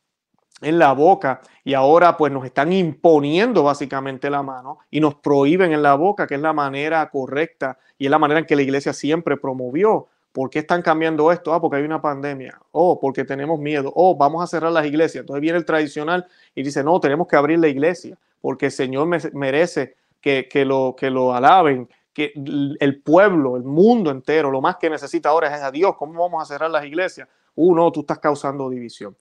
en 0.62 0.78
la 0.78 0.92
boca 0.92 1.40
y 1.64 1.74
ahora 1.74 2.16
pues 2.16 2.32
nos 2.32 2.44
están 2.44 2.72
imponiendo 2.72 3.64
básicamente 3.64 4.30
la 4.30 4.44
mano 4.44 4.78
y 4.92 5.00
nos 5.00 5.16
prohíben 5.16 5.72
en 5.72 5.82
la 5.82 5.96
boca, 5.96 6.28
que 6.28 6.36
es 6.36 6.40
la 6.40 6.52
manera 6.52 7.10
correcta 7.10 7.76
y 7.98 8.04
es 8.04 8.10
la 8.12 8.20
manera 8.20 8.38
en 8.38 8.46
que 8.46 8.54
la 8.54 8.62
iglesia 8.62 8.92
siempre 8.92 9.36
promovió. 9.36 10.06
¿Por 10.34 10.50
qué 10.50 10.58
están 10.58 10.82
cambiando 10.82 11.30
esto? 11.30 11.54
Ah, 11.54 11.60
porque 11.60 11.76
hay 11.76 11.84
una 11.84 12.02
pandemia. 12.02 12.60
Oh, 12.72 12.98
porque 12.98 13.24
tenemos 13.24 13.60
miedo. 13.60 13.92
Oh, 13.94 14.16
vamos 14.16 14.42
a 14.42 14.48
cerrar 14.48 14.72
las 14.72 14.84
iglesias. 14.84 15.20
Entonces 15.22 15.40
viene 15.40 15.56
el 15.56 15.64
tradicional 15.64 16.26
y 16.56 16.64
dice, 16.64 16.82
no, 16.82 16.98
tenemos 16.98 17.28
que 17.28 17.36
abrir 17.36 17.60
la 17.60 17.68
iglesia 17.68 18.18
porque 18.40 18.66
el 18.66 18.72
Señor 18.72 19.06
merece 19.32 19.94
que, 20.20 20.48
que, 20.50 20.64
lo, 20.64 20.96
que 20.98 21.08
lo 21.08 21.32
alaben, 21.32 21.88
que 22.12 22.32
el 22.34 23.00
pueblo, 23.00 23.56
el 23.56 23.62
mundo 23.62 24.10
entero, 24.10 24.50
lo 24.50 24.60
más 24.60 24.74
que 24.74 24.90
necesita 24.90 25.28
ahora 25.28 25.54
es 25.54 25.62
a 25.62 25.70
Dios. 25.70 25.94
¿Cómo 25.96 26.20
vamos 26.20 26.42
a 26.42 26.52
cerrar 26.52 26.68
las 26.68 26.84
iglesias? 26.84 27.28
Uh, 27.54 27.72
no, 27.72 27.92
tú 27.92 28.00
estás 28.00 28.18
causando 28.18 28.68
división. 28.68 29.16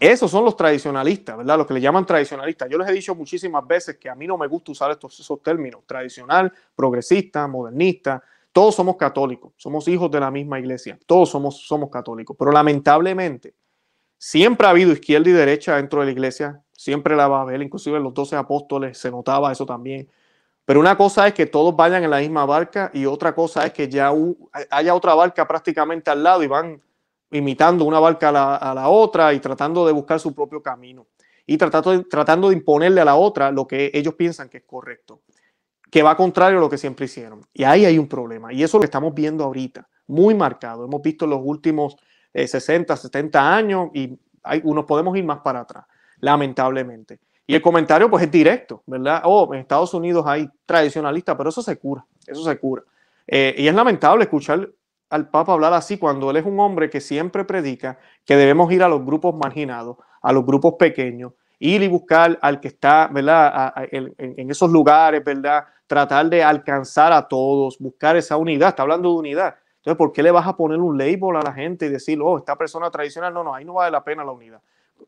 Esos 0.00 0.32
son 0.32 0.44
los 0.44 0.56
tradicionalistas, 0.56 1.36
¿verdad? 1.36 1.58
Los 1.58 1.66
que 1.68 1.74
le 1.74 1.80
llaman 1.80 2.04
tradicionalistas. 2.04 2.68
Yo 2.68 2.76
les 2.76 2.88
he 2.88 2.92
dicho 2.92 3.14
muchísimas 3.14 3.64
veces 3.64 3.98
que 3.98 4.10
a 4.10 4.16
mí 4.16 4.26
no 4.26 4.36
me 4.36 4.48
gusta 4.48 4.72
usar 4.72 4.90
estos 4.90 5.20
esos 5.20 5.40
términos, 5.40 5.84
tradicional, 5.86 6.52
progresista, 6.74 7.46
modernista. 7.46 8.20
Todos 8.56 8.74
somos 8.74 8.96
católicos, 8.96 9.52
somos 9.58 9.86
hijos 9.86 10.10
de 10.10 10.18
la 10.18 10.30
misma 10.30 10.58
iglesia, 10.58 10.98
todos 11.04 11.28
somos, 11.28 11.66
somos 11.66 11.90
católicos. 11.90 12.34
Pero 12.38 12.52
lamentablemente, 12.52 13.54
siempre 14.16 14.66
ha 14.66 14.70
habido 14.70 14.92
izquierda 14.92 15.28
y 15.28 15.32
derecha 15.34 15.76
dentro 15.76 16.00
de 16.00 16.06
la 16.06 16.12
iglesia, 16.12 16.62
siempre 16.72 17.14
la 17.16 17.28
va 17.28 17.40
a 17.40 17.42
haber, 17.42 17.60
inclusive 17.60 18.00
los 18.00 18.14
doce 18.14 18.34
apóstoles 18.34 18.96
se 18.96 19.10
notaba 19.10 19.52
eso 19.52 19.66
también. 19.66 20.08
Pero 20.64 20.80
una 20.80 20.96
cosa 20.96 21.26
es 21.26 21.34
que 21.34 21.44
todos 21.44 21.76
vayan 21.76 22.02
en 22.02 22.08
la 22.08 22.20
misma 22.20 22.46
barca 22.46 22.90
y 22.94 23.04
otra 23.04 23.34
cosa 23.34 23.66
es 23.66 23.74
que 23.74 23.90
ya 23.90 24.10
haya 24.70 24.94
otra 24.94 25.14
barca 25.14 25.46
prácticamente 25.46 26.10
al 26.10 26.22
lado 26.22 26.42
y 26.42 26.46
van 26.46 26.80
imitando 27.32 27.84
una 27.84 28.00
barca 28.00 28.30
a 28.30 28.74
la, 28.74 28.88
otra 28.88 29.34
y 29.34 29.38
tratando 29.38 29.84
de 29.84 29.92
buscar 29.92 30.18
su 30.18 30.34
propio 30.34 30.62
camino 30.62 31.06
y 31.44 31.58
tratando 31.58 32.04
tratando 32.04 32.48
de 32.48 32.54
imponerle 32.54 33.02
a 33.02 33.04
la 33.04 33.16
otra 33.16 33.50
lo 33.50 33.66
que 33.66 33.90
ellos 33.92 34.14
piensan 34.14 34.48
que 34.48 34.56
es 34.56 34.64
correcto, 34.64 35.20
que 35.90 36.02
va 36.02 36.16
contrario 36.16 36.58
a 36.58 36.60
lo 36.60 36.68
que 36.68 36.78
siempre 36.78 37.06
hicieron. 37.06 37.40
Y 37.52 37.64
ahí 37.64 37.84
hay 37.84 37.98
un 37.98 38.08
problema 38.08 38.52
y 38.52 38.62
eso 38.62 38.78
lo 38.78 38.84
estamos 38.84 39.14
viendo 39.14 39.44
ahorita, 39.44 39.88
muy 40.06 40.34
marcado. 40.34 40.84
Hemos 40.84 41.02
visto 41.02 41.24
en 41.24 41.30
los 41.32 41.40
últimos 41.42 41.96
60, 42.34 42.94
eh, 42.94 42.96
70 42.96 43.54
años 43.54 43.90
y 43.94 44.18
hay, 44.42 44.60
unos 44.64 44.84
podemos 44.84 45.16
ir 45.16 45.24
más 45.24 45.40
para 45.40 45.60
atrás, 45.60 45.84
lamentablemente. 46.20 47.20
Y 47.46 47.54
el 47.54 47.62
comentario 47.62 48.10
pues 48.10 48.24
es 48.24 48.30
directo, 48.30 48.82
¿verdad? 48.86 49.22
Oh, 49.24 49.52
en 49.54 49.60
Estados 49.60 49.94
Unidos 49.94 50.24
hay 50.26 50.48
tradicionalistas, 50.66 51.36
pero 51.36 51.50
eso 51.50 51.62
se 51.62 51.76
cura, 51.78 52.04
eso 52.26 52.42
se 52.42 52.58
cura. 52.58 52.82
Eh, 53.26 53.54
y 53.58 53.68
es 53.68 53.74
lamentable 53.74 54.24
escuchar 54.24 54.68
al 55.08 55.28
Papa 55.28 55.52
hablar 55.52 55.72
así 55.72 55.98
cuando 55.98 56.30
él 56.30 56.36
es 56.36 56.44
un 56.44 56.58
hombre 56.58 56.90
que 56.90 57.00
siempre 57.00 57.44
predica 57.44 57.98
que 58.24 58.36
debemos 58.36 58.72
ir 58.72 58.82
a 58.82 58.88
los 58.88 59.04
grupos 59.04 59.34
marginados, 59.36 59.96
a 60.20 60.32
los 60.32 60.44
grupos 60.44 60.74
pequeños, 60.78 61.32
ir 61.58 61.82
y 61.82 61.88
buscar 61.88 62.38
al 62.42 62.60
que 62.60 62.68
está, 62.68 63.08
¿verdad? 63.08 63.72
en, 63.90 64.50
esos 64.50 64.70
lugares, 64.70 65.24
¿verdad? 65.24 65.64
Tratar 65.86 66.28
de 66.28 66.42
alcanzar 66.42 67.12
a 67.12 67.26
todos, 67.26 67.78
buscar 67.78 68.16
esa 68.16 68.36
unidad. 68.36 68.70
Está 68.70 68.82
hablando 68.82 69.10
de 69.10 69.18
unidad. 69.18 69.56
Entonces, 69.76 69.96
¿por 69.96 70.12
qué 70.12 70.22
le 70.22 70.30
vas 70.30 70.46
a 70.46 70.56
poner 70.56 70.78
un 70.78 70.98
label 70.98 71.36
a 71.36 71.42
la 71.42 71.52
gente 71.52 71.86
y 71.86 71.88
decir, 71.88 72.18
oh, 72.20 72.38
esta 72.38 72.56
persona 72.56 72.90
tradicional? 72.90 73.32
No, 73.32 73.44
no, 73.44 73.54
ahí 73.54 73.64
no 73.64 73.74
vale 73.74 73.92
la 73.92 74.02
pena 74.02 74.24
la 74.24 74.32
unidad. 74.32 74.60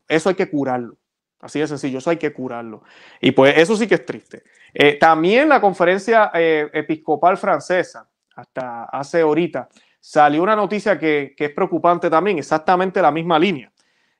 Eso 0.07 0.29
hay 0.29 0.35
que 0.35 0.49
curarlo. 0.49 0.95
Así 1.41 1.59
de 1.59 1.67
sencillo, 1.67 1.99
eso 1.99 2.09
hay 2.09 2.17
que 2.17 2.33
curarlo. 2.33 2.83
Y 3.21 3.31
pues 3.31 3.57
eso 3.57 3.75
sí 3.75 3.87
que 3.87 3.95
es 3.95 4.05
triste. 4.05 4.43
Eh, 4.73 4.97
también 4.99 5.47
la 5.47 5.61
conferencia 5.61 6.31
eh, 6.33 6.69
episcopal 6.73 7.37
francesa, 7.37 8.07
hasta 8.35 8.85
hace 8.85 9.21
ahorita, 9.21 9.69
salió 9.99 10.43
una 10.43 10.55
noticia 10.55 10.99
que, 10.99 11.35
es 11.37 11.51
preocupante 11.51 12.09
también, 12.09 12.37
exactamente 12.37 13.01
la 13.01 13.11
misma 13.11 13.39
línea. 13.39 13.71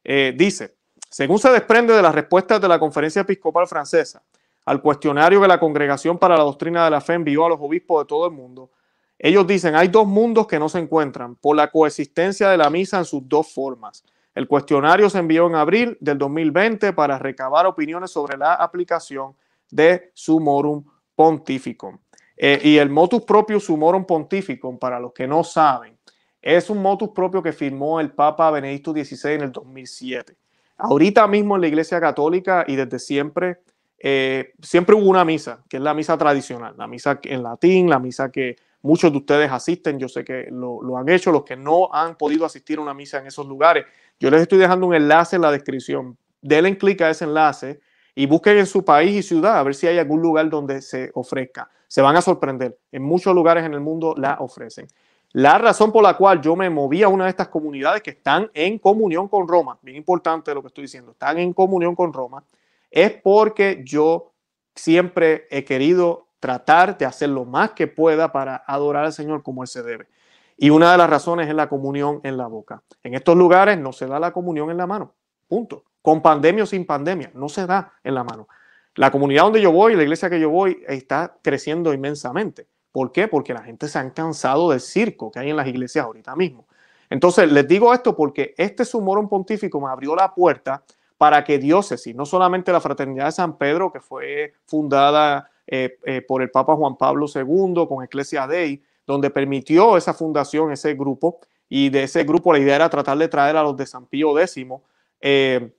Eh, 0.03 0.33
dice, 0.35 0.75
según 1.09 1.39
se 1.39 1.49
desprende 1.49 1.93
de 1.93 2.01
las 2.01 2.13
respuestas 2.13 2.61
de 2.61 2.67
la 2.67 2.79
Conferencia 2.79 3.21
Episcopal 3.21 3.67
Francesa 3.67 4.21
al 4.65 4.81
cuestionario 4.81 5.41
que 5.41 5.47
la 5.47 5.59
Congregación 5.59 6.17
para 6.17 6.37
la 6.37 6.43
Doctrina 6.43 6.85
de 6.85 6.91
la 6.91 7.01
Fe 7.01 7.13
envió 7.13 7.45
a 7.45 7.49
los 7.49 7.59
obispos 7.59 8.03
de 8.03 8.07
todo 8.07 8.27
el 8.27 8.31
mundo, 8.31 8.69
ellos 9.17 9.45
dicen, 9.47 9.75
hay 9.75 9.87
dos 9.87 10.07
mundos 10.07 10.47
que 10.47 10.59
no 10.59 10.69
se 10.69 10.79
encuentran 10.79 11.35
por 11.35 11.55
la 11.55 11.71
coexistencia 11.71 12.49
de 12.49 12.57
la 12.57 12.69
misa 12.69 12.99
en 12.99 13.05
sus 13.05 13.27
dos 13.27 13.51
formas. 13.51 14.03
El 14.33 14.47
cuestionario 14.47 15.09
se 15.09 15.17
envió 15.17 15.47
en 15.47 15.55
abril 15.55 15.97
del 15.99 16.17
2020 16.17 16.93
para 16.93 17.19
recabar 17.19 17.65
opiniones 17.65 18.11
sobre 18.11 18.37
la 18.37 18.53
aplicación 18.53 19.35
de 19.69 20.11
Sumorum 20.13 20.85
Pontificum. 21.15 21.97
Eh, 22.37 22.61
y 22.63 22.77
el 22.77 22.89
motus 22.89 23.23
propio 23.23 23.59
sumorum 23.59 24.05
pontificum, 24.05 24.79
para 24.79 24.97
los 24.97 25.11
que 25.11 25.27
no 25.27 25.43
saben, 25.43 25.97
es 26.41 26.69
un 26.69 26.81
motus 26.81 27.09
propio 27.09 27.43
que 27.43 27.51
firmó 27.51 27.99
el 27.99 28.11
Papa 28.11 28.49
Benedicto 28.49 28.93
XVI 28.93 29.33
en 29.33 29.41
el 29.41 29.51
2007. 29.51 30.37
Ahorita 30.79 31.27
mismo 31.27 31.55
en 31.55 31.61
la 31.61 31.67
Iglesia 31.67 31.99
Católica 31.99 32.63
y 32.65 32.77
desde 32.77 32.99
siempre, 32.99 33.59
eh, 33.99 34.53
siempre 34.61 34.95
hubo 34.95 35.09
una 35.09 35.25
misa, 35.25 35.61
que 35.69 35.75
es 35.75 35.83
la 35.83 35.93
misa 35.93 36.17
tradicional, 36.17 36.73
la 36.77 36.87
misa 36.87 37.19
en 37.23 37.43
latín, 37.43 37.89
la 37.89 37.99
misa 37.99 38.31
que 38.31 38.55
muchos 38.81 39.11
de 39.11 39.17
ustedes 39.17 39.51
asisten, 39.51 39.99
yo 39.99 40.07
sé 40.07 40.23
que 40.23 40.47
lo, 40.49 40.97
han 40.97 41.09
hecho, 41.09 41.33
los 41.33 41.43
que 41.43 41.57
no 41.57 41.89
han 41.91 42.15
podido 42.15 42.45
asistir 42.45 42.79
a 42.79 42.81
una 42.81 42.93
misa 42.93 43.19
en 43.19 43.27
esos 43.27 43.45
lugares, 43.45 43.85
yo 44.21 44.31
les 44.31 44.41
estoy 44.41 44.57
dejando 44.57 44.87
un 44.87 44.95
enlace 44.95 45.35
en 45.35 45.41
la 45.41 45.51
descripción. 45.51 46.17
Denle 46.41 46.77
clic 46.77 47.01
a 47.01 47.09
ese 47.09 47.25
enlace 47.25 47.81
y 48.15 48.25
busquen 48.25 48.57
en 48.57 48.65
su 48.65 48.85
país 48.85 49.13
y 49.13 49.21
ciudad 49.21 49.57
a 49.57 49.63
ver 49.63 49.75
si 49.75 49.87
hay 49.87 49.97
algún 49.97 50.21
lugar 50.21 50.49
donde 50.49 50.81
se 50.81 51.11
ofrezca. 51.13 51.69
Se 51.89 52.01
van 52.01 52.15
a 52.15 52.21
sorprender. 52.21 52.77
En 52.93 53.03
muchos 53.03 53.35
lugares 53.35 53.65
en 53.65 53.73
el 53.73 53.81
mundo 53.81 54.15
la 54.17 54.37
ofrecen. 54.39 54.87
La 55.31 55.57
razón 55.57 55.91
por 55.91 56.03
la 56.03 56.15
cual 56.17 56.41
yo 56.41 56.55
me 56.55 56.69
moví 56.69 57.03
a 57.03 57.07
una 57.07 57.25
de 57.25 57.29
estas 57.29 57.49
comunidades 57.49 58.01
que 58.01 58.11
están 58.11 58.49
en 58.53 58.79
comunión 58.79 59.27
con 59.27 59.47
Roma, 59.47 59.77
bien 59.81 59.97
importante 59.97 60.53
lo 60.53 60.61
que 60.61 60.69
estoy 60.69 60.83
diciendo, 60.83 61.11
están 61.11 61.37
en 61.37 61.53
comunión 61.53 61.95
con 61.95 62.11
Roma, 62.13 62.43
es 62.89 63.11
porque 63.21 63.83
yo 63.85 64.31
siempre 64.75 65.47
he 65.51 65.63
querido 65.63 66.27
tratar 66.39 66.97
de 66.97 67.05
hacer 67.05 67.29
lo 67.29 67.45
más 67.45 67.71
que 67.71 67.87
pueda 67.87 68.31
para 68.31 68.63
adorar 68.65 69.05
al 69.05 69.13
Señor 69.13 69.43
como 69.43 69.61
Él 69.61 69.67
se 69.67 69.83
debe. 69.83 70.07
Y 70.57 70.71
una 70.71 70.91
de 70.91 70.97
las 70.97 71.09
razones 71.09 71.47
es 71.47 71.55
la 71.55 71.69
comunión 71.69 72.21
en 72.23 72.37
la 72.37 72.47
boca. 72.47 72.81
En 73.03 73.13
estos 73.13 73.37
lugares 73.37 73.77
no 73.77 73.93
se 73.93 74.07
da 74.07 74.19
la 74.19 74.31
comunión 74.31 74.71
en 74.71 74.77
la 74.77 74.87
mano. 74.87 75.13
Punto 75.47 75.85
con 76.01 76.21
pandemia 76.21 76.63
o 76.63 76.67
sin 76.67 76.85
pandemia, 76.85 77.31
no 77.33 77.49
se 77.49 77.65
da 77.65 77.93
en 78.03 78.15
la 78.15 78.23
mano. 78.23 78.47
La 78.95 79.11
comunidad 79.11 79.43
donde 79.43 79.61
yo 79.61 79.71
voy, 79.71 79.95
la 79.95 80.03
iglesia 80.03 80.29
que 80.29 80.39
yo 80.39 80.49
voy, 80.49 80.83
está 80.87 81.37
creciendo 81.41 81.93
inmensamente. 81.93 82.67
¿Por 82.91 83.11
qué? 83.11 83.27
Porque 83.27 83.53
la 83.53 83.63
gente 83.63 83.87
se 83.87 83.99
ha 83.99 84.13
cansado 84.13 84.71
del 84.71 84.79
circo 84.79 85.31
que 85.31 85.39
hay 85.39 85.49
en 85.49 85.57
las 85.57 85.67
iglesias 85.67 86.05
ahorita 86.05 86.35
mismo. 86.35 86.65
Entonces, 87.09 87.51
les 87.51 87.67
digo 87.67 87.93
esto 87.93 88.15
porque 88.15 88.53
este 88.57 88.85
sumorum 88.85 89.27
pontífico 89.27 89.81
me 89.81 89.89
abrió 89.89 90.15
la 90.15 90.33
puerta 90.33 90.83
para 91.17 91.43
que 91.43 91.57
diócesis, 91.57 92.15
no 92.15 92.25
solamente 92.25 92.71
la 92.71 92.79
Fraternidad 92.79 93.25
de 93.25 93.31
San 93.33 93.57
Pedro, 93.57 93.91
que 93.91 93.99
fue 93.99 94.53
fundada 94.65 95.49
eh, 95.67 95.97
eh, 96.05 96.21
por 96.21 96.41
el 96.41 96.49
Papa 96.49 96.75
Juan 96.75 96.95
Pablo 96.95 97.25
II 97.27 97.85
con 97.87 98.03
Ecclesia 98.03 98.47
Dei, 98.47 98.81
donde 99.05 99.29
permitió 99.29 99.97
esa 99.97 100.13
fundación, 100.13 100.71
ese 100.71 100.93
grupo, 100.93 101.39
y 101.67 101.89
de 101.89 102.03
ese 102.03 102.23
grupo 102.23 102.53
la 102.53 102.59
idea 102.59 102.77
era 102.77 102.89
tratar 102.89 103.17
de 103.17 103.27
traer 103.27 103.57
a 103.57 103.63
los 103.63 103.75
de 103.75 103.85
San 103.85 104.05
Pío 104.05 104.39
X, 104.39 104.65
eh, 105.19 105.73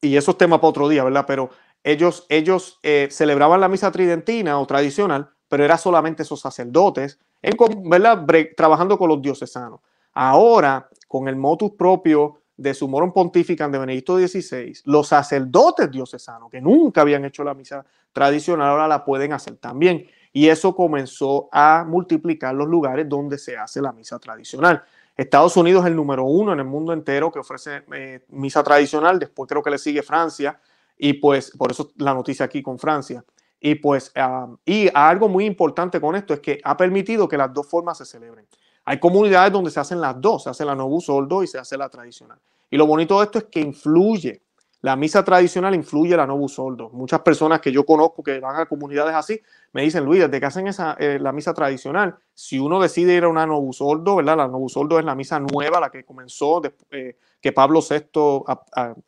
y 0.00 0.16
eso 0.16 0.30
es 0.30 0.38
tema 0.38 0.58
para 0.58 0.70
otro 0.70 0.88
día, 0.88 1.04
¿verdad? 1.04 1.24
Pero 1.26 1.50
ellos, 1.84 2.24
ellos 2.28 2.78
celebraban 3.10 3.60
la 3.60 3.68
misa 3.68 3.90
tridentina 3.92 4.58
o 4.58 4.66
tradicional, 4.66 5.30
pero 5.48 5.64
era 5.64 5.78
solamente 5.78 6.22
esos 6.22 6.40
sacerdotes, 6.40 7.18
en, 7.42 7.56
¿verdad? 7.88 8.24
trabajando 8.56 8.98
con 8.98 9.08
los 9.08 9.22
diocesanos. 9.22 9.80
Ahora, 10.12 10.88
con 11.06 11.28
el 11.28 11.36
motus 11.36 11.72
propio 11.72 12.40
de 12.56 12.74
su 12.74 12.88
moron 12.88 13.12
pontificam 13.12 13.70
de 13.70 13.78
Benedicto 13.78 14.18
XVI, 14.18 14.72
los 14.84 15.08
sacerdotes 15.08 15.90
diocesanos 15.90 16.50
que 16.50 16.60
nunca 16.60 17.02
habían 17.02 17.24
hecho 17.24 17.44
la 17.44 17.54
misa 17.54 17.86
tradicional 18.12 18.68
ahora 18.68 18.88
la 18.88 19.04
pueden 19.04 19.32
hacer 19.32 19.56
también. 19.56 20.06
y 20.30 20.48
eso 20.48 20.74
comenzó 20.74 21.48
a 21.50 21.84
multiplicar 21.88 22.54
los 22.54 22.68
lugares 22.68 23.08
donde 23.08 23.38
se 23.38 23.56
hace 23.56 23.80
la 23.80 23.92
misa 23.92 24.18
tradicional. 24.18 24.82
Estados 25.16 25.56
Unidos 25.56 25.82
es 25.84 25.88
el 25.88 25.96
número 25.96 26.24
uno 26.24 26.52
en 26.52 26.60
el 26.60 26.64
mundo 26.64 26.92
entero 26.92 27.32
que 27.32 27.40
ofrece 27.40 27.82
eh, 27.92 28.24
misa 28.28 28.62
tradicional, 28.62 29.18
después 29.18 29.48
creo 29.48 29.62
que 29.62 29.70
le 29.70 29.78
sigue 29.78 30.02
Francia, 30.02 30.60
y 30.96 31.14
pues 31.14 31.50
por 31.56 31.72
eso 31.72 31.90
la 31.96 32.14
noticia 32.14 32.44
aquí 32.44 32.62
con 32.62 32.78
Francia. 32.78 33.24
Y 33.60 33.76
pues, 33.76 34.12
ah, 34.14 34.48
y 34.64 34.88
algo 34.94 35.28
muy 35.28 35.44
importante 35.44 36.00
con 36.00 36.14
esto 36.14 36.34
es 36.34 36.40
que 36.40 36.60
ha 36.62 36.76
permitido 36.76 37.28
que 37.28 37.36
las 37.36 37.52
dos 37.52 37.66
formas 37.66 37.98
se 37.98 38.04
celebren. 38.04 38.46
Hay 38.84 38.98
comunidades 38.98 39.52
donde 39.52 39.70
se 39.70 39.80
hacen 39.80 40.00
las 40.00 40.20
dos, 40.20 40.44
se 40.44 40.50
hace 40.50 40.64
la 40.64 40.74
Novus 40.74 41.06
Soldo 41.06 41.42
y 41.42 41.46
se 41.46 41.58
hace 41.58 41.76
la 41.76 41.88
tradicional. 41.88 42.38
Y 42.70 42.76
lo 42.76 42.86
bonito 42.86 43.18
de 43.18 43.24
esto 43.24 43.38
es 43.38 43.44
que 43.44 43.60
influye, 43.60 44.42
la 44.80 44.94
misa 44.94 45.24
tradicional 45.24 45.74
influye 45.74 46.16
la 46.16 46.26
Novus 46.26 46.54
Soldo. 46.54 46.88
Muchas 46.90 47.20
personas 47.20 47.60
que 47.60 47.72
yo 47.72 47.84
conozco 47.84 48.22
que 48.22 48.38
van 48.38 48.56
a 48.56 48.66
comunidades 48.66 49.14
así 49.14 49.42
me 49.72 49.82
dicen, 49.82 50.04
Luis, 50.04 50.20
desde 50.20 50.38
que 50.38 50.46
hacen 50.46 50.68
esa, 50.68 50.96
eh, 51.00 51.18
la 51.20 51.32
misa 51.32 51.52
tradicional, 51.52 52.16
si 52.32 52.58
uno 52.58 52.80
decide 52.80 53.14
ir 53.14 53.24
a 53.24 53.28
una 53.28 53.44
Novus 53.44 53.78
Soldo, 53.78 54.16
¿verdad? 54.16 54.36
La 54.36 54.48
Novus 54.48 54.72
Soldo 54.72 54.98
es 54.98 55.04
la 55.04 55.16
misa 55.16 55.40
nueva, 55.40 55.80
la 55.80 55.90
que 55.90 56.04
comenzó, 56.04 56.62
eh, 56.90 57.16
que 57.40 57.52
Pablo 57.52 57.80
VI 57.80 58.44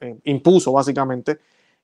eh, 0.00 0.18
impuso 0.24 0.72
básicamente 0.72 1.38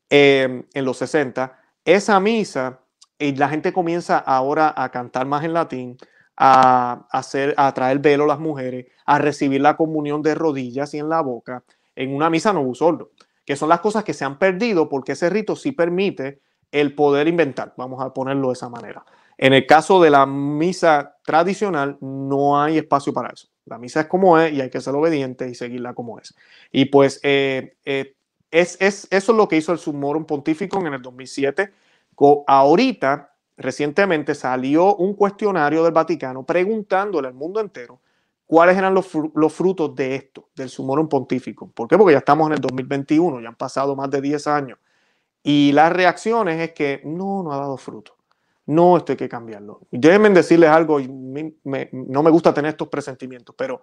en 0.08 0.84
los 0.84 0.98
60 0.98 1.65
esa 1.86 2.20
misa, 2.20 2.80
y 3.18 3.34
la 3.34 3.48
gente 3.48 3.72
comienza 3.72 4.18
ahora 4.18 4.74
a 4.76 4.90
cantar 4.90 5.26
más 5.26 5.44
en 5.44 5.54
latín, 5.54 5.96
a, 6.36 7.06
hacer, 7.10 7.54
a 7.56 7.72
traer 7.72 8.00
velo 8.00 8.24
a 8.24 8.26
las 8.26 8.38
mujeres, 8.38 8.86
a 9.06 9.18
recibir 9.18 9.62
la 9.62 9.76
comunión 9.76 10.20
de 10.20 10.34
rodillas 10.34 10.92
y 10.92 10.98
en 10.98 11.08
la 11.08 11.22
boca, 11.22 11.62
en 11.94 12.14
una 12.14 12.28
misa 12.28 12.52
no 12.52 12.74
sordo, 12.74 13.12
que 13.44 13.56
son 13.56 13.70
las 13.70 13.80
cosas 13.80 14.04
que 14.04 14.12
se 14.12 14.24
han 14.24 14.38
perdido 14.38 14.88
porque 14.88 15.12
ese 15.12 15.30
rito 15.30 15.56
sí 15.56 15.72
permite 15.72 16.40
el 16.72 16.94
poder 16.94 17.28
inventar, 17.28 17.72
vamos 17.76 18.04
a 18.04 18.12
ponerlo 18.12 18.48
de 18.48 18.54
esa 18.54 18.68
manera. 18.68 19.04
En 19.38 19.52
el 19.52 19.66
caso 19.66 20.02
de 20.02 20.10
la 20.10 20.26
misa 20.26 21.16
tradicional, 21.24 21.98
no 22.00 22.60
hay 22.60 22.78
espacio 22.78 23.12
para 23.12 23.30
eso. 23.30 23.48
La 23.66 23.78
misa 23.78 24.00
es 24.00 24.06
como 24.06 24.38
es 24.38 24.52
y 24.52 24.60
hay 24.60 24.70
que 24.70 24.80
ser 24.80 24.94
obediente 24.94 25.48
y 25.48 25.54
seguirla 25.54 25.94
como 25.94 26.18
es. 26.18 26.34
Y 26.72 26.86
pues 26.86 27.20
eh, 27.22 27.76
eh, 27.84 28.15
es, 28.60 28.78
eso 28.80 29.08
es 29.10 29.28
lo 29.28 29.48
que 29.48 29.56
hizo 29.56 29.72
el 29.72 29.78
Sumorum 29.78 30.24
Pontifico 30.24 30.78
en 30.78 30.94
el 30.94 31.02
2007. 31.02 31.72
Ahorita, 32.46 33.34
recientemente, 33.56 34.34
salió 34.34 34.96
un 34.96 35.14
cuestionario 35.14 35.84
del 35.84 35.92
Vaticano 35.92 36.44
preguntándole 36.44 37.28
al 37.28 37.34
mundo 37.34 37.60
entero 37.60 38.00
cuáles 38.46 38.78
eran 38.78 38.94
los, 38.94 39.06
frutos 39.52 39.94
de 39.94 40.14
esto, 40.14 40.48
del 40.54 40.70
Sumorum 40.70 41.08
Pontifico. 41.08 41.68
¿Por 41.68 41.88
qué? 41.88 41.98
Porque 41.98 42.12
ya 42.12 42.18
estamos 42.18 42.46
en 42.46 42.54
el 42.54 42.60
2021, 42.60 43.40
ya 43.40 43.48
han 43.48 43.56
pasado 43.56 43.94
más 43.94 44.10
de 44.10 44.20
10 44.20 44.46
años. 44.46 44.78
Y 45.42 45.72
las 45.72 45.92
reacciones 45.92 46.60
es 46.60 46.72
que 46.72 47.02
no, 47.04 47.42
no 47.42 47.52
ha 47.52 47.58
dado 47.58 47.76
fruto. 47.76 48.16
No, 48.66 48.96
esto 48.96 49.12
hay 49.12 49.16
que 49.16 49.28
cambiarlo. 49.28 49.82
Déjenme 49.90 50.30
decirles 50.30 50.70
algo, 50.70 50.98
no 51.00 52.22
me 52.22 52.30
gusta 52.30 52.52
tener 52.52 52.70
estos 52.70 52.88
presentimientos, 52.88 53.54
pero 53.56 53.82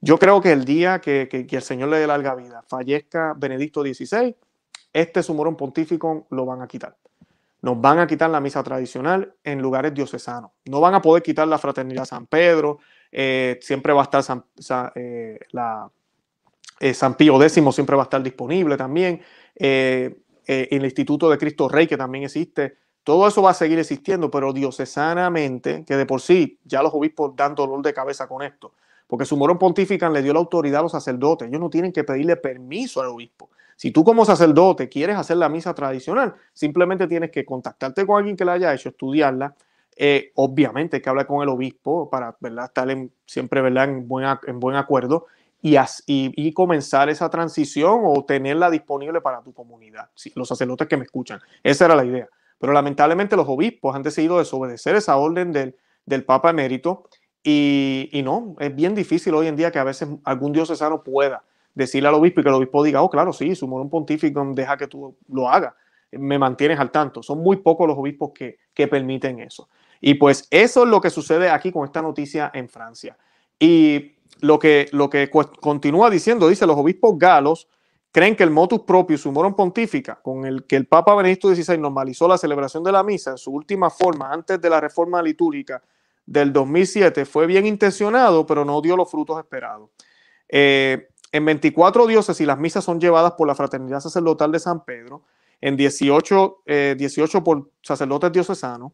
yo 0.00 0.18
creo 0.18 0.40
que 0.40 0.52
el 0.52 0.64
día 0.64 1.00
que, 1.00 1.28
el 1.30 1.62
Señor 1.62 1.88
le 1.88 1.98
dé 1.98 2.06
larga 2.06 2.34
vida, 2.34 2.62
fallezca 2.68 3.34
Benedicto 3.36 3.82
XVI, 3.82 4.34
este 4.92 5.22
sumorón 5.22 5.56
pontífico 5.56 6.26
lo 6.30 6.46
van 6.46 6.62
a 6.62 6.68
quitar. 6.68 6.96
Nos 7.60 7.80
van 7.80 7.98
a 7.98 8.06
quitar 8.06 8.30
la 8.30 8.40
misa 8.40 8.62
tradicional 8.62 9.34
en 9.42 9.60
lugares 9.60 9.92
diocesanos. 9.92 10.52
No 10.66 10.80
van 10.80 10.94
a 10.94 11.02
poder 11.02 11.24
quitar 11.24 11.48
la 11.48 11.58
fraternidad 11.58 12.04
San 12.04 12.26
Pedro. 12.26 12.78
Eh, 13.10 13.58
siempre 13.60 13.92
va 13.92 14.02
a 14.02 14.04
estar 14.04 14.22
San, 14.22 14.44
eh, 14.94 15.40
la, 15.50 15.90
eh, 16.78 16.94
San 16.94 17.16
Pío 17.16 17.42
X, 17.42 17.52
siempre 17.74 17.96
va 17.96 18.02
a 18.02 18.04
estar 18.04 18.22
disponible 18.22 18.76
también. 18.76 19.20
el 19.56 20.84
Instituto 20.84 21.28
de 21.28 21.36
Cristo 21.36 21.68
Rey, 21.68 21.88
que 21.88 21.96
también 21.96 22.24
existe. 22.24 22.76
Todo 23.02 23.26
eso 23.26 23.42
va 23.42 23.50
a 23.50 23.54
seguir 23.54 23.78
existiendo, 23.80 24.30
pero 24.30 24.52
diocesanamente, 24.52 25.84
que 25.84 25.96
de 25.96 26.06
por 26.06 26.20
sí 26.20 26.60
ya 26.64 26.82
los 26.82 26.94
obispos 26.94 27.34
dan 27.34 27.56
dolor 27.56 27.82
de 27.82 27.92
cabeza 27.92 28.28
con 28.28 28.42
esto 28.42 28.72
porque 29.08 29.24
su 29.24 29.36
morón 29.36 29.58
pontifican 29.58 30.12
le 30.12 30.22
dio 30.22 30.32
la 30.32 30.38
autoridad 30.38 30.80
a 30.80 30.82
los 30.82 30.92
sacerdotes. 30.92 31.48
Ellos 31.48 31.60
no 31.60 31.70
tienen 31.70 31.92
que 31.92 32.04
pedirle 32.04 32.36
permiso 32.36 33.00
al 33.00 33.08
obispo. 33.08 33.48
Si 33.74 33.90
tú 33.90 34.04
como 34.04 34.24
sacerdote 34.24 34.88
quieres 34.88 35.16
hacer 35.16 35.38
la 35.38 35.48
misa 35.48 35.74
tradicional, 35.74 36.34
simplemente 36.52 37.06
tienes 37.06 37.30
que 37.30 37.44
contactarte 37.44 38.06
con 38.06 38.18
alguien 38.18 38.36
que 38.36 38.44
la 38.44 38.52
haya 38.52 38.72
hecho, 38.74 38.90
estudiarla. 38.90 39.54
Eh, 39.96 40.30
obviamente 40.34 40.96
hay 40.96 41.02
que 41.02 41.08
hablar 41.08 41.26
con 41.26 41.42
el 41.42 41.48
obispo 41.48 42.08
para 42.10 42.36
estar 42.64 42.88
siempre. 43.24 43.60
En, 43.60 44.06
buen, 44.06 44.26
en 44.46 44.60
buen 44.60 44.76
acuerdo 44.76 45.26
y, 45.62 45.76
y, 46.06 46.52
comenzar 46.52 47.08
esa 47.08 47.30
transición 47.30 48.02
o 48.04 48.24
tenerla 48.24 48.70
disponible 48.70 49.20
para 49.20 49.42
tu 49.42 49.52
comunidad, 49.52 50.10
los 50.34 50.48
sacerdotes 50.48 50.86
que 50.86 50.96
me 50.96 51.04
escuchan. 51.04 51.40
Esa 51.62 51.86
era 51.86 51.96
la 51.96 52.04
idea. 52.04 52.28
Pero 52.58 52.72
lamentablemente 52.72 53.36
los 53.36 53.48
obispos 53.48 53.96
han 53.96 54.02
decidido 54.02 54.38
desobedecer 54.38 54.96
esa 54.96 55.16
orden 55.16 55.52
del, 55.52 55.76
del 56.04 56.24
Papa 56.24 56.50
emérito 56.50 57.08
y, 57.50 58.22
no, 58.22 58.56
es 58.58 58.74
bien 58.74 58.94
difícil 58.94 59.34
hoy 59.34 59.46
en 59.46 59.56
día 59.56 59.70
que 59.70 59.78
a 59.78 59.84
veces 59.84 60.06
algún 60.24 60.52
diocesano 60.52 61.02
pueda 61.02 61.42
decirle 61.74 62.08
al 62.08 62.14
obispo 62.14 62.40
y 62.40 62.42
que 62.42 62.48
el 62.50 62.56
obispo 62.56 62.82
diga, 62.82 63.00
oh, 63.00 63.08
claro, 63.08 63.32
sí, 63.32 63.54
su 63.54 63.66
morón 63.66 63.88
pontífico 63.88 64.44
deja 64.54 64.76
que 64.76 64.86
tú 64.86 65.16
lo 65.30 65.48
hagas, 65.48 65.72
me 66.12 66.38
mantienes 66.38 66.78
al 66.78 66.90
tanto. 66.90 67.22
Son 67.22 67.38
muy 67.38 67.56
pocos 67.56 67.88
los 67.88 67.96
obispos 67.96 68.32
que, 68.34 68.58
que 68.74 68.86
permiten 68.86 69.40
eso. 69.40 69.68
Y 70.00 70.14
pues 70.14 70.46
eso 70.50 70.82
es 70.82 70.90
lo 70.90 71.00
que 71.00 71.08
sucede 71.08 71.48
aquí 71.48 71.72
con 71.72 71.86
esta 71.86 72.02
noticia 72.02 72.50
en 72.52 72.68
Francia. 72.68 73.16
Y 73.58 74.12
lo 74.40 74.58
que, 74.58 74.88
lo 74.92 75.08
que 75.08 75.30
continúa 75.30 76.10
diciendo, 76.10 76.48
dice, 76.48 76.66
los 76.66 76.76
obispos 76.76 77.18
galos 77.18 77.68
creen 78.12 78.36
que 78.36 78.42
el 78.44 78.50
motus 78.50 78.82
propio, 78.82 79.16
su 79.16 79.32
moron 79.32 79.54
pontífica, 79.54 80.20
con 80.22 80.44
el 80.44 80.64
que 80.64 80.76
el 80.76 80.86
Papa 80.86 81.14
Benedicto 81.14 81.54
XVI 81.54 81.78
normalizó 81.78 82.28
la 82.28 82.36
celebración 82.36 82.84
de 82.84 82.92
la 82.92 83.02
misa 83.02 83.30
en 83.30 83.38
su 83.38 83.52
última 83.52 83.88
forma 83.88 84.32
antes 84.32 84.60
de 84.60 84.68
la 84.68 84.80
reforma 84.80 85.22
litúrgica 85.22 85.82
del 86.28 86.52
2007 86.52 87.24
fue 87.24 87.46
bien 87.46 87.64
intencionado, 87.66 88.44
pero 88.46 88.64
no 88.64 88.82
dio 88.82 88.96
los 88.96 89.10
frutos 89.10 89.38
esperados. 89.38 89.88
Eh, 90.48 91.08
en 91.32 91.44
24 91.44 92.06
dioses 92.06 92.38
y 92.40 92.46
las 92.46 92.58
misas 92.58 92.84
son 92.84 93.00
llevadas 93.00 93.32
por 93.32 93.46
la 93.46 93.54
Fraternidad 93.54 94.00
Sacerdotal 94.00 94.52
de 94.52 94.58
San 94.58 94.84
Pedro, 94.84 95.24
en 95.60 95.76
18, 95.76 96.62
18 96.96 97.38
eh, 97.38 97.40
por 97.40 97.70
sacerdotes 97.82 98.30
diocesanos 98.30 98.92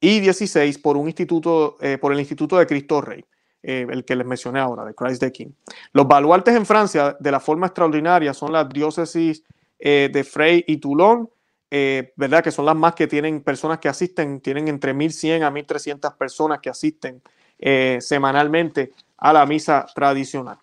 y 0.00 0.20
16 0.20 0.78
por, 0.78 0.98
un 0.98 1.06
instituto, 1.06 1.76
eh, 1.80 1.98
por 1.98 2.12
el 2.12 2.20
Instituto 2.20 2.58
de 2.58 2.66
Cristo 2.66 3.00
Rey, 3.00 3.24
el 3.62 4.04
que 4.04 4.14
les 4.14 4.26
mencioné 4.26 4.60
ahora, 4.60 4.84
de 4.84 4.94
Christ 4.94 5.20
the 5.20 5.32
King. 5.32 5.48
Los 5.92 6.06
baluartes 6.06 6.54
en 6.54 6.66
Francia 6.66 7.16
de 7.18 7.30
la 7.32 7.40
forma 7.40 7.66
extraordinaria 7.66 8.32
son 8.32 8.52
las 8.52 8.68
diócesis 8.68 9.42
de 9.78 10.28
Frey 10.30 10.62
y 10.68 10.76
Toulon, 10.76 11.28
eh, 11.70 12.12
¿verdad? 12.16 12.44
Que 12.44 12.50
son 12.50 12.66
las 12.66 12.76
más 12.76 12.94
que 12.94 13.06
tienen 13.06 13.42
personas 13.42 13.78
que 13.78 13.88
asisten, 13.88 14.40
tienen 14.40 14.68
entre 14.68 14.94
1.100 14.94 15.42
a 15.42 15.50
1.300 15.50 16.16
personas 16.16 16.60
que 16.60 16.70
asisten 16.70 17.22
eh, 17.58 17.98
semanalmente 18.00 18.92
a 19.16 19.32
la 19.32 19.46
misa 19.46 19.86
tradicional. 19.94 20.58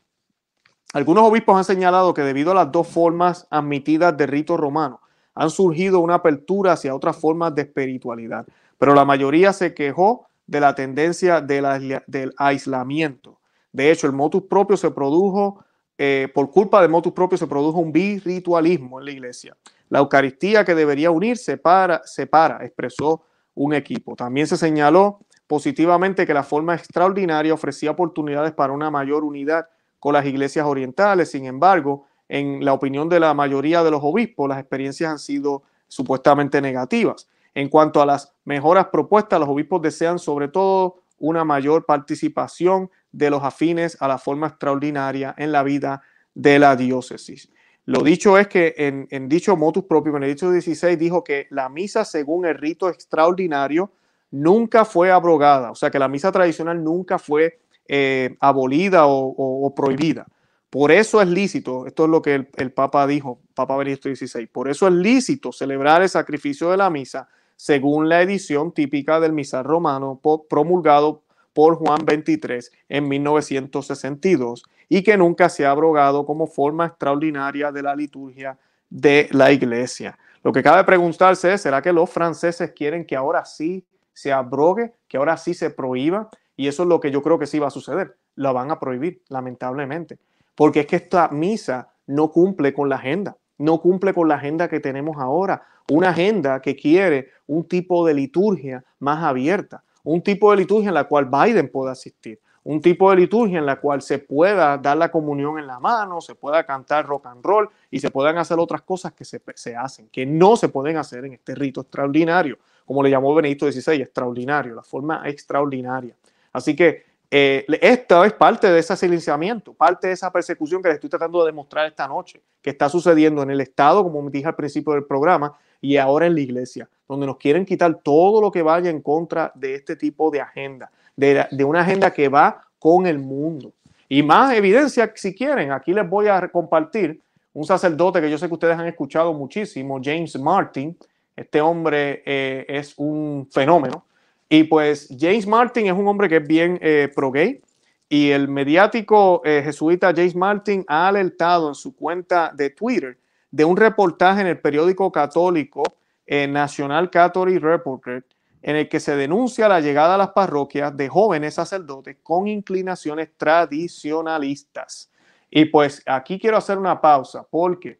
Algunos 0.93 1.23
obispos 1.23 1.57
han 1.57 1.65
señalado 1.65 2.13
que 2.13 2.21
debido 2.21 2.51
a 2.51 2.55
las 2.55 2.71
dos 2.71 2.87
formas 2.87 3.47
admitidas 3.49 4.15
de 4.15 4.27
rito 4.27 4.57
romano, 4.57 5.01
han 5.33 5.49
surgido 5.49 5.99
una 5.99 6.15
apertura 6.15 6.73
hacia 6.73 6.95
otras 6.95 7.17
formas 7.17 7.55
de 7.55 7.63
espiritualidad, 7.63 8.45
pero 8.77 8.93
la 8.93 9.03
mayoría 9.03 9.53
se 9.53 9.73
quejó 9.73 10.27
de 10.45 10.59
la 10.59 10.75
tendencia 10.75 11.41
del 11.41 12.33
aislamiento. 12.37 13.39
De 13.71 13.91
hecho, 13.91 14.05
el 14.05 14.13
motus 14.13 14.43
propio 14.43 14.77
se 14.77 14.91
produjo, 14.91 15.65
eh, 15.97 16.27
por 16.33 16.49
culpa 16.49 16.81
del 16.81 16.89
motus 16.89 17.13
propio 17.13 17.37
se 17.37 17.47
produjo 17.47 17.79
un 17.79 17.91
birritualismo 17.91 18.99
en 18.99 19.05
la 19.05 19.11
iglesia. 19.11 19.55
La 19.89 19.99
Eucaristía 19.99 20.65
que 20.65 20.75
debería 20.75 21.11
unirse 21.11 21.57
para, 21.57 22.01
separa, 22.05 22.65
expresó 22.65 23.25
un 23.55 23.73
equipo. 23.73 24.15
También 24.15 24.47
se 24.47 24.57
señaló 24.57 25.19
positivamente 25.45 26.25
que 26.25 26.33
la 26.33 26.43
forma 26.43 26.73
extraordinaria 26.73 27.53
ofrecía 27.53 27.91
oportunidades 27.91 28.53
para 28.53 28.73
una 28.73 28.89
mayor 28.89 29.23
unidad 29.23 29.67
con 29.99 30.13
las 30.13 30.25
iglesias 30.25 30.65
orientales. 30.65 31.29
Sin 31.31 31.45
embargo, 31.45 32.07
en 32.27 32.65
la 32.65 32.73
opinión 32.73 33.09
de 33.09 33.19
la 33.19 33.33
mayoría 33.33 33.83
de 33.83 33.91
los 33.91 34.01
obispos, 34.03 34.49
las 34.49 34.59
experiencias 34.59 35.11
han 35.11 35.19
sido 35.19 35.63
supuestamente 35.87 36.61
negativas. 36.61 37.29
En 37.53 37.69
cuanto 37.69 38.01
a 38.01 38.05
las 38.05 38.33
mejoras 38.45 38.87
propuestas, 38.87 39.39
los 39.39 39.49
obispos 39.49 39.81
desean 39.81 40.17
sobre 40.17 40.47
todo 40.47 41.02
una 41.23 41.45
mayor 41.45 41.85
participación 41.85 42.91
de 43.13 43.29
los 43.29 43.43
afines 43.43 43.95
a 44.01 44.09
la 44.09 44.17
forma 44.17 44.47
extraordinaria 44.47 45.33
en 45.37 45.53
la 45.53 45.63
vida 45.63 46.01
de 46.33 46.59
la 46.59 46.75
diócesis. 46.75 47.49
Lo 47.85 48.01
dicho 48.03 48.37
es 48.37 48.49
que 48.49 48.73
en, 48.77 49.29
dicho 49.29 49.55
motus 49.55 49.85
propio, 49.85 50.11
Benedicto 50.11 50.51
XVI 50.51 50.97
dijo 50.97 51.23
que 51.23 51.47
la 51.49 51.69
misa 51.69 52.03
según 52.03 52.45
el 52.45 52.55
rito 52.55 52.89
extraordinario 52.89 53.93
nunca 54.31 54.83
fue 54.83 55.11
abrogada, 55.11 55.71
o 55.71 55.75
sea 55.75 55.89
que 55.89 55.97
la 55.99 56.09
misa 56.09 56.29
tradicional 56.29 56.83
nunca 56.83 57.17
fue 57.17 57.61
eh, 57.87 58.35
abolida 58.41 59.03
o, 59.05 59.73
prohibida. 59.73 60.27
Por 60.69 60.91
eso 60.91 61.21
es 61.21 61.29
lícito, 61.29 61.87
esto 61.87 62.03
es 62.03 62.09
lo 62.09 62.21
que 62.21 62.47
el, 62.53 62.71
Papa 62.73 63.07
dijo, 63.07 63.39
Papa 63.53 63.77
Benedicto 63.77 64.13
XVI, 64.13 64.47
por 64.47 64.67
eso 64.67 64.89
es 64.89 64.93
lícito 64.93 65.53
celebrar 65.53 66.01
el 66.01 66.09
sacrificio 66.09 66.69
de 66.69 66.77
la 66.77 66.89
misa 66.89 67.29
según 67.63 68.09
la 68.09 68.21
edición 68.21 68.73
típica 68.73 69.21
del 69.21 69.31
misal 69.31 69.63
romano 69.63 70.19
promulgado 70.49 71.21
por 71.53 71.75
Juan 71.75 72.03
23 72.05 72.69
en 72.89 73.07
1962 73.07 74.65
y 74.89 75.01
que 75.01 75.15
nunca 75.15 75.47
se 75.47 75.65
ha 75.65 75.71
abrogado 75.71 76.25
como 76.25 76.45
forma 76.45 76.87
extraordinaria 76.87 77.71
de 77.71 77.81
la 77.81 77.95
liturgia 77.95 78.57
de 78.89 79.29
la 79.31 79.53
iglesia. 79.53 80.19
Lo 80.43 80.51
que 80.51 80.61
cabe 80.61 80.83
preguntarse 80.83 81.53
es, 81.53 81.61
¿será 81.61 81.81
que 81.81 81.93
los 81.93 82.09
franceses 82.09 82.73
quieren 82.75 83.05
que 83.05 83.15
ahora 83.15 83.45
sí 83.45 83.85
se 84.11 84.33
abrogue, 84.33 84.91
que 85.07 85.15
ahora 85.15 85.37
sí 85.37 85.53
se 85.53 85.69
prohíba, 85.69 86.27
y 86.57 86.67
eso 86.67 86.83
es 86.83 86.89
lo 86.89 86.99
que 86.99 87.11
yo 87.11 87.21
creo 87.21 87.39
que 87.39 87.47
sí 87.47 87.59
va 87.59 87.67
a 87.67 87.71
suceder. 87.71 88.17
Lo 88.35 88.53
van 88.53 88.71
a 88.71 88.79
prohibir, 88.81 89.21
lamentablemente, 89.29 90.19
porque 90.53 90.81
es 90.81 90.87
que 90.87 90.97
esta 90.97 91.29
misa 91.29 91.93
no 92.07 92.29
cumple 92.29 92.73
con 92.73 92.89
la 92.89 92.97
agenda, 92.97 93.37
no 93.57 93.79
cumple 93.79 94.13
con 94.13 94.27
la 94.27 94.35
agenda 94.35 94.67
que 94.67 94.79
tenemos 94.79 95.17
ahora, 95.17 95.63
una 95.89 96.09
agenda 96.09 96.61
que 96.61 96.75
quiere 96.75 97.29
un 97.47 97.67
tipo 97.67 98.05
de 98.05 98.13
liturgia 98.13 98.83
más 98.99 99.23
abierta, 99.23 99.83
un 100.03 100.21
tipo 100.21 100.51
de 100.51 100.57
liturgia 100.57 100.89
en 100.89 100.95
la 100.95 101.05
cual 101.05 101.25
Biden 101.25 101.69
pueda 101.69 101.91
asistir, 101.91 102.39
un 102.63 102.81
tipo 102.81 103.09
de 103.09 103.17
liturgia 103.17 103.59
en 103.59 103.65
la 103.65 103.79
cual 103.79 104.01
se 104.01 104.19
pueda 104.19 104.77
dar 104.77 104.97
la 104.97 105.11
comunión 105.11 105.59
en 105.59 105.67
la 105.67 105.79
mano, 105.79 106.21
se 106.21 106.35
pueda 106.35 106.63
cantar 106.65 107.05
rock 107.05 107.25
and 107.25 107.43
roll 107.43 107.69
y 107.91 107.99
se 107.99 108.09
puedan 108.09 108.37
hacer 108.37 108.57
otras 108.59 108.81
cosas 108.81 109.13
que 109.13 109.25
se, 109.25 109.41
se 109.55 109.75
hacen, 109.75 110.07
que 110.09 110.25
no 110.25 110.55
se 110.55 110.69
pueden 110.69 110.97
hacer 110.97 111.25
en 111.25 111.33
este 111.33 111.55
rito 111.55 111.81
extraordinario, 111.81 112.57
como 112.85 113.03
le 113.03 113.09
llamó 113.09 113.35
Benedicto 113.35 113.69
XVI, 113.69 114.01
extraordinario, 114.01 114.75
la 114.75 114.83
forma 114.83 115.27
extraordinaria. 115.27 116.15
Así 116.53 116.75
que 116.75 117.12
eh, 117.35 117.65
esta 117.81 118.25
es 118.25 118.33
parte 118.33 118.71
de 118.71 118.79
ese 118.79 118.95
silenciamiento, 118.95 119.73
parte 119.73 120.07
de 120.07 120.13
esa 120.13 120.31
persecución 120.31 120.81
que 120.81 120.89
les 120.89 120.95
estoy 120.95 121.09
tratando 121.09 121.39
de 121.39 121.47
demostrar 121.47 121.87
esta 121.87 122.07
noche, 122.07 122.41
que 122.61 122.69
está 122.69 122.89
sucediendo 122.89 123.41
en 123.41 123.49
el 123.49 123.61
Estado, 123.61 124.03
como 124.03 124.29
dije 124.29 124.47
al 124.47 124.55
principio 124.55 124.93
del 124.93 125.05
programa, 125.05 125.57
y 125.81 125.97
ahora 125.97 126.27
en 126.27 126.35
la 126.35 126.41
iglesia, 126.41 126.87
donde 127.07 127.25
nos 127.25 127.37
quieren 127.37 127.65
quitar 127.65 127.95
todo 128.03 128.39
lo 128.39 128.51
que 128.51 128.61
vaya 128.61 128.89
en 128.89 129.01
contra 129.01 129.51
de 129.55 129.75
este 129.75 129.95
tipo 129.95 130.29
de 130.31 130.41
agenda 130.41 130.91
de, 131.15 131.63
una 131.63 131.81
agenda 131.81 132.11
que 132.11 132.29
va 132.29 132.61
con 132.79 133.05
el 133.07 133.19
mundo. 133.19 133.71
Y 134.09 134.23
más 134.23 134.53
evidencia, 134.53 135.11
si 135.15 135.33
quieren, 135.33 135.71
aquí 135.71 135.93
les 135.93 136.07
voy 136.07 136.27
a 136.27 136.47
compartir 136.49 137.19
un 137.53 137.65
sacerdote 137.65 138.21
que 138.21 138.29
yo 138.29 138.37
sé 138.37 138.47
que 138.47 138.53
ustedes 138.53 138.77
han 138.77 138.87
escuchado 138.87 139.33
muchísimo, 139.33 139.99
James 140.03 140.37
Martin. 140.39 140.97
Este 141.35 141.61
hombre 141.61 142.21
eh, 142.25 142.65
es 142.67 142.93
un 142.97 143.47
fenómeno. 143.51 144.05
Y 144.49 144.65
pues 144.65 145.07
James 145.19 145.47
Martin 145.47 145.87
es 145.87 145.93
un 145.93 146.07
hombre 146.07 146.29
que 146.29 146.37
es 146.37 146.47
bien 146.47 146.77
eh, 146.81 147.11
pro-gay. 147.13 147.61
Y 148.09 148.29
el 148.29 148.47
mediático 148.47 149.41
eh, 149.43 149.61
jesuita 149.63 150.13
James 150.15 150.35
Martin 150.35 150.85
ha 150.87 151.07
alertado 151.07 151.69
en 151.69 151.75
su 151.75 151.95
cuenta 151.95 152.51
de 152.53 152.69
Twitter 152.69 153.17
de 153.49 153.65
un 153.65 153.77
reportaje 153.77 154.41
en 154.41 154.47
el 154.47 154.59
periódico 154.59 155.11
católico 155.11 155.83
National 156.25 157.11
Catholic 157.11 157.61
Reporter 157.61 158.23
en 158.63 158.77
el 158.77 158.89
que 158.89 159.01
se 159.01 159.15
denuncia 159.15 159.67
la 159.67 159.81
llegada 159.81 160.15
a 160.15 160.17
las 160.17 160.29
parroquias 160.29 160.95
de 160.95 161.09
jóvenes 161.09 161.53
sacerdotes 161.55 162.17
con 162.23 162.47
inclinaciones 162.47 163.29
tradicionalistas. 163.37 165.11
Y 165.51 165.65
pues 165.65 166.01
aquí 166.05 166.39
quiero 166.39 166.57
hacer 166.57 166.77
una 166.77 166.99
pausa 166.99 167.45
porque 167.47 167.99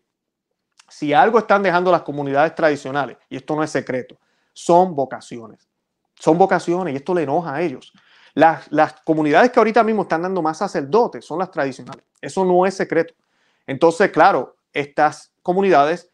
si 0.87 1.13
algo 1.13 1.37
están 1.37 1.61
dejando 1.61 1.91
las 1.91 2.03
comunidades 2.03 2.55
tradicionales, 2.55 3.17
y 3.29 3.35
esto 3.35 3.55
no 3.55 3.63
es 3.63 3.71
secreto, 3.71 4.17
son 4.53 4.95
vocaciones. 4.95 5.67
Son 6.19 6.37
vocaciones 6.37 6.93
y 6.93 6.97
esto 6.97 7.13
le 7.13 7.23
enoja 7.23 7.55
a 7.55 7.61
ellos. 7.61 7.93
Las, 8.33 8.71
las 8.71 8.93
comunidades 9.01 9.51
que 9.51 9.59
ahorita 9.59 9.83
mismo 9.83 10.03
están 10.03 10.23
dando 10.23 10.41
más 10.41 10.57
sacerdotes 10.57 11.25
son 11.25 11.39
las 11.39 11.51
tradicionales. 11.51 12.03
Eso 12.21 12.43
no 12.45 12.65
es 12.65 12.73
secreto. 12.73 13.13
Entonces, 13.67 14.11
claro, 14.11 14.55
estas 14.71 15.33
comunidades 15.41 16.09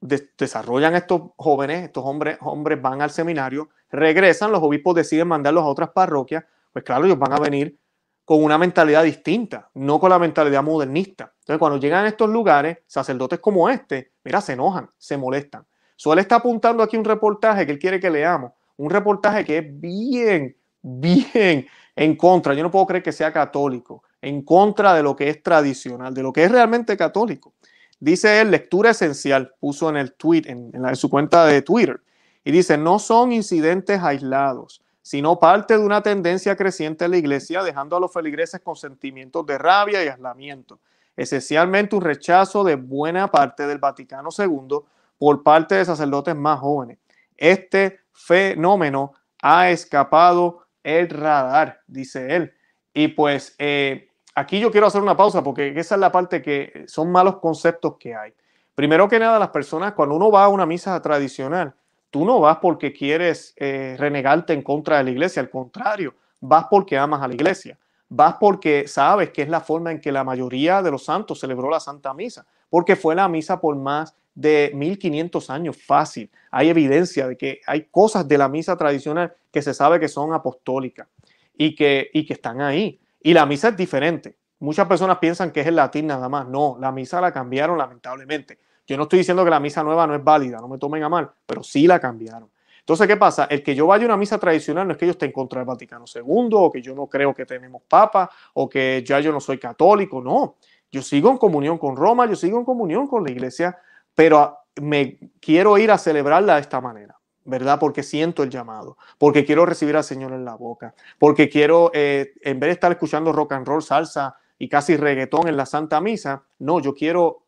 desarrollan 0.00 0.96
estos 0.96 1.22
jóvenes, 1.36 1.84
estos 1.84 2.04
hombres, 2.04 2.36
hombres 2.40 2.82
van 2.82 3.00
al 3.00 3.10
seminario, 3.10 3.70
regresan, 3.90 4.50
los 4.50 4.62
obispos 4.62 4.96
deciden 4.96 5.28
mandarlos 5.28 5.62
a 5.64 5.68
otras 5.68 5.90
parroquias, 5.90 6.44
pues 6.72 6.84
claro, 6.84 7.04
ellos 7.04 7.18
van 7.18 7.32
a 7.32 7.38
venir 7.38 7.78
con 8.24 8.42
una 8.42 8.58
mentalidad 8.58 9.04
distinta, 9.04 9.70
no 9.74 10.00
con 10.00 10.10
la 10.10 10.18
mentalidad 10.18 10.62
modernista. 10.62 11.32
Entonces, 11.40 11.58
cuando 11.58 11.78
llegan 11.78 12.04
a 12.04 12.08
estos 12.08 12.28
lugares, 12.28 12.78
sacerdotes 12.86 13.40
como 13.40 13.68
este, 13.68 14.12
mira, 14.24 14.40
se 14.40 14.54
enojan, 14.54 14.90
se 14.96 15.16
molestan. 15.16 15.66
Suele 15.96 16.22
está 16.22 16.36
apuntando 16.36 16.82
aquí 16.82 16.96
un 16.96 17.04
reportaje 17.04 17.66
que 17.66 17.72
él 17.72 17.78
quiere 17.78 18.00
que 18.00 18.10
leamos, 18.10 18.52
un 18.82 18.90
reportaje 18.90 19.44
que 19.44 19.58
es 19.58 19.80
bien, 19.80 20.56
bien 20.82 21.66
en 21.94 22.16
contra, 22.16 22.52
yo 22.54 22.62
no 22.62 22.70
puedo 22.70 22.86
creer 22.86 23.02
que 23.02 23.12
sea 23.12 23.32
católico, 23.32 24.02
en 24.20 24.42
contra 24.42 24.94
de 24.94 25.02
lo 25.02 25.14
que 25.14 25.28
es 25.28 25.42
tradicional, 25.42 26.12
de 26.12 26.22
lo 26.22 26.32
que 26.32 26.44
es 26.44 26.50
realmente 26.50 26.96
católico. 26.96 27.52
Dice 28.00 28.40
él, 28.40 28.50
lectura 28.50 28.90
esencial, 28.90 29.54
puso 29.60 29.88
en 29.88 29.96
el 29.96 30.14
tweet, 30.14 30.42
en, 30.46 30.72
en 30.74 30.96
su 30.96 31.08
cuenta 31.08 31.46
de 31.46 31.62
Twitter. 31.62 32.00
Y 32.44 32.50
dice, 32.50 32.76
no 32.76 32.98
son 32.98 33.30
incidentes 33.30 34.02
aislados, 34.02 34.82
sino 35.00 35.38
parte 35.38 35.74
de 35.74 35.84
una 35.84 36.02
tendencia 36.02 36.56
creciente 36.56 37.04
en 37.04 37.12
la 37.12 37.18
iglesia, 37.18 37.62
dejando 37.62 37.96
a 37.96 38.00
los 38.00 38.12
feligreses 38.12 38.60
con 38.60 38.74
sentimientos 38.74 39.46
de 39.46 39.58
rabia 39.58 40.04
y 40.04 40.08
aislamiento, 40.08 40.80
esencialmente 41.16 41.94
un 41.94 42.02
rechazo 42.02 42.64
de 42.64 42.74
buena 42.74 43.30
parte 43.30 43.64
del 43.68 43.78
Vaticano 43.78 44.30
II 44.36 44.78
por 45.18 45.44
parte 45.44 45.76
de 45.76 45.84
sacerdotes 45.84 46.34
más 46.34 46.58
jóvenes. 46.58 46.98
Este 47.36 48.01
fenómeno 48.12 49.12
ha 49.42 49.70
escapado 49.70 50.66
el 50.82 51.08
radar, 51.08 51.80
dice 51.86 52.34
él. 52.34 52.54
Y 52.94 53.08
pues 53.08 53.54
eh, 53.58 54.08
aquí 54.34 54.60
yo 54.60 54.70
quiero 54.70 54.86
hacer 54.86 55.02
una 55.02 55.16
pausa 55.16 55.42
porque 55.42 55.68
esa 55.76 55.94
es 55.94 56.00
la 56.00 56.12
parte 56.12 56.42
que 56.42 56.84
son 56.86 57.10
malos 57.10 57.38
conceptos 57.38 57.96
que 57.98 58.14
hay. 58.14 58.32
Primero 58.74 59.08
que 59.08 59.18
nada, 59.18 59.38
las 59.38 59.50
personas, 59.50 59.92
cuando 59.92 60.14
uno 60.14 60.30
va 60.30 60.44
a 60.44 60.48
una 60.48 60.66
misa 60.66 61.00
tradicional, 61.02 61.74
tú 62.10 62.24
no 62.24 62.40
vas 62.40 62.58
porque 62.58 62.92
quieres 62.92 63.54
eh, 63.56 63.96
renegarte 63.98 64.52
en 64.52 64.62
contra 64.62 64.98
de 64.98 65.04
la 65.04 65.10
iglesia, 65.10 65.40
al 65.40 65.50
contrario, 65.50 66.14
vas 66.40 66.66
porque 66.70 66.96
amas 66.96 67.22
a 67.22 67.28
la 67.28 67.34
iglesia, 67.34 67.78
vas 68.08 68.36
porque 68.38 68.86
sabes 68.88 69.30
que 69.30 69.42
es 69.42 69.48
la 69.48 69.60
forma 69.60 69.90
en 69.90 70.00
que 70.00 70.12
la 70.12 70.24
mayoría 70.24 70.82
de 70.82 70.90
los 70.90 71.04
santos 71.04 71.40
celebró 71.40 71.70
la 71.70 71.80
Santa 71.80 72.14
Misa, 72.14 72.46
porque 72.68 72.96
fue 72.96 73.14
la 73.14 73.28
misa 73.28 73.60
por 73.60 73.76
más 73.76 74.14
de 74.34 74.72
1500 74.74 75.50
años 75.50 75.76
fácil. 75.76 76.30
Hay 76.50 76.68
evidencia 76.68 77.28
de 77.28 77.36
que 77.36 77.60
hay 77.66 77.84
cosas 77.90 78.26
de 78.26 78.38
la 78.38 78.48
misa 78.48 78.76
tradicional 78.76 79.34
que 79.50 79.62
se 79.62 79.74
sabe 79.74 80.00
que 80.00 80.08
son 80.08 80.32
apostólicas 80.32 81.08
y 81.56 81.74
que, 81.74 82.10
y 82.12 82.24
que 82.24 82.34
están 82.34 82.60
ahí. 82.60 83.00
Y 83.22 83.34
la 83.34 83.46
misa 83.46 83.68
es 83.68 83.76
diferente. 83.76 84.36
Muchas 84.60 84.86
personas 84.86 85.18
piensan 85.18 85.50
que 85.50 85.60
es 85.60 85.66
el 85.66 85.76
latín 85.76 86.06
nada 86.06 86.28
más. 86.28 86.48
No, 86.48 86.76
la 86.80 86.92
misa 86.92 87.20
la 87.20 87.32
cambiaron 87.32 87.76
lamentablemente. 87.78 88.58
Yo 88.86 88.96
no 88.96 89.04
estoy 89.04 89.20
diciendo 89.20 89.44
que 89.44 89.50
la 89.50 89.60
misa 89.60 89.82
nueva 89.82 90.06
no 90.06 90.14
es 90.14 90.22
válida, 90.22 90.58
no 90.58 90.68
me 90.68 90.78
tomen 90.78 91.02
a 91.02 91.08
mal, 91.08 91.30
pero 91.46 91.62
sí 91.62 91.86
la 91.86 92.00
cambiaron. 92.00 92.50
Entonces, 92.80 93.06
¿qué 93.06 93.16
pasa? 93.16 93.44
El 93.44 93.62
que 93.62 93.76
yo 93.76 93.86
vaya 93.86 94.04
a 94.04 94.06
una 94.06 94.16
misa 94.16 94.38
tradicional 94.38 94.86
no 94.86 94.92
es 94.92 94.98
que 94.98 95.06
yo 95.06 95.12
esté 95.12 95.26
en 95.26 95.32
contra 95.32 95.60
del 95.60 95.66
Vaticano 95.66 96.04
II 96.12 96.48
o 96.52 96.70
que 96.70 96.82
yo 96.82 96.94
no 96.96 97.06
creo 97.06 97.32
que 97.32 97.46
tenemos 97.46 97.82
papa 97.82 98.28
o 98.54 98.68
que 98.68 99.04
ya 99.06 99.20
yo 99.20 99.30
no 99.30 99.40
soy 99.40 99.58
católico, 99.58 100.20
no. 100.20 100.56
Yo 100.90 101.00
sigo 101.00 101.30
en 101.30 101.38
comunión 101.38 101.78
con 101.78 101.96
Roma, 101.96 102.26
yo 102.26 102.34
sigo 102.34 102.58
en 102.58 102.64
comunión 102.64 103.06
con 103.06 103.22
la 103.24 103.30
iglesia, 103.30 103.78
pero 104.14 104.58
me 104.80 105.18
quiero 105.40 105.78
ir 105.78 105.90
a 105.90 105.98
celebrarla 105.98 106.54
de 106.54 106.60
esta 106.60 106.80
manera, 106.80 107.18
¿verdad? 107.44 107.78
Porque 107.78 108.02
siento 108.02 108.42
el 108.42 108.50
llamado, 108.50 108.96
porque 109.18 109.44
quiero 109.44 109.66
recibir 109.66 109.96
al 109.96 110.04
Señor 110.04 110.32
en 110.32 110.44
la 110.44 110.54
boca, 110.54 110.94
porque 111.18 111.48
quiero, 111.48 111.90
eh, 111.94 112.32
en 112.40 112.60
vez 112.60 112.68
de 112.68 112.72
estar 112.72 112.92
escuchando 112.92 113.32
rock 113.32 113.52
and 113.52 113.66
roll, 113.66 113.82
salsa 113.82 114.36
y 114.58 114.68
casi 114.68 114.96
reggaetón 114.96 115.48
en 115.48 115.56
la 115.56 115.66
Santa 115.66 116.00
Misa, 116.00 116.44
no, 116.58 116.80
yo 116.80 116.94
quiero 116.94 117.44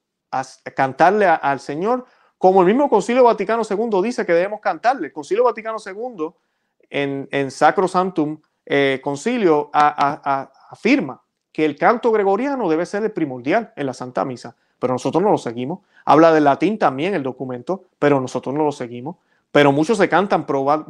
cantarle 0.75 1.27
al 1.27 1.61
Señor, 1.61 2.05
como 2.39 2.61
el 2.61 2.67
mismo 2.67 2.91
Concilio 2.91 3.25
Vaticano 3.25 3.63
II 3.69 4.03
dice 4.03 4.27
que 4.27 4.33
debemos 4.33 4.61
cantarle. 4.61 5.13
Concilio 5.13 5.45
Vaticano 5.45 5.79
II 5.85 6.29
en, 6.91 7.29
en 7.31 7.51
Sacro 7.51 7.87
Santum 7.87 8.41
eh, 8.67 9.01
Concilio 9.03 9.71
afirma 9.73 11.23
que 11.53 11.65
el 11.65 11.77
canto 11.77 12.11
gregoriano 12.11 12.69
debe 12.69 12.87
ser 12.87 13.05
el 13.05 13.13
primordial 13.13 13.73
en 13.77 13.87
la 13.87 13.95
Santa 13.95 14.25
Misa, 14.25 14.57
pero 14.85 14.93
nosotros 14.93 15.25
no 15.25 15.31
lo 15.31 15.39
seguimos. 15.39 15.79
Habla 16.05 16.31
del 16.31 16.45
latín 16.45 16.77
también 16.77 17.15
el 17.15 17.23
documento, 17.23 17.85
pero 17.99 18.21
nosotros 18.21 18.55
no 18.55 18.65
lo 18.65 18.71
seguimos. 18.71 19.17
Pero 19.51 19.73
muchos 19.73 19.97
se 19.97 20.11
cantan 20.11 20.45
pro 20.45 20.85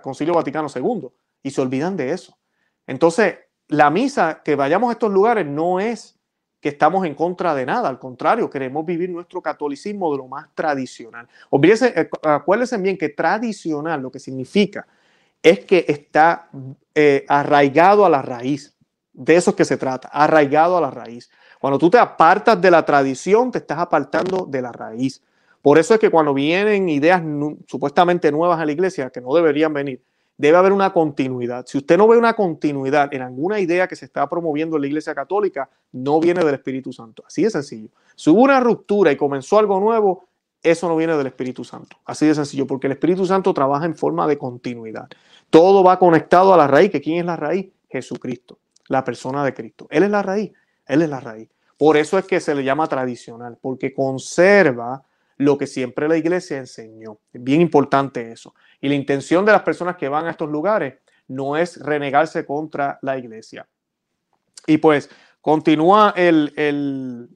Concilio 0.00 0.34
Vaticano 0.34 0.68
II 0.72 1.08
y 1.42 1.50
se 1.50 1.60
olvidan 1.60 1.96
de 1.96 2.12
eso. 2.12 2.38
Entonces, 2.86 3.38
la 3.66 3.90
misa, 3.90 4.40
que 4.44 4.54
vayamos 4.54 4.90
a 4.90 4.92
estos 4.92 5.10
lugares, 5.10 5.44
no 5.44 5.80
es 5.80 6.16
que 6.60 6.68
estamos 6.68 7.04
en 7.06 7.16
contra 7.16 7.56
de 7.56 7.66
nada, 7.66 7.88
al 7.88 7.98
contrario, 7.98 8.48
queremos 8.48 8.86
vivir 8.86 9.10
nuestro 9.10 9.42
catolicismo 9.42 10.12
de 10.12 10.18
lo 10.18 10.28
más 10.28 10.46
tradicional. 10.54 11.26
Eh, 11.50 12.08
acuérdense 12.22 12.78
bien 12.78 12.96
que 12.96 13.08
tradicional 13.08 14.00
lo 14.00 14.12
que 14.12 14.20
significa 14.20 14.86
es 15.42 15.64
que 15.64 15.84
está 15.88 16.50
eh, 16.94 17.24
arraigado 17.26 18.06
a 18.06 18.10
la 18.10 18.22
raíz. 18.22 18.76
De 19.12 19.34
eso 19.34 19.50
es 19.50 19.56
que 19.56 19.64
se 19.64 19.76
trata, 19.76 20.06
arraigado 20.06 20.76
a 20.76 20.80
la 20.80 20.92
raíz. 20.92 21.28
Cuando 21.60 21.78
tú 21.78 21.90
te 21.90 21.98
apartas 21.98 22.60
de 22.60 22.70
la 22.70 22.84
tradición, 22.84 23.50
te 23.50 23.58
estás 23.58 23.78
apartando 23.78 24.46
de 24.46 24.62
la 24.62 24.72
raíz. 24.72 25.22
Por 25.62 25.78
eso 25.78 25.94
es 25.94 26.00
que 26.00 26.10
cuando 26.10 26.32
vienen 26.32 26.88
ideas 26.88 27.22
supuestamente 27.66 28.30
nuevas 28.30 28.60
a 28.60 28.64
la 28.64 28.72
iglesia, 28.72 29.10
que 29.10 29.20
no 29.20 29.34
deberían 29.34 29.72
venir, 29.72 30.02
debe 30.36 30.56
haber 30.56 30.72
una 30.72 30.92
continuidad. 30.92 31.66
Si 31.66 31.76
usted 31.78 31.98
no 31.98 32.06
ve 32.06 32.16
una 32.16 32.34
continuidad 32.34 33.12
en 33.12 33.22
alguna 33.22 33.58
idea 33.58 33.88
que 33.88 33.96
se 33.96 34.04
está 34.04 34.28
promoviendo 34.28 34.76
en 34.76 34.82
la 34.82 34.88
Iglesia 34.88 35.14
Católica, 35.14 35.68
no 35.92 36.20
viene 36.20 36.44
del 36.44 36.54
Espíritu 36.54 36.92
Santo. 36.92 37.24
Así 37.26 37.42
de 37.42 37.50
sencillo. 37.50 37.88
Si 38.14 38.30
hubo 38.30 38.42
una 38.42 38.60
ruptura 38.60 39.10
y 39.10 39.16
comenzó 39.16 39.58
algo 39.58 39.80
nuevo, 39.80 40.28
eso 40.62 40.88
no 40.88 40.96
viene 40.96 41.16
del 41.16 41.26
Espíritu 41.26 41.64
Santo. 41.64 41.96
Así 42.04 42.24
de 42.24 42.34
sencillo, 42.34 42.66
porque 42.66 42.86
el 42.86 42.92
Espíritu 42.92 43.26
Santo 43.26 43.52
trabaja 43.52 43.84
en 43.84 43.96
forma 43.96 44.26
de 44.28 44.38
continuidad. 44.38 45.08
Todo 45.50 45.82
va 45.82 45.98
conectado 45.98 46.54
a 46.54 46.56
la 46.56 46.68
raíz, 46.68 46.90
que 46.90 47.00
¿quién 47.00 47.18
es 47.18 47.26
la 47.26 47.36
raíz? 47.36 47.70
Jesucristo, 47.88 48.58
la 48.88 49.02
persona 49.02 49.44
de 49.44 49.54
Cristo. 49.54 49.88
Él 49.90 50.04
es 50.04 50.10
la 50.10 50.22
raíz, 50.22 50.52
Él 50.88 51.02
es 51.02 51.08
la 51.08 51.20
raíz. 51.20 51.48
Por 51.76 51.96
eso 51.96 52.18
es 52.18 52.24
que 52.24 52.40
se 52.40 52.54
le 52.54 52.64
llama 52.64 52.88
tradicional, 52.88 53.56
porque 53.60 53.94
conserva 53.94 55.04
lo 55.36 55.56
que 55.56 55.68
siempre 55.68 56.08
la 56.08 56.16
iglesia 56.16 56.58
enseñó. 56.58 57.18
Es 57.32 57.42
bien 57.42 57.60
importante 57.60 58.32
eso. 58.32 58.54
Y 58.80 58.88
la 58.88 58.96
intención 58.96 59.44
de 59.44 59.52
las 59.52 59.62
personas 59.62 59.96
que 59.96 60.08
van 60.08 60.26
a 60.26 60.30
estos 60.30 60.50
lugares 60.50 60.94
no 61.28 61.56
es 61.56 61.80
renegarse 61.80 62.44
contra 62.44 62.98
la 63.02 63.16
iglesia. 63.16 63.68
Y 64.66 64.78
pues 64.78 65.08
continúa 65.40 66.12
el, 66.16 67.30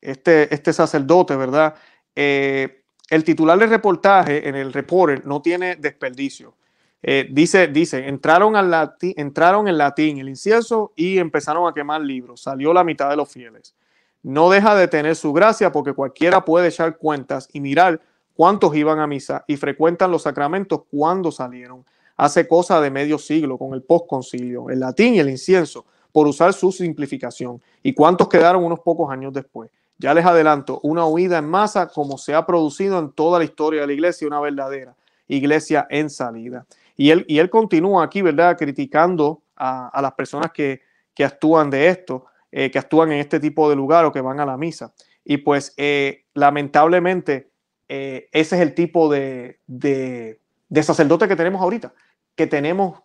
este, 0.00 0.54
este 0.54 0.72
sacerdote, 0.72 1.34
¿verdad? 1.34 1.74
Eh, 2.14 2.84
el 3.10 3.24
titular 3.24 3.58
del 3.58 3.70
reportaje 3.70 4.48
en 4.48 4.54
el 4.54 4.72
reporter 4.72 5.26
no 5.26 5.42
tiene 5.42 5.76
desperdicio. 5.76 6.56
Eh, 7.02 7.28
dice, 7.30 7.66
dice, 7.66 8.08
entraron, 8.08 8.54
al 8.54 8.70
latín, 8.70 9.14
entraron 9.16 9.66
en 9.66 9.76
latín 9.76 10.18
el 10.18 10.28
incienso 10.28 10.92
y 10.94 11.18
empezaron 11.18 11.68
a 11.68 11.74
quemar 11.74 12.00
libros. 12.00 12.42
Salió 12.42 12.72
la 12.72 12.84
mitad 12.84 13.10
de 13.10 13.16
los 13.16 13.28
fieles. 13.28 13.74
No 14.22 14.50
deja 14.50 14.76
de 14.76 14.86
tener 14.86 15.16
su 15.16 15.32
gracia 15.32 15.72
porque 15.72 15.94
cualquiera 15.94 16.44
puede 16.44 16.68
echar 16.68 16.96
cuentas 16.96 17.48
y 17.52 17.60
mirar 17.60 18.00
cuántos 18.34 18.74
iban 18.76 19.00
a 19.00 19.08
misa 19.08 19.44
y 19.48 19.56
frecuentan 19.56 20.12
los 20.12 20.22
sacramentos 20.22 20.82
cuando 20.90 21.32
salieron. 21.32 21.84
Hace 22.16 22.46
cosa 22.46 22.80
de 22.80 22.90
medio 22.90 23.18
siglo 23.18 23.58
con 23.58 23.74
el 23.74 23.82
postconcilio, 23.82 24.70
el 24.70 24.78
latín 24.78 25.14
y 25.14 25.18
el 25.18 25.28
incienso, 25.28 25.86
por 26.12 26.28
usar 26.28 26.52
su 26.52 26.70
simplificación. 26.70 27.60
¿Y 27.82 27.94
cuántos 27.94 28.28
quedaron 28.28 28.62
unos 28.62 28.78
pocos 28.80 29.10
años 29.10 29.32
después? 29.32 29.70
Ya 29.98 30.14
les 30.14 30.24
adelanto, 30.24 30.78
una 30.84 31.04
huida 31.06 31.38
en 31.38 31.48
masa 31.48 31.88
como 31.88 32.16
se 32.16 32.34
ha 32.34 32.46
producido 32.46 32.98
en 33.00 33.10
toda 33.10 33.40
la 33.40 33.44
historia 33.44 33.80
de 33.80 33.86
la 33.88 33.92
iglesia, 33.92 34.28
una 34.28 34.40
verdadera 34.40 34.94
iglesia 35.28 35.86
en 35.90 36.10
salida. 36.10 36.66
Y 36.96 37.10
él, 37.10 37.24
y 37.28 37.38
él 37.38 37.50
continúa 37.50 38.04
aquí, 38.04 38.22
¿verdad?, 38.22 38.56
criticando 38.56 39.42
a, 39.56 40.00
las 40.02 40.12
personas 40.12 40.50
que, 40.52 40.82
actúan 41.24 41.70
de 41.70 41.88
esto, 41.88 42.26
eh, 42.50 42.70
que 42.70 42.78
actúan 42.78 43.12
en 43.12 43.20
este 43.20 43.38
tipo 43.38 43.70
de 43.70 43.76
lugar 43.76 44.04
o 44.04 44.12
que 44.12 44.20
van 44.20 44.40
a 44.40 44.46
la 44.46 44.56
misa. 44.56 44.92
Y 45.24 45.38
pues, 45.38 45.72
eh, 45.76 46.24
lamentablemente, 46.34 47.50
eh, 47.88 48.28
ese 48.32 48.56
es 48.56 48.62
el 48.62 48.74
tipo 48.74 49.12
de, 49.12 49.60
de, 49.66 50.38
sacerdote 50.82 51.28
que 51.28 51.36
tenemos 51.36 51.60
ahorita, 51.60 51.92
que 52.34 52.46
tenemos 52.46 53.02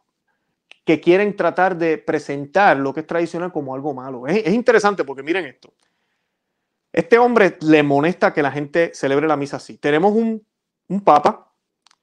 que 0.85 1.01
quieren 1.01 1.35
tratar 1.35 1.77
de 1.77 1.97
presentar 1.97 2.77
lo 2.77 2.93
que 2.93 3.01
es 3.01 3.07
tradicional 3.07 3.51
como 3.51 3.75
algo 3.75 3.93
malo. 3.93 4.25
Es, 4.25 4.47
interesante 4.53 5.03
porque 5.03 5.23
miren 5.23 5.45
esto. 5.45 5.73
Este 6.93 7.17
hombre 7.17 7.57
le 7.59 7.83
molesta 7.83 8.33
que 8.33 8.41
la 8.41 8.51
gente 8.51 8.91
celebre 8.93 9.27
la 9.27 9.35
misa 9.35 9.57
así. 9.57 9.77
Tenemos 9.77 10.13
un, 10.13 10.45
un 10.87 11.01
papa 11.01 11.46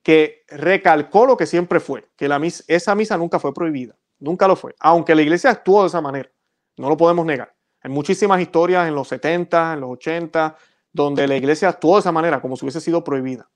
que 0.04 0.44
recalcó 0.48 1.24
lo 1.24 1.36
que 1.36 1.46
siempre 1.46 1.80
fue, 1.80 2.06
que 2.14 2.30
esa 2.68 2.94
misa 2.94 3.16
nunca 3.16 3.40
fue 3.40 3.54
prohibida, 3.54 3.96
nunca 4.20 4.46
lo 4.46 4.54
fue, 4.54 4.76
aunque 4.78 5.14
la 5.14 5.22
iglesia 5.22 5.50
actuó 5.50 5.80
de 5.80 5.88
esa 5.88 6.02
manera, 6.02 6.30
no 6.76 6.90
lo 6.90 6.96
podemos 6.96 7.24
negar. 7.24 7.54
Hay 7.80 7.90
muchísimas 7.90 8.40
historias 8.40 8.86
en 8.86 8.94
los 8.94 9.08
70, 9.08 9.72
en 9.72 9.80
los 9.80 9.90
80, 9.92 10.56
donde 10.92 11.26
la 11.26 11.36
iglesia 11.36 11.70
actuó 11.70 11.94
de 11.94 12.00
esa 12.00 12.12
manera, 12.12 12.40
como 12.42 12.56
si 12.56 12.66
hubiese 12.66 12.82
sido 12.82 13.02
prohibida. 13.02 13.48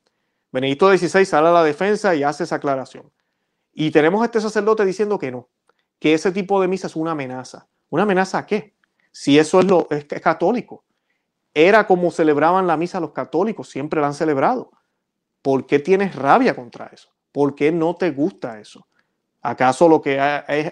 Benedicto 0.51 0.89
XVI 0.89 1.27
sale 1.27 1.49
a 1.49 1.53
la 1.53 1.63
defensa 1.63 2.15
y 2.15 2.23
hace 2.23 2.45
esa 2.45 2.57
aclaración. 2.57 3.13
Y 3.73 3.91
tenemos 3.91 4.23
a 4.23 4.25
este 4.25 4.41
sacerdote 4.41 4.87
diciendo 4.87 5.19
que 5.19 5.31
no, 5.31 5.51
que 5.99 6.15
ese 6.15 6.33
tipo 6.33 6.61
de 6.63 6.69
misa 6.69 6.87
es 6.87 6.97
una 6.97 7.11
amenaza. 7.11 7.69
¿Una 7.91 8.05
amenaza 8.05 8.39
a 8.39 8.47
qué? 8.47 8.75
Si 9.13 9.39
eso 9.39 9.61
es, 9.61 9.67
lo, 9.67 9.87
es 9.91 10.07
católico. 10.23 10.85
Era 11.53 11.87
como 11.87 12.11
celebraban 12.11 12.67
la 12.67 12.77
misa 12.79 13.01
los 13.01 13.13
católicos, 13.13 13.69
siempre 13.69 14.01
la 14.01 14.07
han 14.07 14.15
celebrado. 14.15 14.71
¿Por 15.43 15.67
qué 15.67 15.79
tienes 15.79 16.15
rabia 16.15 16.55
contra 16.55 16.87
eso? 16.87 17.11
¿Por 17.33 17.55
qué 17.55 17.71
no 17.71 17.95
te 17.95 18.11
gusta 18.11 18.59
eso? 18.59 18.87
¿Acaso 19.43 19.89
lo 19.89 20.03
que 20.03 20.19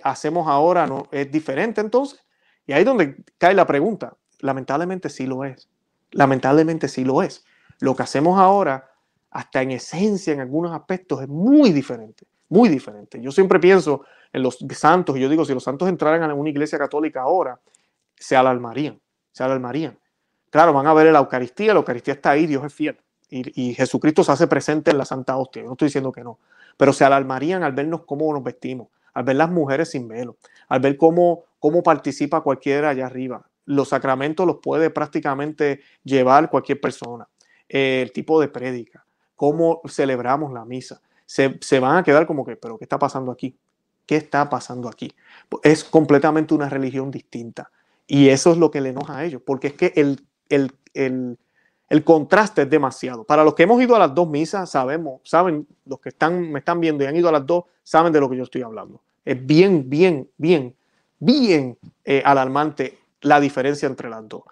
hacemos 0.03 0.49
ahora 0.49 0.87
no 0.87 1.09
es 1.13 1.31
diferente 1.31 1.81
entonces? 1.81 2.25
Y 2.67 2.73
ahí 2.73 2.81
es 2.81 2.87
donde 2.87 3.17
cae 3.39 3.55
la 3.55 3.67
pregunta. 3.67 4.17
Lamentablemente 4.41 5.09
sí 5.09 5.27
lo 5.27 5.45
es. 5.45 5.69
Lamentablemente 6.11 6.89
sí 6.89 7.05
lo 7.05 7.23
es. 7.23 7.45
Lo 7.79 7.95
que 7.95 8.03
hacemos 8.03 8.39
ahora, 8.39 8.91
hasta 9.31 9.63
en 9.63 9.71
esencia, 9.71 10.33
en 10.33 10.41
algunos 10.41 10.73
aspectos, 10.73 11.23
es 11.23 11.29
muy 11.29 11.73
diferente. 11.73 12.27
Muy 12.49 12.69
diferente. 12.69 13.21
Yo 13.21 13.31
siempre 13.31 13.61
pienso 13.61 14.05
en 14.33 14.43
los 14.43 14.59
santos, 14.71 15.17
y 15.17 15.21
yo 15.21 15.29
digo, 15.29 15.45
si 15.45 15.55
los 15.55 15.63
santos 15.63 15.89
entraran 15.89 16.29
a 16.29 16.35
una 16.35 16.51
iglesia 16.51 16.79
católica 16.79 17.23
ahora, 17.23 17.61
se 18.17 18.37
alarmarían. 18.37 19.01
Se 19.31 19.45
alarmarían. 19.45 19.99
Claro, 20.51 20.73
van 20.73 20.87
a 20.87 20.95
ver 20.95 21.13
la 21.13 21.19
Eucaristía, 21.21 21.73
la 21.73 21.81
Eucaristía 21.81 22.15
está 22.15 22.31
ahí, 22.31 22.47
Dios 22.47 22.65
es 22.65 22.75
fiel 22.75 22.99
y, 23.29 23.75
Jesucristo 23.75 24.23
se 24.23 24.33
hace 24.33 24.47
presente 24.47 24.91
en 24.91 24.99
la 24.99 25.05
Santa 25.05 25.37
Hostia. 25.37 25.63
no 25.63 25.73
estoy 25.73 25.87
diciendo 25.87 26.13
que 26.13 26.23
no, 26.23 26.39
pero 26.77 26.93
se 26.93 27.05
alarmarían 27.05 27.63
al 27.63 27.73
vernos 27.73 28.03
cómo 28.05 28.33
nos 28.33 28.43
vestimos, 28.43 28.89
al 29.15 29.25
ver 29.25 29.37
las 29.37 29.51
mujeres 29.51 29.91
sin 29.91 30.09
velo, 30.09 30.37
al 30.69 30.81
ver 30.81 30.97
cómo, 30.97 31.45
cómo 31.59 31.83
participa 31.83 32.43
cualquiera 32.43 32.91
allá 32.91 33.07
arriba. 33.07 33.47
Los 33.65 33.89
sacramentos 33.89 34.47
los 34.47 34.59
puede 34.63 34.91
prácticamente 34.91 35.81
llevar 36.05 36.51
cualquier 36.51 36.81
persona. 36.81 37.29
Eh, 37.69 38.01
el 38.03 38.13
tipo 38.13 38.41
de 38.41 38.49
prédica, 38.49 39.05
cómo 39.35 39.81
celebramos 39.89 40.53
la 40.53 40.65
misa. 40.65 41.01
Se, 41.25 41.59
se 41.61 41.81
van 41.81 41.97
a 41.97 42.05
quedar 42.05 42.27
como 42.27 42.45
que, 42.45 42.55
pero 42.55 42.79
¿qué 42.79 42.85
está 42.85 42.99
pasando 42.99 43.33
aquí? 43.33 43.59
¿Qué 44.07 44.17
está 44.17 44.49
pasando 44.49 44.89
aquí? 44.89 45.13
Es 45.65 45.83
completamente 45.83 46.55
una 46.55 46.69
religión 46.69 47.11
distinta. 47.11 47.71
Y 48.07 48.29
eso 48.29 48.53
es 48.53 48.59
lo 48.59 48.71
que 48.71 48.81
le 48.81 48.91
enoja 48.91 49.19
a 49.19 49.25
ellos, 49.25 49.43
porque 49.45 49.69
es 49.69 49.73
que 49.73 49.93
el, 49.97 50.25
el, 50.49 50.73
el, 50.95 51.39
el 51.89 52.03
contraste 52.05 52.63
es 52.63 52.71
demasiado. 52.71 53.25
Para 53.25 53.45
los 53.45 53.55
que 53.55 53.63
hemos 53.63 53.81
ido 53.81 53.95
a 53.95 53.99
las 53.99 54.15
dos 54.15 54.29
misas, 54.29 54.71
sabemos, 54.71 55.21
saben, 55.25 55.67
los 55.85 56.01
que 56.01 56.09
están, 56.09 56.51
me 56.51 56.59
están 56.59 56.81
viendo 56.81 57.05
y 57.05 57.07
han 57.07 57.17
ido 57.17 57.29
a 57.29 57.33
las 57.33 57.47
dos, 57.47 57.65
saben 57.83 58.13
de 58.13 58.21
lo 58.21 58.29
que 58.29 58.37
yo 58.37 58.43
estoy 58.43 58.63
hablando. 58.63 59.01
Es 59.25 59.45
bien, 59.45 59.89
bien, 59.89 60.29
bien, 60.37 60.75
bien 61.19 61.79
eh, 62.05 62.23
alarmante 62.25 62.99
la 63.21 63.41
diferencia 63.41 63.87
entre 63.87 64.11
las 64.11 64.29
dos. 64.29 64.43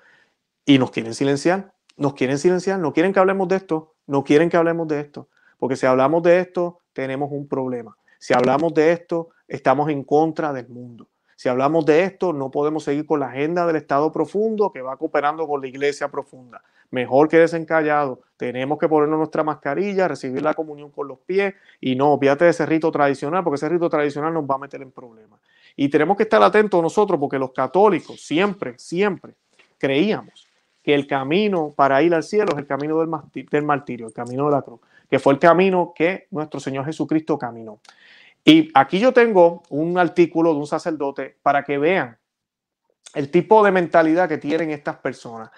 Y 0.65 0.79
nos 0.79 0.91
quieren 0.91 1.15
silenciar, 1.15 1.73
nos 1.97 2.15
quieren 2.15 2.39
silenciar, 2.39 2.79
no 2.79 2.93
quieren 2.93 3.13
que 3.13 3.21
hablemos 3.21 3.49
de 3.49 3.57
esto, 3.57 3.95
no 4.07 4.25
quieren 4.25 4.49
que 4.49 4.57
hablemos 4.57 4.89
de 4.89 5.01
esto, 5.01 5.29
porque 5.59 5.77
si 5.77 5.87
hablamos 5.87 6.23
de 6.23 6.41
esto, 6.41 6.81
tenemos 6.93 7.31
un 7.33 7.49
problema. 7.49 7.97
Si 8.19 8.33
hablamos 8.33 8.73
de 8.75 8.93
esto, 8.93 9.31
estamos 9.49 9.91
en 9.91 10.05
contra 10.05 10.53
del 10.53 10.69
mundo. 10.69 11.09
Si 11.37 11.49
hablamos 11.49 11.85
de 11.85 12.05
esto, 12.05 12.33
no 12.33 12.51
podemos 12.51 12.85
seguir 12.85 13.07
con 13.07 13.21
la 13.21 13.27
agenda 13.27 13.67
del 13.67 13.77
Estado 13.77 14.11
profundo 14.13 14.73
que 14.73 14.81
va 14.81 14.97
cooperando 14.97 15.47
con 15.47 15.61
la 15.61 15.67
Iglesia 15.67 16.09
profunda. 16.09 16.63
Mejor 16.91 17.29
que 17.29 17.39
desencallado. 17.39 18.21
Tenemos 18.37 18.79
que 18.79 18.89
ponernos 18.89 19.19
nuestra 19.19 19.43
mascarilla, 19.43 20.09
recibir 20.09 20.43
la 20.43 20.55
comunión 20.55 20.91
con 20.91 21.09
los 21.09 21.19
pies 21.21 21.55
y 21.81 21.95
no, 21.97 22.19
fíjate 22.19 22.45
de 22.45 22.51
ese 22.51 22.67
rito 22.67 22.91
tradicional, 22.91 23.45
porque 23.45 23.57
ese 23.57 23.69
rito 23.69 23.89
tradicional 23.89 24.35
nos 24.35 24.45
va 24.45 24.57
a 24.57 24.59
meter 24.59 24.83
en 24.83 24.91
problemas. 24.91 25.41
Y 25.77 25.89
tenemos 25.89 26.17
que 26.17 26.25
estar 26.25 26.43
atentos 26.43 26.83
nosotros, 26.83 27.19
porque 27.19 27.39
los 27.39 27.53
católicos 27.53 28.21
siempre, 28.21 28.75
siempre 28.79 29.35
creíamos 29.79 30.49
que 30.83 30.95
el 30.95 31.07
camino 31.07 31.73
para 31.75 32.03
ir 32.03 32.15
al 32.15 32.23
cielo 32.23 32.53
es 32.53 32.59
el 32.59 32.67
camino 32.67 33.01
del, 33.01 33.11
del 33.51 33.65
martirio, 33.65 34.07
el 34.07 34.13
camino 34.13 34.47
de 34.47 34.53
la 34.53 34.63
cruz, 34.63 34.81
que 35.09 35.19
fue 35.19 35.33
el 35.33 35.39
camino 35.39 35.93
que 35.95 36.27
nuestro 36.31 36.61
Señor 36.61 36.85
Jesucristo 36.85 37.39
caminó. 37.39 37.81
Y 38.45 38.71
aquí 38.75 38.99
yo 38.99 39.13
tengo 39.13 39.63
un 39.71 39.97
artículo 39.99 40.53
de 40.53 40.59
un 40.59 40.67
sacerdote 40.67 41.37
para 41.43 41.65
que 41.65 41.79
vean 41.79 42.19
el 43.15 43.31
tipo 43.31 43.65
de 43.65 43.71
mentalidad 43.71 44.29
que 44.29 44.39
tienen 44.39 44.71
estas 44.71 44.97
personas 44.97 45.51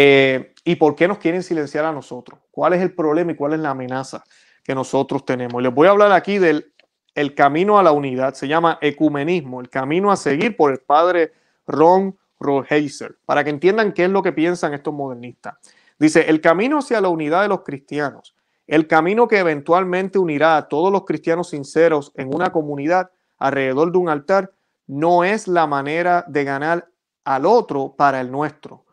eh, 0.00 0.54
y 0.62 0.76
por 0.76 0.94
qué 0.94 1.08
nos 1.08 1.18
quieren 1.18 1.42
silenciar 1.42 1.84
a 1.84 1.90
nosotros. 1.90 2.38
¿Cuál 2.52 2.74
es 2.74 2.82
el 2.82 2.94
problema 2.94 3.32
y 3.32 3.34
cuál 3.34 3.54
es 3.54 3.58
la 3.58 3.70
amenaza 3.70 4.22
que 4.62 4.72
nosotros 4.72 5.24
tenemos? 5.24 5.60
Les 5.60 5.74
voy 5.74 5.88
a 5.88 5.90
hablar 5.90 6.12
aquí 6.12 6.38
del 6.38 6.72
el 7.16 7.34
camino 7.34 7.80
a 7.80 7.82
la 7.82 7.90
unidad. 7.90 8.34
Se 8.34 8.46
llama 8.46 8.78
ecumenismo, 8.80 9.60
el 9.60 9.68
camino 9.68 10.12
a 10.12 10.16
seguir 10.16 10.56
por 10.56 10.70
el 10.70 10.78
padre 10.78 11.32
Ron 11.66 12.16
Roheiser, 12.38 13.16
para 13.26 13.42
que 13.42 13.50
entiendan 13.50 13.92
qué 13.92 14.04
es 14.04 14.10
lo 14.10 14.22
que 14.22 14.30
piensan 14.30 14.72
estos 14.72 14.94
modernistas. 14.94 15.56
Dice, 15.98 16.30
el 16.30 16.40
camino 16.40 16.78
hacia 16.78 17.00
la 17.00 17.08
unidad 17.08 17.42
de 17.42 17.48
los 17.48 17.62
cristianos 17.62 18.36
el 18.68 18.86
camino 18.86 19.26
que 19.26 19.38
eventualmente 19.38 20.18
unirá 20.18 20.58
a 20.58 20.68
todos 20.68 20.92
los 20.92 21.06
cristianos 21.06 21.48
sinceros 21.48 22.12
en 22.16 22.32
una 22.32 22.52
comunidad 22.52 23.10
alrededor 23.38 23.90
de 23.90 23.98
un 23.98 24.10
altar 24.10 24.52
no 24.86 25.24
es 25.24 25.48
la 25.48 25.66
manera 25.66 26.24
de 26.28 26.44
ganar 26.44 26.88
al 27.24 27.46
otro 27.46 27.94
para 27.96 28.20
el 28.20 28.30
nuestro 28.30 28.84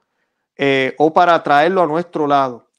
eh, 0.57 0.95
o 0.97 1.13
para 1.13 1.41
traerlo 1.43 1.81
a 1.81 1.87
nuestro 1.87 2.27
lado, 2.27 2.69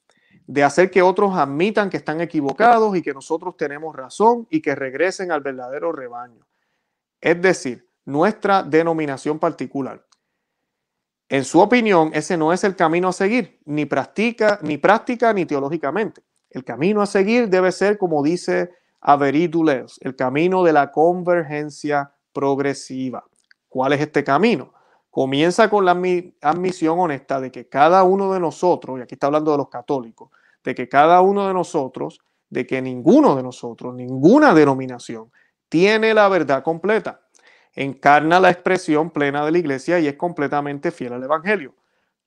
de 0.45 0.63
hacer 0.63 0.89
que 0.89 1.01
otros 1.01 1.35
admitan 1.35 1.89
que 1.89 1.97
están 1.97 2.21
equivocados 2.21 2.95
y 2.95 3.01
que 3.01 3.13
nosotros 3.13 3.57
tenemos 3.57 3.95
razón 3.95 4.47
y 4.49 4.61
que 4.61 4.75
regresen 4.75 5.31
al 5.31 5.41
verdadero 5.41 5.91
rebaño. 5.91 6.47
Es 7.19 7.41
decir, 7.41 7.87
nuestra 8.05 8.63
denominación 8.63 9.37
particular. 9.37 10.05
En 11.29 11.43
su 11.43 11.59
opinión, 11.59 12.11
ese 12.13 12.37
no 12.37 12.53
es 12.53 12.63
el 12.63 12.75
camino 12.77 13.09
a 13.09 13.13
seguir, 13.13 13.59
ni 13.65 13.85
práctica, 13.85 14.59
ni 14.61 14.77
práctica, 14.77 15.33
ni 15.33 15.45
teológicamente. 15.45 16.21
El 16.49 16.63
camino 16.63 17.01
a 17.01 17.05
seguir 17.05 17.49
debe 17.49 17.73
ser, 17.73 17.97
como 17.97 18.23
dice 18.23 18.71
Avery 19.01 19.47
Dulles, 19.47 19.99
el 20.01 20.15
camino 20.15 20.63
de 20.63 20.71
la 20.71 20.89
convergencia 20.89 22.13
progresiva. 22.31 23.25
¿Cuál 23.67 23.93
es 23.93 24.01
este 24.01 24.23
camino? 24.23 24.73
Comienza 25.17 25.67
con 25.67 25.83
la 25.83 25.99
admisión 26.41 26.99
honesta 26.99 27.41
de 27.41 27.51
que 27.51 27.67
cada 27.67 28.03
uno 28.03 28.31
de 28.31 28.39
nosotros, 28.39 28.99
y 28.99 29.01
aquí 29.01 29.15
está 29.15 29.25
hablando 29.25 29.51
de 29.51 29.57
los 29.57 29.67
católicos, 29.67 30.29
de 30.63 30.75
que 30.75 30.87
cada 30.87 31.21
uno 31.21 31.47
de 31.47 31.55
nosotros, 31.55 32.19
de 32.51 32.67
que 32.67 32.83
ninguno 32.83 33.35
de 33.35 33.41
nosotros, 33.41 33.95
ninguna 33.95 34.53
denominación, 34.53 35.31
tiene 35.69 36.13
la 36.13 36.29
verdad 36.29 36.61
completa. 36.61 37.21
Encarna 37.73 38.39
la 38.39 38.51
expresión 38.51 39.09
plena 39.09 39.43
de 39.43 39.53
la 39.53 39.57
iglesia 39.57 39.99
y 39.99 40.05
es 40.05 40.13
completamente 40.17 40.91
fiel 40.91 41.13
al 41.13 41.23
Evangelio. 41.23 41.73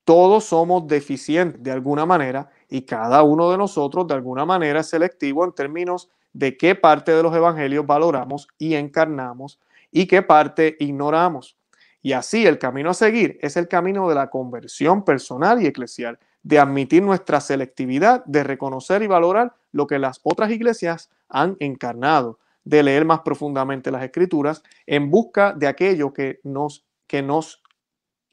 todos 0.03 0.47
somos 0.47 0.89
deficientes 0.89 1.63
de 1.63 1.71
alguna 1.71 2.07
manera 2.07 2.51
y 2.69 2.83
cada 2.83 3.23
uno 3.23 3.53
de 3.53 3.59
nosotros 3.59 4.09
de 4.09 4.15
alguna 4.15 4.45
manera 4.45 4.81
es 4.81 4.89
selectivo 4.89 5.45
en 5.45 5.53
términos 5.53 6.11
de 6.33 6.57
qué 6.57 6.75
parte 6.75 7.13
de 7.13 7.23
los 7.23 7.37
evangelios 7.37 7.87
valoramos 7.87 8.49
y 8.59 8.75
encarnamos 8.75 9.61
y 9.93 10.09
qué 10.09 10.23
parte 10.23 10.77
ignoramos. 10.81 11.60
Y 12.03 12.13
así 12.13 12.47
el 12.47 12.59
camino 12.59 12.91
a 12.91 12.95
seguir 12.95 13.39
es 13.43 13.57
el 13.57 13.69
camino 13.69 14.09
de 14.09 14.15
la 14.15 14.31
conversión 14.31 15.05
personal 15.05 15.63
y 15.63 15.67
eclesial, 15.67 16.19
de 16.43 16.59
admitir 16.59 17.03
nuestra 17.03 17.41
selectividad, 17.41 18.25
de 18.25 18.43
reconocer 18.43 19.03
y 19.03 19.07
valorar 19.07 19.55
lo 19.73 19.87
que 19.87 19.99
las 19.99 20.21
otras 20.23 20.51
iglesias 20.51 21.11
han 21.29 21.57
encarnado, 21.61 22.39
de 22.65 22.83
leer 22.83 23.05
más 23.05 23.21
profundamente 23.21 23.91
las 23.91 24.03
escrituras 24.03 24.63
en 24.87 25.11
busca 25.11 25.53
de 25.53 25.67
aquello 25.67 26.13
que 26.13 26.41
nos, 26.43 26.87
que 27.07 27.23
nos 27.23 27.63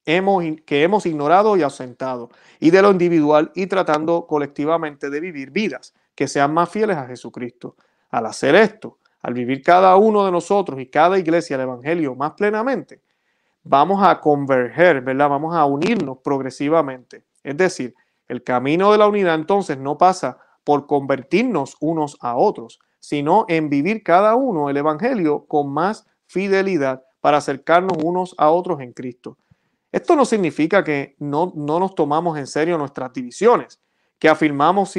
hemos, 0.05 0.43
que 0.65 0.83
hemos 0.83 1.05
ignorado 1.05 1.57
y 1.57 1.63
ausentado, 1.63 2.29
y 2.59 2.69
de 2.69 2.81
lo 2.81 2.91
individual 2.91 3.51
y 3.55 3.67
tratando 3.67 4.25
colectivamente 4.25 5.09
de 5.09 5.19
vivir 5.19 5.51
vidas 5.51 5.93
que 6.15 6.27
sean 6.27 6.53
más 6.53 6.69
fieles 6.69 6.97
a 6.97 7.07
Jesucristo. 7.07 7.75
Al 8.09 8.25
hacer 8.25 8.55
esto, 8.55 8.99
al 9.21 9.33
vivir 9.33 9.61
cada 9.61 9.95
uno 9.97 10.25
de 10.25 10.31
nosotros 10.31 10.79
y 10.79 10.87
cada 10.87 11.19
iglesia 11.19 11.55
el 11.55 11.63
Evangelio 11.63 12.15
más 12.15 12.31
plenamente, 12.31 13.01
vamos 13.67 14.01
a 14.03 14.19
converger, 14.19 15.01
¿verdad? 15.01 15.29
Vamos 15.29 15.55
a 15.55 15.65
unirnos 15.65 16.19
progresivamente. 16.23 17.23
Es 17.43 17.57
decir, 17.57 17.95
el 18.27 18.43
camino 18.43 18.91
de 18.91 18.97
la 18.97 19.07
unidad 19.07 19.35
entonces 19.35 19.77
no 19.77 19.97
pasa 19.97 20.37
por 20.63 20.85
convertirnos 20.85 21.75
unos 21.79 22.17
a 22.19 22.35
otros, 22.35 22.79
sino 22.99 23.45
en 23.47 23.69
vivir 23.69 24.03
cada 24.03 24.35
uno 24.35 24.69
el 24.69 24.77
Evangelio 24.77 25.45
con 25.47 25.71
más 25.71 26.05
fidelidad 26.25 27.03
para 27.21 27.37
acercarnos 27.37 27.97
unos 28.03 28.35
a 28.37 28.51
otros 28.51 28.81
en 28.81 28.91
Cristo. 28.93 29.37
Esto 29.91 30.15
no 30.15 30.25
significa 30.25 30.83
que 30.83 31.15
no, 31.19 31.53
no 31.55 31.79
nos 31.79 31.95
tomamos 31.95 32.37
en 32.37 32.47
serio 32.47 32.77
nuestras 32.77 33.13
divisiones, 33.13 33.79
que 34.19 34.27
afirmamos 34.27 34.93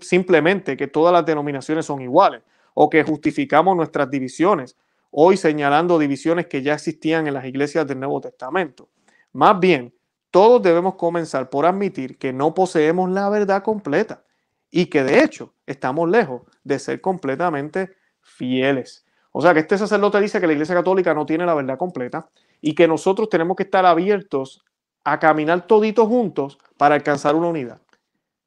simplemente 0.00 0.76
que 0.76 0.88
todas 0.88 1.12
las 1.12 1.24
denominaciones 1.24 1.86
son 1.86 2.00
iguales 2.00 2.42
o 2.74 2.90
que 2.90 3.04
justificamos 3.04 3.76
nuestras 3.76 4.10
divisiones, 4.10 4.76
hoy 5.16 5.36
señalando 5.36 5.98
divisiones 5.98 6.48
que 6.48 6.62
ya 6.62 6.74
existían 6.74 7.28
en 7.28 7.34
las 7.34 7.44
iglesias 7.44 7.86
del 7.86 8.00
Nuevo 8.00 8.20
Testamento. 8.20 8.90
Más 9.32 9.60
bien, 9.60 9.94
todos 10.32 10.60
debemos 10.60 10.96
comenzar 10.96 11.50
por 11.50 11.66
admitir 11.66 12.18
que 12.18 12.32
no 12.32 12.52
poseemos 12.52 13.08
la 13.10 13.28
verdad 13.28 13.62
completa 13.62 14.24
y 14.72 14.86
que 14.86 15.04
de 15.04 15.22
hecho 15.22 15.54
estamos 15.66 16.10
lejos 16.10 16.42
de 16.64 16.80
ser 16.80 17.00
completamente 17.00 17.92
fieles. 18.20 19.06
O 19.30 19.40
sea 19.40 19.54
que 19.54 19.60
este 19.60 19.78
sacerdote 19.78 20.20
dice 20.20 20.40
que 20.40 20.48
la 20.48 20.52
Iglesia 20.52 20.74
Católica 20.74 21.14
no 21.14 21.24
tiene 21.24 21.46
la 21.46 21.54
verdad 21.54 21.78
completa 21.78 22.28
y 22.60 22.74
que 22.74 22.88
nosotros 22.88 23.28
tenemos 23.28 23.56
que 23.56 23.62
estar 23.62 23.86
abiertos 23.86 24.64
a 25.04 25.20
caminar 25.20 25.68
toditos 25.68 26.08
juntos 26.08 26.58
para 26.76 26.96
alcanzar 26.96 27.36
una 27.36 27.46
unidad. 27.46 27.80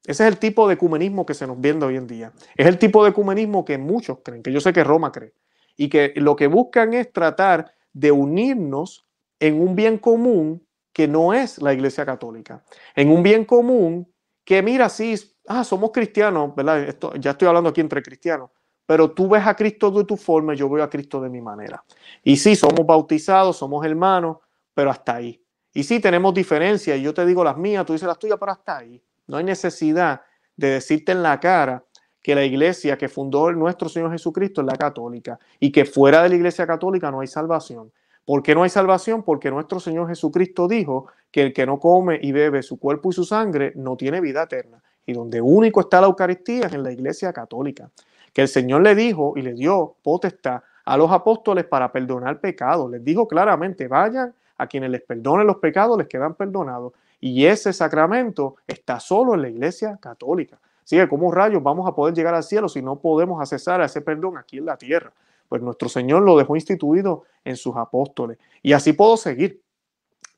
Ese 0.05 0.24
es 0.24 0.34
el 0.34 0.38
tipo 0.38 0.68
de 0.68 0.74
ecumenismo 0.74 1.26
que 1.26 1.34
se 1.34 1.47
nos 1.47 1.61
viene 1.61 1.86
hoy 1.86 1.95
en 1.95 2.07
día. 2.07 2.34
Es 2.57 2.68
el 2.68 2.78
tipo 2.78 3.05
de 3.05 3.11
ecumenismo 3.11 3.63
que 3.63 3.78
muchos 3.78 4.18
creen, 4.22 4.43
que 4.43 4.51
yo 4.51 4.59
sé 4.59 4.74
que 4.74 4.84
Roma 4.84 5.13
cree, 5.13 5.34
y 5.78 5.88
que 5.88 6.13
lo 6.15 6.36
que 6.36 6.47
buscan 6.47 6.93
es 6.93 7.13
tratar 7.13 7.71
de 7.93 8.11
unirnos 8.11 9.07
en 9.39 9.61
un 9.61 9.75
bien 9.75 9.99
común 9.99 10.67
que 10.91 11.07
no 11.07 11.34
es 11.34 11.61
la 11.61 11.73
Iglesia 11.73 12.05
Católica, 12.05 12.63
en 12.95 13.11
un 13.11 13.21
bien 13.21 13.45
común 13.45 14.11
que 14.43 14.63
mira, 14.63 14.89
sí, 14.89 15.15
ah, 15.47 15.63
somos 15.63 15.91
cristianos, 15.91 16.55
¿verdad? 16.55 16.84
Esto, 16.84 17.13
ya 17.15 17.32
estoy 17.32 17.47
hablando 17.47 17.69
aquí 17.69 17.82
entre 17.82 18.01
cristianos, 18.01 18.49
pero 18.86 19.11
tú 19.11 19.30
ves 19.30 19.45
a 19.45 19.55
Cristo 19.55 19.91
de 19.91 20.05
tu 20.05 20.17
forma 20.17 20.53
y 20.53 20.57
yo 20.57 20.69
veo 20.69 20.84
a 20.84 20.89
Cristo 20.89 21.21
de 21.21 21.30
mi 21.30 21.41
manera. 21.41 21.84
Y 22.23 22.38
sí, 22.38 22.55
somos 22.55 22.86
bautizados, 22.86 23.57
somos 23.57 23.86
hermanos, 23.86 24.38
pero 24.73 24.89
hasta 24.89 25.15
ahí. 25.15 25.43
Y 25.73 25.84
sí, 25.84 25.99
tenemos 25.99 26.34
diferencias 26.34 26.97
y 26.97 27.01
yo 27.01 27.13
te 27.13 27.25
digo 27.25 27.43
las 27.43 27.57
mías, 27.57 27.86
tú 27.86 27.93
dices 27.93 28.07
las 28.07 28.17
tuyas, 28.17 28.38
pero 28.39 28.53
hasta 28.53 28.78
ahí. 28.78 29.03
No 29.28 29.38
hay 29.38 29.43
necesidad 29.43 30.21
de 30.55 30.69
decirte 30.69 31.11
en 31.11 31.21
la 31.21 31.39
cara 31.39 31.86
que 32.28 32.36
la 32.36 32.43
iglesia 32.43 32.97
que 32.97 33.07
fundó 33.07 33.49
nuestro 33.53 33.88
Señor 33.88 34.11
Jesucristo 34.11 34.59
es 34.59 34.67
la 34.67 34.75
católica 34.75 35.39
y 35.61 35.71
que 35.71 35.86
fuera 35.86 36.21
de 36.23 36.28
la 36.28 36.36
iglesia 36.36 36.67
católica 36.67 37.09
no 37.09 37.21
hay 37.21 37.28
salvación. 37.28 37.89
¿Por 38.25 38.43
qué 38.43 38.53
no 38.53 38.63
hay 38.63 38.69
salvación? 38.69 39.23
Porque 39.23 39.49
nuestro 39.49 39.80
Señor 39.80 40.09
Jesucristo 40.09 40.67
dijo 40.67 41.07
que 41.32 41.43
el 41.43 41.53
que 41.53 41.65
no 41.65 41.80
come 41.80 42.19
y 42.21 42.34
bebe 42.34 42.63
su 42.63 42.80
cuerpo 42.80 43.11
y 43.11 43.13
su 43.13 43.23
sangre 43.23 43.71
no 43.78 43.95
tiene 43.95 44.19
vida 44.19 44.43
eterna. 44.43 44.84
Y 45.05 45.13
donde 45.13 45.39
único 45.39 45.80
está 45.80 46.01
la 46.01 46.07
Eucaristía 46.07 46.65
es 46.65 46.73
en 46.73 46.84
la 46.84 46.91
iglesia 46.91 47.32
católica. 47.32 47.89
Que 48.34 48.41
el 48.41 48.49
Señor 48.49 48.82
le 48.82 48.93
dijo 48.93 49.32
y 49.38 49.41
le 49.41 49.53
dio 49.53 49.95
potestad 50.03 50.63
a 50.84 50.97
los 50.97 51.09
apóstoles 51.09 51.63
para 51.63 51.89
perdonar 51.93 52.41
pecados. 52.41 52.91
Les 52.91 53.01
dijo 53.05 53.25
claramente, 53.25 53.88
vayan 53.88 54.34
a 54.57 54.67
quienes 54.67 54.89
les 54.89 55.01
perdonen 55.01 55.47
los 55.47 55.59
pecados, 55.59 55.97
les 55.97 56.09
quedan 56.09 56.36
perdonados. 56.36 56.91
Y 57.21 57.45
ese 57.45 57.71
sacramento 57.71 58.57
está 58.67 58.99
solo 58.99 59.34
en 59.34 59.43
la 59.43 59.47
iglesia 59.47 59.97
católica. 60.01 60.59
Así 60.88 60.95
que, 60.95 61.09
¿cómo 61.09 61.33
rayos 61.33 61.61
vamos 61.61 61.85
a 61.85 61.93
poder 61.93 62.15
llegar 62.15 62.33
al 62.33 62.43
cielo 62.43 62.69
si 62.69 62.81
no 62.81 62.97
podemos 62.97 63.41
accesar 63.41 63.81
a 63.81 63.85
ese 63.88 63.99
perdón 63.99 64.38
aquí 64.38 64.59
en 64.59 64.65
la 64.67 64.77
tierra? 64.77 65.11
Pues 65.49 65.61
nuestro 65.61 65.89
Señor 65.89 66.23
lo 66.23 66.38
dejó 66.38 66.55
instituido 66.55 67.23
en 67.43 67.57
sus 67.57 67.75
apóstoles. 67.75 68.38
Y 68.61 68.71
así 68.71 68.93
puedo 68.93 69.17
seguir. 69.17 69.61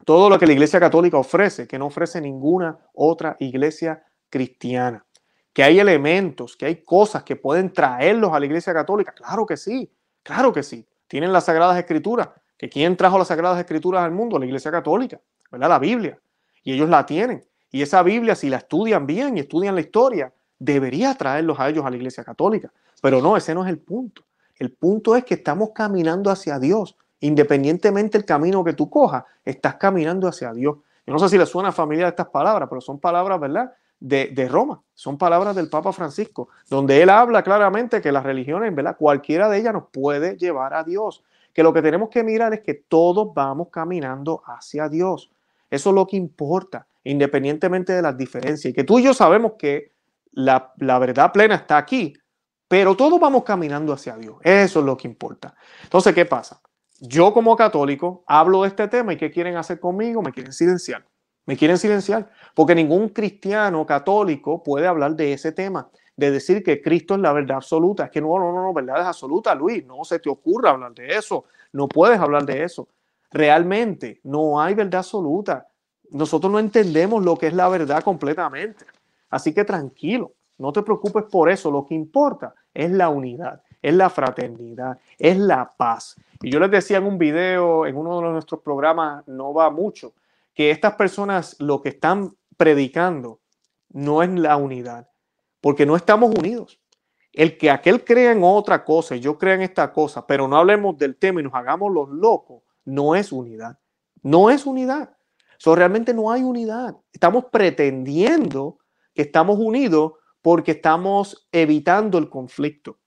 Todo 0.06 0.28
lo 0.28 0.40
que 0.40 0.48
la 0.48 0.54
Iglesia 0.54 0.80
Católica 0.80 1.18
ofrece, 1.18 1.68
que 1.68 1.78
no 1.78 1.86
ofrece 1.86 2.20
ninguna 2.20 2.80
otra 2.96 3.38
iglesia 3.40 4.04
cristiana. 4.28 5.06
Que 5.54 5.62
hay 5.62 5.80
elementos, 5.80 6.58
que 6.58 6.66
hay 6.66 6.78
cosas 6.78 7.22
que 7.22 7.36
pueden 7.36 7.72
traerlos 7.72 8.34
a 8.34 8.40
la 8.40 8.48
Iglesia 8.48 8.74
Católica. 8.74 9.12
Claro 9.12 9.46
que 9.46 9.56
sí, 9.56 9.88
claro 10.24 10.52
que 10.52 10.64
sí. 10.64 10.84
Tienen 11.08 11.32
las 11.32 11.46
Sagradas 11.46 11.78
Escrituras. 11.78 12.28
¿Que 12.58 12.68
¿Quién 12.68 12.98
trajo 12.98 13.20
las 13.20 13.28
Sagradas 13.28 13.60
Escrituras 13.60 14.02
al 14.02 14.14
mundo? 14.14 14.40
La 14.40 14.48
Iglesia 14.48 14.72
Católica, 14.72 15.22
¿verdad? 15.52 15.70
La 15.70 15.78
Biblia. 15.78 16.20
Y 16.64 16.74
ellos 16.74 16.90
la 16.90 17.06
tienen. 17.06 17.46
Y 17.70 17.84
esa 17.84 18.02
Biblia, 18.02 18.34
si 18.34 18.50
la 18.50 18.58
estudian 18.58 19.06
bien 19.06 19.38
y 19.38 19.42
estudian 19.42 19.76
la 19.76 19.82
historia, 19.82 20.34
debería 20.60 21.16
traerlos 21.16 21.60
a 21.60 21.70
ellos 21.70 21.86
a 21.86 21.90
la 21.90 21.96
Iglesia 21.96 22.24
Católica. 22.24 22.72
Pero 23.02 23.22
no, 23.22 23.38
ese 23.38 23.56
no 23.56 23.64
es 23.64 23.70
el 23.70 23.80
punto. 23.80 24.24
El 24.58 24.72
punto 24.72 25.16
es 25.16 25.24
que 25.24 25.36
estamos 25.36 25.70
caminando 25.74 26.30
hacia 26.30 26.60
Dios. 26.60 26.98
Independientemente 27.22 28.18
del 28.18 28.26
camino 28.26 28.64
que 28.64 28.74
tú 28.74 28.90
cojas, 28.90 29.24
estás 29.44 29.76
caminando 29.76 30.28
hacia 30.28 30.54
Dios. 30.54 30.78
Yo 31.06 31.14
no 31.14 31.20
sé 31.20 31.30
si 31.30 31.38
les 31.38 31.50
suena 31.50 31.72
familiar 31.72 32.10
estas 32.10 32.28
palabras, 32.28 32.68
pero 32.70 32.82
son 32.82 33.00
palabras, 33.00 33.40
¿verdad? 33.40 33.74
De, 34.00 34.28
de, 34.28 34.48
Roma, 34.48 34.82
son 34.94 35.18
palabras 35.18 35.56
del 35.56 35.70
Papa 35.70 35.92
Francisco, 35.92 36.48
donde 36.70 37.02
él 37.02 37.10
habla 37.10 37.44
claramente 37.44 38.00
que 38.00 38.14
las 38.14 38.24
religiones, 38.24 38.74
¿verdad? 38.74 38.96
Cualquiera 38.98 39.50
de 39.50 39.58
ellas 39.58 39.74
nos 39.74 39.88
puede 39.92 40.38
llevar 40.38 40.74
a 40.74 40.84
Dios. 40.84 41.24
Que 41.54 41.64
lo 41.64 41.74
que 41.74 41.82
tenemos 41.82 42.10
que 42.10 42.24
mirar 42.24 42.54
es 42.54 42.62
que 42.62 42.76
todos 42.76 43.34
vamos 43.34 43.68
caminando 43.70 44.42
hacia 44.46 44.88
Dios. 44.88 45.32
Eso 45.70 45.90
es 45.90 45.96
lo 45.96 46.08
que 46.08 46.16
importa, 46.16 46.88
independientemente 47.04 47.92
de 47.92 48.02
las 48.02 48.16
diferencias. 48.18 48.72
Y 48.72 48.74
que 48.74 48.84
tú 48.84 49.00
y 49.00 49.04
yo 49.04 49.14
sabemos 49.14 49.54
que 49.58 49.92
la, 50.32 50.74
verdad 51.00 51.32
plena 51.32 51.56
está 51.56 51.78
aquí, 51.78 52.14
pero 52.68 52.96
todos 52.96 53.20
vamos 53.20 53.44
caminando 53.44 53.94
hacia 53.94 54.16
Dios. 54.16 54.38
Eso 54.44 54.80
es 54.80 54.86
lo 54.86 54.96
que 54.96 55.08
importa. 55.08 55.56
Entonces, 55.84 56.14
¿qué 56.14 56.26
pasa? 56.26 56.62
Yo 57.00 57.34
como 57.34 57.56
católico 57.56 58.24
hablo 58.28 58.64
de 58.64 58.70
este 58.70 58.88
tema 58.88 59.14
y 59.14 59.18
¿qué 59.18 59.32
quieren 59.32 59.56
hacer 59.56 59.80
conmigo? 59.80 60.22
Me 60.22 60.32
quieren 60.32 60.54
silenciar. 60.54 61.06
Me 61.46 61.58
quieren 61.58 61.78
silenciar. 61.78 62.30
Porque 62.54 62.76
ningún 62.76 63.10
cristiano 63.10 63.86
católico 63.86 64.62
puede 64.62 64.86
hablar 64.86 65.16
de 65.16 65.34
ese 65.34 65.52
tema, 65.52 65.90
de 66.16 66.30
decir 66.30 66.62
que 66.62 66.82
Cristo 66.82 67.16
es 67.16 67.22
la 67.22 67.34
verdad 67.34 67.58
absoluta. 67.58 68.06
Es 68.06 68.12
que 68.12 68.22
no, 68.22 68.38
no, 68.38 68.52
no, 68.54 68.62
no, 68.62 68.74
verdad 68.74 69.00
es 69.00 69.06
absoluta, 69.06 69.56
Luis. 69.56 69.86
No 69.86 70.04
se 70.04 70.20
te 70.20 70.30
ocurra 70.30 70.72
hablar 70.72 70.94
de 70.94 71.08
eso. 71.16 71.46
No 71.72 71.88
puedes 71.88 72.20
hablar 72.20 72.46
de 72.46 72.64
eso. 72.64 72.88
Realmente 73.32 74.20
no 74.24 74.62
hay 74.62 74.76
verdad 74.76 75.00
absoluta. 75.00 75.68
Nosotros 76.12 76.52
no 76.52 76.60
entendemos 76.60 77.24
lo 77.24 77.38
que 77.38 77.48
es 77.48 77.54
la 77.54 77.70
verdad 77.70 78.04
completamente. 78.04 78.86
Así 79.30 79.54
que 79.54 79.64
tranquilo, 79.64 80.34
no 80.58 80.72
te 80.72 80.84
preocupes 80.84 81.24
por 81.32 81.50
eso. 81.50 81.72
Lo 81.72 81.86
que 81.86 81.96
importa 81.96 82.54
es 82.74 82.92
la 82.92 83.10
unidad, 83.10 83.62
es 83.82 83.94
la 83.94 84.10
fraternidad, 84.10 85.00
es 85.18 85.38
la 85.38 85.74
paz. 85.78 86.16
Y 86.42 86.52
yo 86.52 86.60
les 86.60 86.72
decía 86.72 86.98
en 86.98 87.06
un 87.06 87.18
video, 87.18 87.86
en 87.86 87.96
uno 87.96 88.22
de 88.22 88.30
nuestros 88.30 88.62
programas, 88.62 89.28
no 89.28 89.54
va 89.54 89.70
mucho, 89.70 90.14
que 90.54 90.72
estas 90.72 90.96
personas 90.96 91.56
lo 91.60 91.82
que 91.82 91.90
están 91.90 92.36
predicando 92.58 93.40
no 93.90 94.22
es 94.22 94.30
la 94.30 94.58
unidad, 94.58 95.10
porque 95.62 95.86
no 95.86 95.96
estamos 95.96 96.32
unidos. 96.36 96.80
El 97.32 97.58
que 97.58 97.70
aquel 97.70 98.04
crea 98.04 98.32
en 98.32 98.44
otra 98.44 98.84
cosa 98.84 99.16
y 99.16 99.20
yo 99.20 99.38
crea 99.38 99.54
en 99.54 99.62
esta 99.62 99.94
cosa, 99.94 100.26
pero 100.26 100.48
no 100.48 100.58
hablemos 100.58 100.98
del 100.98 101.16
tema 101.16 101.40
y 101.40 101.44
nos 101.44 101.54
hagamos 101.54 101.94
los 101.94 102.10
locos, 102.10 102.64
no 102.86 103.16
es 103.16 103.32
unidad. 103.32 103.78
No 104.22 104.50
es 104.50 104.66
unidad. 104.66 105.16
So, 105.58 105.76
realmente 105.76 106.14
no 106.14 106.32
hay 106.32 106.44
unidad. 106.44 106.96
Estamos 107.14 107.46
pretendiendo 107.46 108.79
que 109.20 109.24
estamos 109.24 109.60
unidos 109.60 110.14
porque 110.42 110.72
estamos 110.72 111.46
evitando 111.52 112.18
el 112.18 112.30
conflicto. 112.30 113.00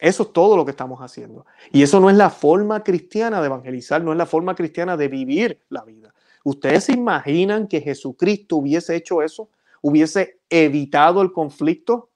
Eso 0.00 0.24
es 0.24 0.32
todo 0.32 0.56
lo 0.56 0.64
que 0.64 0.72
estamos 0.72 0.98
haciendo. 0.98 1.46
Y 1.70 1.84
eso 1.84 2.00
no 2.00 2.10
es 2.10 2.16
la 2.16 2.30
forma 2.30 2.82
cristiana 2.82 3.40
de 3.40 3.46
evangelizar, 3.46 4.02
no 4.02 4.10
es 4.10 4.18
la 4.18 4.26
forma 4.26 4.56
cristiana 4.56 4.96
de 4.96 5.06
vivir 5.06 5.62
la 5.68 5.84
vida. 5.84 6.12
¿Ustedes 6.42 6.82
se 6.82 6.94
imaginan 6.94 7.68
que 7.68 7.80
Jesucristo 7.80 8.56
hubiese 8.56 8.96
hecho 8.96 9.22
eso? 9.22 9.50
¿Hubiese 9.80 10.40
evitado 10.50 11.22
el 11.22 11.30
conflicto? 11.30 12.10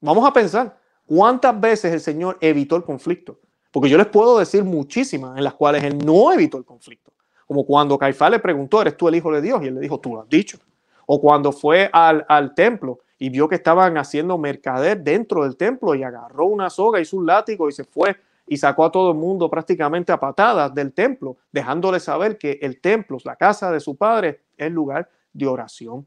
Vamos 0.00 0.26
a 0.26 0.32
pensar, 0.32 0.80
¿cuántas 1.04 1.60
veces 1.60 1.92
el 1.92 2.00
Señor 2.00 2.38
evitó 2.40 2.76
el 2.76 2.84
conflicto? 2.84 3.38
Porque 3.70 3.90
yo 3.90 3.98
les 3.98 4.06
puedo 4.06 4.38
decir 4.38 4.64
muchísimas 4.64 5.36
en 5.36 5.44
las 5.44 5.52
cuales 5.52 5.84
Él 5.84 5.98
no 5.98 6.32
evitó 6.32 6.56
el 6.56 6.64
conflicto. 6.64 7.12
Como 7.46 7.66
cuando 7.66 7.98
Caifás 7.98 8.30
le 8.30 8.38
preguntó, 8.38 8.80
¿eres 8.80 8.96
tú 8.96 9.08
el 9.08 9.16
hijo 9.16 9.30
de 9.30 9.42
Dios? 9.42 9.62
Y 9.62 9.66
él 9.66 9.74
le 9.74 9.80
dijo, 9.82 10.00
tú 10.00 10.14
lo 10.14 10.22
has 10.22 10.28
dicho. 10.30 10.56
O 11.14 11.20
cuando 11.20 11.52
fue 11.52 11.90
al, 11.92 12.24
al 12.26 12.54
templo 12.54 13.00
y 13.18 13.28
vio 13.28 13.46
que 13.46 13.56
estaban 13.56 13.98
haciendo 13.98 14.38
mercader 14.38 15.02
dentro 15.04 15.42
del 15.42 15.58
templo 15.58 15.94
y 15.94 16.02
agarró 16.02 16.46
una 16.46 16.70
soga, 16.70 17.00
hizo 17.00 17.18
un 17.18 17.26
látigo 17.26 17.68
y 17.68 17.72
se 17.72 17.84
fue 17.84 18.16
y 18.46 18.56
sacó 18.56 18.86
a 18.86 18.90
todo 18.90 19.10
el 19.10 19.18
mundo 19.18 19.50
prácticamente 19.50 20.10
a 20.10 20.18
patadas 20.18 20.74
del 20.74 20.94
templo, 20.94 21.36
dejándole 21.52 22.00
saber 22.00 22.38
que 22.38 22.58
el 22.62 22.80
templo, 22.80 23.18
la 23.24 23.36
casa 23.36 23.70
de 23.70 23.78
su 23.78 23.94
padre, 23.94 24.40
es 24.56 24.72
lugar 24.72 25.10
de 25.34 25.46
oración. 25.46 26.06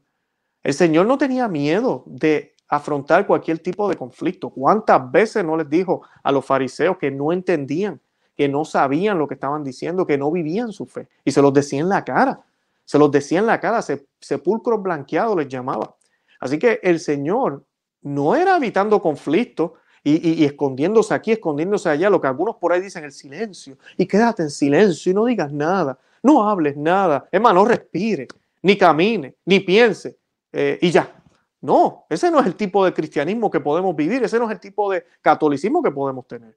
El 0.64 0.74
Señor 0.74 1.06
no 1.06 1.16
tenía 1.16 1.46
miedo 1.46 2.02
de 2.06 2.56
afrontar 2.66 3.28
cualquier 3.28 3.60
tipo 3.60 3.88
de 3.88 3.94
conflicto. 3.94 4.50
¿Cuántas 4.50 5.08
veces 5.12 5.44
no 5.44 5.56
les 5.56 5.70
dijo 5.70 6.02
a 6.20 6.32
los 6.32 6.44
fariseos 6.44 6.98
que 6.98 7.12
no 7.12 7.30
entendían, 7.30 8.00
que 8.36 8.48
no 8.48 8.64
sabían 8.64 9.18
lo 9.18 9.28
que 9.28 9.34
estaban 9.34 9.62
diciendo, 9.62 10.04
que 10.04 10.18
no 10.18 10.32
vivían 10.32 10.72
su 10.72 10.84
fe? 10.84 11.06
Y 11.24 11.30
se 11.30 11.40
los 11.40 11.54
decía 11.54 11.78
en 11.78 11.90
la 11.90 12.04
cara, 12.04 12.40
se 12.86 12.98
los 12.98 13.10
decía 13.10 13.40
en 13.40 13.46
la 13.46 13.60
cara, 13.60 13.82
sepulcros 14.20 14.82
blanqueados 14.82 15.36
les 15.36 15.48
llamaba. 15.48 15.96
Así 16.40 16.58
que 16.58 16.80
el 16.82 17.00
Señor 17.00 17.66
no 18.00 18.34
era 18.34 18.56
evitando 18.56 19.02
conflictos, 19.02 19.72
y, 20.08 20.44
escondiéndose 20.44 21.12
aquí, 21.12 21.32
escondiéndose 21.32 21.88
allá, 21.88 22.08
lo 22.08 22.20
que 22.20 22.28
algunos 22.28 22.56
por 22.56 22.72
ahí 22.72 22.80
dicen, 22.80 23.02
el 23.02 23.10
silencio, 23.10 23.76
y 23.96 24.06
quédate 24.06 24.44
en 24.44 24.50
silencio 24.50 25.10
y 25.10 25.14
no 25.16 25.24
digas 25.24 25.52
nada, 25.52 25.98
no 26.22 26.48
hables 26.48 26.76
nada, 26.76 27.28
es 27.32 27.40
más, 27.40 27.52
no 27.52 27.64
respire, 27.64 28.28
ni 28.62 28.78
camine, 28.78 29.34
ni 29.44 29.58
piense, 29.58 30.16
eh, 30.52 30.78
y 30.80 30.92
ya. 30.92 31.12
No, 31.60 32.04
ese 32.08 32.30
no 32.30 32.38
es 32.38 32.46
el 32.46 32.54
tipo 32.54 32.84
de 32.84 32.94
cristianismo 32.94 33.50
que 33.50 33.58
podemos 33.58 33.96
vivir, 33.96 34.22
ese 34.22 34.38
no 34.38 34.44
es 34.44 34.52
el 34.52 34.60
tipo 34.60 34.92
de 34.92 35.04
catolicismo 35.20 35.82
que 35.82 35.90
podemos 35.90 36.24
tener. 36.28 36.56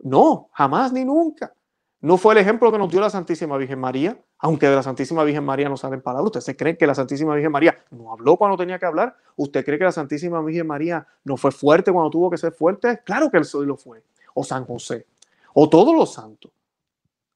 No, 0.00 0.50
jamás 0.52 0.92
ni 0.92 1.02
nunca. 1.02 1.54
No 2.02 2.18
fue 2.18 2.34
el 2.34 2.40
ejemplo 2.40 2.70
que 2.70 2.76
nos 2.76 2.90
dio 2.90 3.00
la 3.00 3.08
Santísima 3.08 3.56
Virgen 3.56 3.78
María, 3.78 4.20
aunque 4.40 4.66
de 4.68 4.74
la 4.74 4.82
Santísima 4.82 5.22
Virgen 5.22 5.44
María 5.44 5.68
no 5.68 5.76
salen 5.76 6.00
palabras. 6.00 6.28
¿Usted 6.28 6.40
se 6.40 6.56
cree 6.56 6.76
que 6.76 6.86
la 6.86 6.94
Santísima 6.94 7.34
Virgen 7.34 7.52
María 7.52 7.78
no 7.90 8.10
habló 8.10 8.36
cuando 8.36 8.56
tenía 8.56 8.78
que 8.78 8.86
hablar? 8.86 9.14
¿Usted 9.36 9.64
cree 9.64 9.78
que 9.78 9.84
la 9.84 9.92
Santísima 9.92 10.40
Virgen 10.40 10.66
María 10.66 11.06
no 11.24 11.36
fue 11.36 11.52
fuerte 11.52 11.92
cuando 11.92 12.10
tuvo 12.10 12.30
que 12.30 12.38
ser 12.38 12.52
fuerte? 12.52 13.00
Claro 13.04 13.30
que 13.30 13.36
él 13.36 13.44
lo 13.66 13.76
fue. 13.76 14.02
O 14.34 14.42
San 14.42 14.64
José. 14.64 15.06
O 15.52 15.68
todos 15.68 15.94
los 15.94 16.14
santos. 16.14 16.50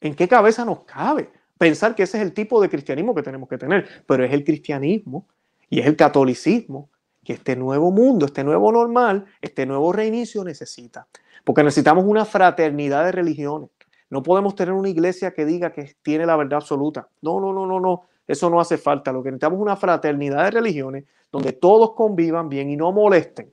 ¿En 0.01 0.15
qué 0.15 0.27
cabeza 0.27 0.65
nos 0.65 0.81
cabe 0.81 1.31
pensar 1.59 1.95
que 1.95 2.05
ese 2.05 2.17
es 2.17 2.23
el 2.23 2.33
tipo 2.33 2.61
de 2.61 2.71
cristianismo 2.71 3.15
que 3.15 3.23
tenemos 3.23 3.49
que 3.49 3.59
tener? 3.59 3.87
Pero 4.07 4.25
es 4.25 4.33
el 4.33 4.43
cristianismo 4.43 5.27
y 5.69 5.81
es 5.81 5.87
el 5.87 5.97
catolicismo 5.97 6.89
que 7.23 7.35
este 7.35 7.55
nuevo 7.55 7.91
mundo, 7.91 8.27
este 8.27 8.45
nuevo 8.45 8.73
normal, 8.73 9.27
este 9.43 9.67
nuevo 9.67 9.93
reinicio 9.93 10.43
necesita. 10.43 11.07
Porque 11.43 11.63
necesitamos 11.63 12.05
una 12.07 12.25
fraternidad 12.25 13.05
de 13.05 13.13
religiones 13.13 13.69
no 14.11 14.23
podemos 14.23 14.55
tener 14.55 14.75
una 14.75 14.89
iglesia 14.89 15.33
que 15.33 15.45
diga 15.45 15.73
que 15.73 15.97
tiene 16.03 16.27
la 16.27 16.37
verdad 16.37 16.59
absoluta. 16.59 17.09
No, 17.23 17.41
no, 17.41 17.53
no, 17.53 17.67
no, 17.67 17.81
no. 17.81 18.03
Eso 18.27 18.49
no 18.49 18.61
hace 18.61 18.79
falta. 18.79 19.13
Lo 19.13 19.23
que 19.23 19.31
necesitamos 19.31 19.59
es 19.59 19.63
una 19.63 19.77
fraternidad 19.77 20.45
de 20.45 20.51
religiones 20.51 21.05
donde 21.33 21.53
todos 21.53 21.93
convivan 21.95 22.49
bien 22.49 22.71
y 22.71 22.77
no 22.77 22.93
molesten. 22.93 23.53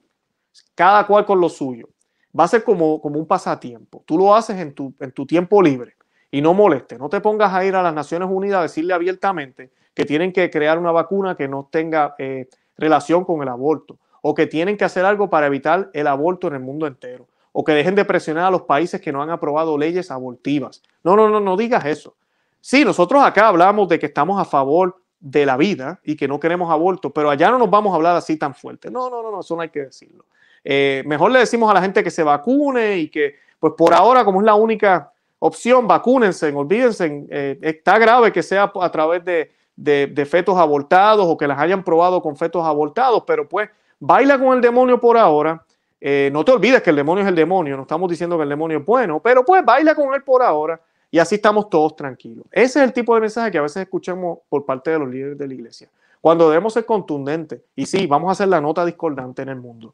Cada 0.76 1.08
cual 1.08 1.26
con 1.26 1.42
lo 1.42 1.50
suyo. 1.50 1.90
Va 2.38 2.46
a 2.46 2.48
ser 2.48 2.64
como, 2.64 3.02
como 3.02 3.20
un 3.20 3.26
pasatiempo. 3.26 4.04
Tú 4.06 4.18
lo 4.18 4.36
haces 4.36 4.58
en 4.60 4.74
tu, 4.74 4.94
en 5.00 5.12
tu 5.12 5.26
tiempo 5.26 5.62
libre 5.62 5.96
y 6.30 6.42
no 6.42 6.54
molestes. 6.54 6.98
No 7.00 7.10
te 7.10 7.20
pongas 7.20 7.54
a 7.54 7.66
ir 7.66 7.76
a 7.76 7.84
las 7.84 7.94
Naciones 7.94 8.30
Unidas 8.32 8.60
a 8.60 8.64
decirle 8.64 8.94
abiertamente 8.94 9.72
que 9.94 10.06
tienen 10.06 10.32
que 10.32 10.50
crear 10.50 10.80
una 10.80 10.92
vacuna 10.92 11.36
que 11.36 11.48
no 11.48 11.68
tenga 11.70 12.16
eh, 12.18 12.48
relación 12.78 13.26
con 13.26 13.42
el 13.42 13.50
aborto 13.50 14.00
o 14.22 14.34
que 14.34 14.48
tienen 14.48 14.78
que 14.78 14.86
hacer 14.86 15.04
algo 15.04 15.30
para 15.30 15.48
evitar 15.48 15.90
el 15.94 16.08
aborto 16.08 16.48
en 16.48 16.54
el 16.54 16.62
mundo 16.62 16.88
entero 16.88 17.28
o 17.52 17.64
que 17.64 17.74
dejen 17.74 17.96
de 17.96 18.06
presionar 18.06 18.46
a 18.46 18.52
los 18.52 18.64
países 18.64 19.02
que 19.02 19.12
no 19.12 19.22
han 19.22 19.30
aprobado 19.30 19.78
leyes 19.78 20.12
abortivas. 20.12 20.82
No, 21.04 21.16
no, 21.16 21.30
no, 21.30 21.40
no 21.40 21.58
digas 21.58 21.86
eso. 21.86 22.16
Sí, 22.62 22.86
nosotros 22.86 23.24
acá 23.24 23.48
hablamos 23.48 23.90
de 23.90 24.00
que 24.00 24.06
estamos 24.06 24.40
a 24.40 24.46
favor 24.46 24.98
de 25.20 25.46
la 25.46 25.58
vida 25.58 26.00
y 26.04 26.16
que 26.16 26.28
no 26.28 26.40
queremos 26.40 26.72
aborto, 26.72 27.12
pero 27.12 27.30
allá 27.30 27.52
no 27.52 27.58
nos 27.58 27.70
vamos 27.70 27.92
a 27.92 27.96
hablar 27.96 28.16
así 28.16 28.38
tan 28.38 28.56
fuerte. 28.56 28.90
No, 28.90 29.10
no, 29.10 29.22
no, 29.22 29.32
no 29.32 29.42
eso 29.42 29.56
no 29.56 29.62
hay 29.62 29.70
que 29.70 29.82
decirlo. 29.82 30.26
Eh, 30.64 31.04
mejor 31.06 31.32
le 31.32 31.40
decimos 31.40 31.70
a 31.70 31.74
la 31.74 31.82
gente 31.82 32.04
que 32.04 32.12
se 32.12 32.24
vacune 32.24 32.98
y 32.98 33.10
que, 33.10 33.36
pues 33.60 33.74
por 33.78 33.94
ahora, 33.94 34.24
como 34.24 34.42
es 34.42 34.46
la 34.46 34.56
única 34.56 35.12
opción, 35.40 35.88
vacúnense, 35.88 36.52
olvídense. 36.54 37.26
Eh, 37.30 37.60
está 37.62 37.98
grave 37.98 38.32
que 38.32 38.44
sea 38.44 38.72
a 38.74 38.92
través 38.92 39.26
de, 39.26 39.52
de 39.76 40.26
fetos 40.26 40.58
abortados 40.58 41.26
o 41.28 41.38
que 41.38 41.48
las 41.48 41.60
hayan 41.60 41.84
probado 41.84 42.22
con 42.22 42.36
fetos 42.36 42.64
abortados, 42.66 43.24
pero 43.26 43.50
pues 43.50 43.70
baila 44.00 44.38
con 44.40 44.56
el 44.56 44.62
demonio 44.62 45.00
por 45.00 45.18
ahora 45.18 45.64
eh, 46.04 46.32
no 46.34 46.44
te 46.44 46.52
olvides 46.52 46.82
que 46.82 46.90
el 46.90 46.96
demonio 46.96 47.24
es 47.24 47.28
el 47.28 47.36
demonio, 47.36 47.78
no 47.78 47.84
estamos 47.84 48.10
diciendo 48.10 48.36
que 48.36 48.44
el 48.44 48.50
demonio 48.50 48.80
es 48.80 48.86
bueno, 48.86 49.20
pero 49.20 49.46
pues 49.46 49.64
baila 49.64 49.94
con 49.94 50.12
él 50.16 50.24
por 50.24 50.42
ahora 50.42 50.82
y 51.12 51.20
así 51.20 51.36
estamos 51.36 51.70
todos 51.70 51.96
tranquilos. 51.96 52.46
Ese 52.52 52.80
es 52.80 52.86
el 52.86 52.92
tipo 52.92 53.14
de 53.14 53.22
mensaje 53.22 53.52
que 53.52 53.60
a 53.60 53.62
veces 53.62 53.84
escuchamos 53.84 54.40
por 54.50 54.66
parte 54.66 54.90
de 54.90 54.98
los 54.98 55.08
líderes 55.08 55.38
de 55.38 55.48
la 55.48 55.54
iglesia. 55.54 55.90
Cuando 56.20 56.50
debemos 56.50 56.74
ser 56.74 56.86
contundentes, 56.86 57.62
y 57.76 57.86
sí, 57.86 58.08
vamos 58.08 58.30
a 58.30 58.32
hacer 58.32 58.48
la 58.48 58.60
nota 58.60 58.84
discordante 58.84 59.44
en 59.44 59.50
el 59.50 59.58
mundo, 59.58 59.94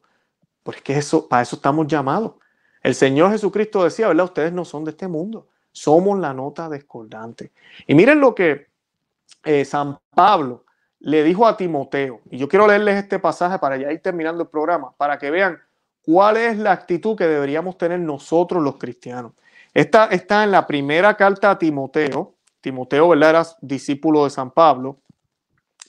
porque 0.62 0.96
eso, 0.96 1.28
para 1.28 1.42
eso 1.42 1.56
estamos 1.56 1.86
llamados. 1.86 2.32
El 2.82 2.94
Señor 2.94 3.30
Jesucristo 3.32 3.84
decía, 3.84 4.08
¿verdad? 4.08 4.26
Ustedes 4.26 4.52
no 4.52 4.64
son 4.64 4.84
de 4.84 4.92
este 4.92 5.08
mundo, 5.08 5.46
somos 5.72 6.18
la 6.18 6.32
nota 6.32 6.70
discordante. 6.70 7.50
Y 7.86 7.94
miren 7.94 8.20
lo 8.20 8.34
que 8.34 8.66
eh, 9.44 9.64
San 9.64 9.98
Pablo 10.14 10.64
le 11.00 11.22
dijo 11.22 11.46
a 11.46 11.56
Timoteo, 11.56 12.20
y 12.30 12.38
yo 12.38 12.48
quiero 12.48 12.66
leerles 12.66 12.96
este 12.96 13.18
pasaje 13.18 13.58
para 13.58 13.76
ya 13.76 13.92
ir 13.92 14.00
terminando 14.00 14.42
el 14.42 14.48
programa, 14.48 14.92
para 14.96 15.18
que 15.18 15.30
vean 15.30 15.58
¿Cuál 16.02 16.36
es 16.38 16.58
la 16.58 16.72
actitud 16.72 17.16
que 17.16 17.26
deberíamos 17.26 17.76
tener 17.76 18.00
nosotros 18.00 18.62
los 18.62 18.76
cristianos? 18.76 19.32
Esta 19.74 20.06
está 20.06 20.42
en 20.44 20.50
la 20.50 20.66
primera 20.66 21.14
carta 21.16 21.50
a 21.50 21.58
Timoteo. 21.58 22.34
Timoteo, 22.60 23.10
¿verdad? 23.10 23.30
Era 23.30 23.46
discípulo 23.60 24.24
de 24.24 24.30
San 24.30 24.50
Pablo. 24.50 24.98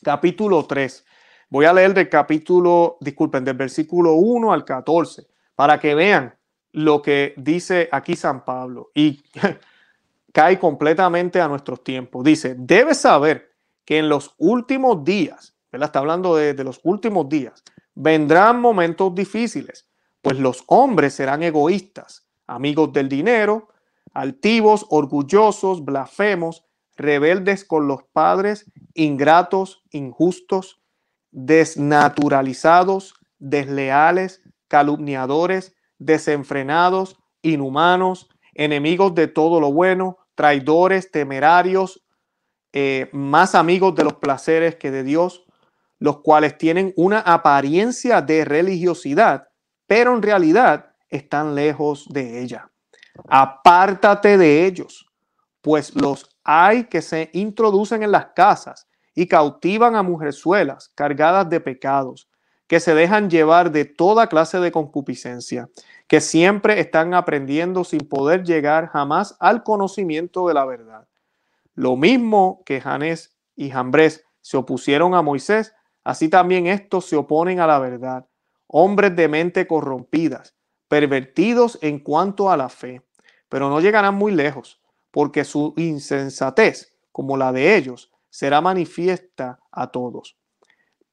Capítulo 0.04 0.66
3. 0.66 1.06
Voy 1.50 1.66
a 1.66 1.74
leer 1.74 1.94
del 1.94 2.10
capítulo, 2.10 2.98
disculpen, 3.02 3.44
del 3.44 3.58
versículo 3.58 4.14
1 4.14 4.54
al 4.54 4.64
14, 4.64 5.26
para 5.56 5.80
que 5.80 5.96
vean 5.96 6.36
lo 6.72 7.02
que 7.02 7.34
dice 7.38 7.90
aquí 7.92 8.16
San 8.16 8.46
Pablo. 8.46 8.92
Y 8.94 9.24
cae 10.32 10.60
completamente 10.60 11.42
a 11.42 11.48
nuestros 11.48 11.84
tiempos. 11.84 12.24
Dice, 12.24 12.56
debes 12.58 13.00
saber 13.00 13.54
que 13.86 13.98
en 13.98 14.10
los 14.10 14.36
últimos 14.38 15.04
días, 15.04 15.56
¿verdad? 15.72 15.88
Está 15.88 16.00
hablando 16.00 16.36
de, 16.36 16.54
de 16.54 16.64
los 16.64 16.80
últimos 16.84 17.28
días, 17.28 17.64
vendrán 17.96 18.62
momentos 18.62 19.16
difíciles 19.16 19.89
pues 20.22 20.40
los 20.40 20.64
hombres 20.68 21.14
serán 21.14 21.44
egoístas, 21.44 22.28
amigos 22.48 22.92
del 22.94 23.10
dinero, 23.10 23.70
altivos, 24.14 24.86
orgullosos, 24.90 25.86
blasfemos, 25.86 26.66
rebeldes 26.96 27.64
con 27.64 27.88
los 27.88 28.04
padres, 28.12 28.70
ingratos, 28.94 29.84
injustos, 29.92 30.82
desnaturalizados, 31.32 33.14
desleales, 33.38 34.42
calumniadores, 34.68 35.76
desenfrenados, 35.98 37.18
inhumanos, 37.42 38.30
enemigos 38.54 39.16
de 39.16 39.28
todo 39.28 39.60
lo 39.60 39.72
bueno, 39.72 40.18
traidores, 40.36 41.12
temerarios, 41.12 42.04
eh, 42.74 43.10
más 43.14 43.56
amigos 43.56 43.96
de 43.96 44.04
los 44.04 44.16
placeres 44.16 44.76
que 44.76 44.92
de 44.92 45.04
Dios, 45.04 45.46
los 45.98 46.22
cuales 46.22 46.58
tienen 46.58 46.94
una 46.96 47.20
apariencia 47.20 48.22
de 48.22 48.46
religiosidad, 48.46 49.49
pero 49.90 50.16
en 50.16 50.22
realidad 50.22 50.92
están 51.10 51.56
lejos 51.56 52.06
de 52.10 52.44
ella. 52.44 52.70
Apártate 53.28 54.38
de 54.38 54.68
ellos, 54.68 55.10
pues 55.62 55.96
los 55.96 56.30
hay 56.44 56.84
que 56.84 57.02
se 57.02 57.32
introducen 57.34 58.04
en 58.04 58.12
las 58.12 58.28
casas 58.36 58.88
y 59.16 59.26
cautivan 59.28 59.96
a 59.96 60.04
mujerzuelas 60.04 60.92
cargadas 60.94 61.50
de 61.50 61.60
pecados, 61.60 62.30
que 62.68 62.80
se 62.80 62.94
dejan 62.94 63.32
llevar 63.32 63.72
de 63.72 63.86
toda 63.86 64.28
clase 64.28 64.60
de 64.60 64.72
concupiscencia, 64.72 65.68
que 66.08 66.22
siempre 66.22 66.80
están 66.80 67.16
aprendiendo 67.16 67.84
sin 67.84 68.02
poder 68.02 68.44
llegar 68.44 68.90
jamás 68.90 69.36
al 69.40 69.64
conocimiento 69.64 70.48
de 70.48 70.54
la 70.54 70.66
verdad. 70.66 71.08
Lo 71.74 71.96
mismo 71.96 72.62
que 72.64 72.80
Janés 72.80 73.36
y 73.56 73.72
Jambres 73.72 74.24
se 74.42 74.56
opusieron 74.56 75.16
a 75.16 75.24
Moisés, 75.24 75.74
así 76.04 76.30
también 76.30 76.68
estos 76.68 77.06
se 77.06 77.16
oponen 77.16 77.60
a 77.60 77.66
la 77.66 77.80
verdad 77.80 78.29
hombres 78.72 79.16
de 79.16 79.28
mente 79.28 79.68
corrompidas, 79.68 80.56
pervertidos 80.88 81.80
en 81.82 82.00
cuanto 82.00 82.52
a 82.52 82.58
la 82.58 82.70
fe, 82.70 83.02
pero 83.50 83.68
no 83.70 83.82
llegarán 83.82 84.16
muy 84.16 84.32
lejos, 84.32 84.80
porque 85.12 85.44
su 85.44 85.74
insensatez, 85.76 86.96
como 87.12 87.36
la 87.36 87.52
de 87.52 87.76
ellos, 87.76 88.12
será 88.30 88.62
manifiesta 88.62 89.60
a 89.72 89.88
todos. 89.88 90.38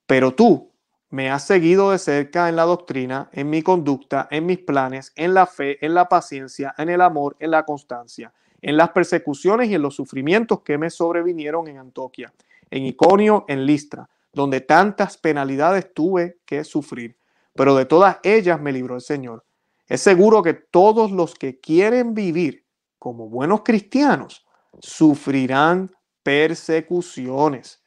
Pero 0.06 0.34
tú 0.34 0.70
me 1.08 1.30
has 1.30 1.46
seguido 1.46 1.92
de 1.92 1.98
cerca 1.98 2.50
en 2.50 2.56
la 2.56 2.64
doctrina, 2.64 3.30
en 3.32 3.48
mi 3.48 3.62
conducta, 3.62 4.28
en 4.30 4.44
mis 4.44 4.58
planes, 4.58 5.12
en 5.16 5.32
la 5.32 5.46
fe, 5.46 5.84
en 5.84 5.94
la 5.94 6.10
paciencia, 6.10 6.74
en 6.76 6.90
el 6.90 7.00
amor, 7.00 7.36
en 7.38 7.52
la 7.52 7.64
constancia, 7.64 8.34
en 8.60 8.76
las 8.76 8.90
persecuciones 8.90 9.70
y 9.70 9.74
en 9.74 9.82
los 9.82 9.94
sufrimientos 9.96 10.60
que 10.60 10.76
me 10.76 10.90
sobrevinieron 10.90 11.68
en 11.68 11.78
Antoquia, 11.78 12.34
en 12.70 12.84
Iconio, 12.84 13.46
en 13.48 13.64
Listra, 13.64 14.10
donde 14.32 14.60
tantas 14.60 15.16
penalidades 15.16 15.94
tuve 15.94 16.40
que 16.44 16.62
sufrir 16.64 17.16
pero 17.56 17.74
de 17.74 17.86
todas 17.86 18.18
ellas 18.22 18.60
me 18.60 18.72
libró 18.72 18.94
el 18.94 19.00
Señor. 19.00 19.44
Es 19.88 20.00
seguro 20.00 20.42
que 20.42 20.54
todos 20.54 21.12
los 21.12 21.34
que 21.34 21.60
quieren 21.60 22.14
vivir 22.14 22.66
como 22.98 23.28
buenos 23.28 23.62
cristianos 23.62 24.44
sufrirán 24.80 25.90
persecuciones. 26.22 27.82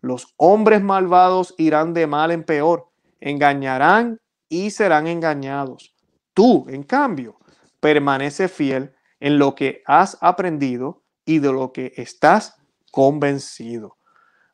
Los 0.00 0.34
hombres 0.36 0.82
malvados 0.82 1.54
irán 1.56 1.94
de 1.94 2.06
mal 2.06 2.30
en 2.30 2.44
peor, 2.44 2.90
engañarán 3.20 4.18
y 4.48 4.70
serán 4.70 5.06
engañados. 5.06 5.94
Tú, 6.34 6.66
en 6.68 6.82
cambio, 6.82 7.38
permanece 7.80 8.48
fiel 8.48 8.94
en 9.20 9.38
lo 9.38 9.54
que 9.54 9.82
has 9.86 10.18
aprendido 10.20 11.02
y 11.24 11.38
de 11.38 11.52
lo 11.52 11.72
que 11.72 11.92
estás 11.96 12.56
convencido. 12.90 13.96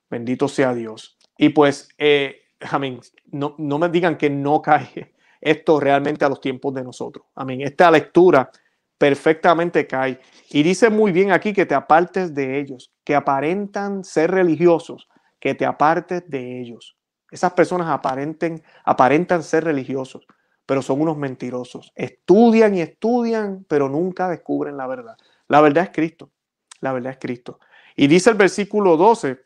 Bendito 0.08 0.48
sea 0.48 0.74
Dios. 0.74 1.18
Y 1.36 1.48
pues, 1.50 1.88
eh, 1.98 2.42
amén, 2.60 3.00
no, 3.30 3.54
no 3.58 3.78
me 3.78 3.88
digan 3.88 4.16
que 4.16 4.30
no 4.30 4.60
cae 4.62 5.14
esto 5.40 5.80
realmente 5.80 6.24
a 6.24 6.28
los 6.28 6.40
tiempos 6.40 6.74
de 6.74 6.84
nosotros. 6.84 7.26
Amén. 7.34 7.62
Esta 7.62 7.90
lectura 7.90 8.50
perfectamente 8.98 9.86
cae. 9.86 10.20
Y 10.50 10.62
dice 10.62 10.90
muy 10.90 11.12
bien 11.12 11.32
aquí 11.32 11.52
que 11.52 11.66
te 11.66 11.74
apartes 11.74 12.34
de 12.34 12.60
ellos, 12.60 12.92
que 13.04 13.14
aparentan 13.14 14.04
ser 14.04 14.30
religiosos, 14.30 15.08
que 15.38 15.54
te 15.54 15.64
apartes 15.64 16.28
de 16.28 16.60
ellos. 16.60 16.96
Esas 17.30 17.52
personas 17.54 17.88
aparenten, 17.88 18.62
aparentan 18.84 19.42
ser 19.42 19.64
religiosos, 19.64 20.26
pero 20.66 20.82
son 20.82 21.00
unos 21.00 21.16
mentirosos. 21.16 21.92
Estudian 21.94 22.74
y 22.74 22.82
estudian, 22.82 23.64
pero 23.68 23.88
nunca 23.88 24.28
descubren 24.28 24.76
la 24.76 24.86
verdad. 24.86 25.16
La 25.48 25.60
verdad 25.60 25.84
es 25.84 25.90
Cristo. 25.90 26.30
La 26.80 26.92
verdad 26.92 27.12
es 27.12 27.18
Cristo. 27.18 27.58
Y 27.96 28.06
dice 28.06 28.30
el 28.30 28.36
versículo 28.36 28.96
12, 28.96 29.40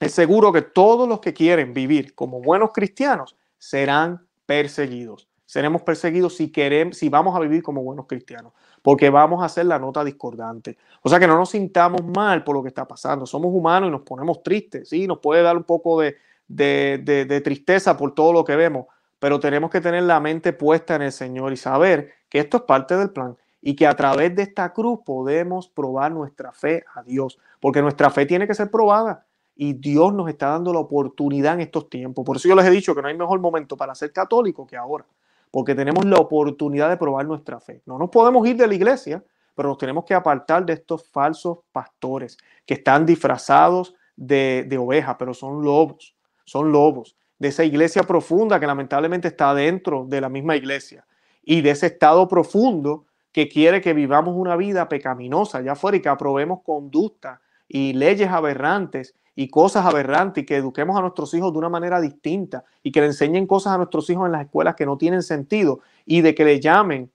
es 0.00 0.12
seguro 0.12 0.52
que 0.52 0.62
todos 0.62 1.08
los 1.08 1.20
que 1.20 1.34
quieren 1.34 1.72
vivir 1.72 2.14
como 2.14 2.40
buenos 2.40 2.70
cristianos 2.72 3.36
serán 3.58 4.26
perseguidos. 4.46 5.28
Seremos 5.44 5.82
perseguidos 5.82 6.36
si 6.36 6.52
queremos, 6.52 6.98
si 6.98 7.08
vamos 7.08 7.34
a 7.34 7.40
vivir 7.40 7.62
como 7.62 7.82
buenos 7.82 8.06
cristianos, 8.06 8.52
porque 8.82 9.08
vamos 9.08 9.42
a 9.42 9.46
hacer 9.46 9.66
la 9.66 9.78
nota 9.78 10.04
discordante. 10.04 10.76
O 11.02 11.08
sea 11.08 11.18
que 11.18 11.26
no 11.26 11.36
nos 11.36 11.50
sintamos 11.50 12.04
mal 12.04 12.44
por 12.44 12.54
lo 12.54 12.62
que 12.62 12.68
está 12.68 12.86
pasando. 12.86 13.26
Somos 13.26 13.50
humanos 13.52 13.88
y 13.88 13.92
nos 13.92 14.02
ponemos 14.02 14.42
tristes, 14.42 14.90
sí, 14.90 15.06
nos 15.06 15.18
puede 15.20 15.42
dar 15.42 15.56
un 15.56 15.64
poco 15.64 16.00
de, 16.00 16.16
de, 16.48 17.40
tristeza 17.42 17.96
por 17.96 18.14
todo 18.14 18.32
lo 18.32 18.44
que 18.44 18.56
vemos, 18.56 18.86
pero 19.18 19.40
tenemos 19.40 19.70
que 19.70 19.80
tener 19.80 20.02
la 20.02 20.20
mente 20.20 20.52
puesta 20.52 20.96
en 20.96 21.02
el 21.02 21.12
Señor 21.12 21.52
y 21.52 21.56
saber 21.56 22.12
que 22.28 22.40
esto 22.40 22.58
es 22.58 22.62
parte 22.64 22.96
del 22.96 23.10
plan 23.10 23.36
y 23.60 23.74
que 23.74 23.86
a 23.86 23.96
través 23.96 24.36
de 24.36 24.42
esta 24.42 24.72
cruz 24.72 25.00
podemos 25.04 25.68
probar 25.68 26.12
nuestra 26.12 26.52
fe 26.52 26.84
a 26.94 27.02
Dios, 27.02 27.38
porque 27.58 27.82
nuestra 27.82 28.10
fe 28.10 28.26
tiene 28.26 28.46
que 28.46 28.54
ser 28.54 28.70
probada 28.70 29.24
y 29.58 29.74
Dios 29.74 30.14
nos 30.14 30.30
está 30.30 30.48
dando 30.48 30.72
la 30.72 30.78
oportunidad 30.78 31.54
en 31.54 31.60
estos 31.60 31.90
tiempos. 31.90 32.24
Por 32.24 32.36
eso 32.36 32.48
yo 32.48 32.54
les 32.54 32.64
he 32.64 32.70
dicho 32.70 32.94
que 32.94 33.02
no 33.02 33.08
hay 33.08 33.16
mejor 33.18 33.40
momento 33.40 33.76
para 33.76 33.94
ser 33.94 34.10
católico 34.10 34.66
que 34.66 34.78
ahora, 34.78 35.04
porque 35.50 35.74
tenemos 35.74 36.06
la 36.06 36.16
oportunidad 36.16 36.88
de 36.88 36.96
probar 36.96 37.26
nuestra 37.26 37.60
fe. 37.60 37.82
No 37.84 37.98
nos 37.98 38.08
podemos 38.08 38.46
ir 38.48 38.56
de 38.56 38.66
la 38.66 38.74
iglesia, 38.74 39.22
pero 39.54 39.68
nos 39.68 39.76
tenemos 39.76 40.06
que 40.06 40.14
apartar 40.14 40.64
de 40.64 40.72
estos 40.72 41.06
falsos 41.08 41.58
pastores 41.72 42.38
que 42.64 42.74
están 42.74 43.04
disfrazados 43.04 43.94
de, 44.16 44.64
de 44.66 44.78
ovejas, 44.78 45.16
pero 45.18 45.34
son 45.34 45.62
lobos 45.62 46.14
son 46.48 46.72
lobos, 46.72 47.14
de 47.38 47.48
esa 47.48 47.62
iglesia 47.62 48.04
profunda 48.04 48.58
que 48.58 48.66
lamentablemente 48.66 49.28
está 49.28 49.52
dentro 49.52 50.06
de 50.08 50.22
la 50.22 50.30
misma 50.30 50.56
iglesia 50.56 51.06
y 51.42 51.60
de 51.60 51.70
ese 51.70 51.88
estado 51.88 52.26
profundo 52.26 53.04
que 53.32 53.50
quiere 53.50 53.82
que 53.82 53.92
vivamos 53.92 54.34
una 54.34 54.56
vida 54.56 54.88
pecaminosa 54.88 55.58
allá 55.58 55.72
afuera 55.72 55.98
y 55.98 56.00
que 56.00 56.08
aprobemos 56.08 56.62
conducta 56.62 57.42
y 57.68 57.92
leyes 57.92 58.30
aberrantes 58.30 59.14
y 59.34 59.48
cosas 59.48 59.86
aberrantes 59.86 60.42
y 60.42 60.46
que 60.46 60.56
eduquemos 60.56 60.98
a 60.98 61.00
nuestros 61.00 61.32
hijos 61.34 61.52
de 61.52 61.58
una 61.58 61.68
manera 61.68 62.00
distinta 62.00 62.64
y 62.82 62.90
que 62.90 63.00
le 63.00 63.06
enseñen 63.06 63.46
cosas 63.46 63.74
a 63.74 63.76
nuestros 63.76 64.10
hijos 64.10 64.26
en 64.26 64.32
las 64.32 64.42
escuelas 64.42 64.74
que 64.74 64.86
no 64.86 64.98
tienen 64.98 65.22
sentido 65.22 65.80
y 66.04 66.22
de 66.22 66.34
que 66.34 66.44
le 66.44 66.58
llamen 66.58 67.10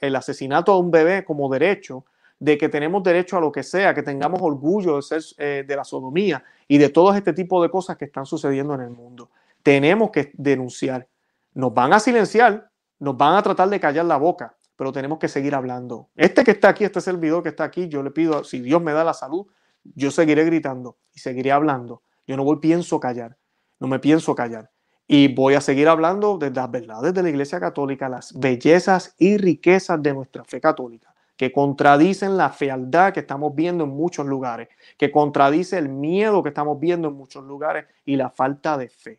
el 0.00 0.16
asesinato 0.16 0.72
a 0.72 0.78
un 0.78 0.90
bebé 0.90 1.24
como 1.24 1.48
derecho 1.48 2.04
de 2.38 2.58
que 2.58 2.68
tenemos 2.68 3.02
derecho 3.02 3.38
a 3.38 3.40
lo 3.40 3.50
que 3.50 3.62
sea, 3.62 3.94
que 3.94 4.02
tengamos 4.02 4.42
orgullo 4.42 4.96
de 4.96 5.02
ser 5.02 5.22
eh, 5.38 5.64
de 5.66 5.76
la 5.76 5.84
sodomía 5.84 6.44
y 6.68 6.78
de 6.78 6.90
todo 6.90 7.14
este 7.14 7.32
tipo 7.32 7.62
de 7.62 7.70
cosas 7.70 7.96
que 7.96 8.04
están 8.04 8.26
sucediendo 8.26 8.74
en 8.74 8.82
el 8.82 8.90
mundo. 8.90 9.30
Tenemos 9.62 10.10
que 10.10 10.32
denunciar. 10.34 11.08
Nos 11.54 11.72
van 11.72 11.94
a 11.94 12.00
silenciar, 12.00 12.70
nos 12.98 13.16
van 13.16 13.36
a 13.36 13.42
tratar 13.42 13.70
de 13.70 13.80
callar 13.80 14.04
la 14.04 14.18
boca, 14.18 14.56
pero 14.76 14.92
tenemos 14.92 15.18
que 15.18 15.28
seguir 15.28 15.54
hablando. 15.54 16.10
Este 16.16 16.44
que 16.44 16.50
está 16.50 16.68
aquí, 16.68 16.84
este 16.84 17.00
servidor 17.00 17.42
que 17.42 17.48
está 17.50 17.64
aquí, 17.64 17.88
yo 17.88 18.02
le 18.02 18.10
pido, 18.10 18.44
si 18.44 18.60
Dios 18.60 18.82
me 18.82 18.92
da 18.92 19.04
la 19.04 19.14
salud, 19.14 19.46
yo 19.84 20.10
seguiré 20.10 20.44
gritando 20.44 20.98
y 21.12 21.20
seguiré 21.20 21.52
hablando. 21.52 22.02
Yo 22.26 22.36
no 22.36 22.44
voy, 22.44 22.58
pienso 22.58 22.98
callar, 23.00 23.36
no 23.78 23.86
me 23.86 23.98
pienso 23.98 24.34
callar. 24.34 24.70
Y 25.06 25.34
voy 25.34 25.54
a 25.54 25.60
seguir 25.60 25.88
hablando 25.88 26.38
de 26.38 26.50
las 26.50 26.70
verdades 26.70 27.12
de 27.12 27.22
la 27.22 27.28
Iglesia 27.28 27.60
Católica, 27.60 28.08
las 28.08 28.32
bellezas 28.32 29.14
y 29.18 29.36
riquezas 29.36 30.02
de 30.02 30.14
nuestra 30.14 30.44
fe 30.44 30.60
católica 30.60 31.14
que 31.36 31.52
contradicen 31.52 32.36
la 32.36 32.50
fealdad 32.50 33.12
que 33.12 33.20
estamos 33.20 33.54
viendo 33.54 33.84
en 33.84 33.90
muchos 33.90 34.26
lugares, 34.26 34.68
que 34.96 35.10
contradice 35.10 35.78
el 35.78 35.88
miedo 35.88 36.42
que 36.42 36.50
estamos 36.50 36.78
viendo 36.78 37.08
en 37.08 37.14
muchos 37.14 37.44
lugares 37.44 37.86
y 38.04 38.16
la 38.16 38.30
falta 38.30 38.78
de 38.78 38.88
fe. 38.88 39.18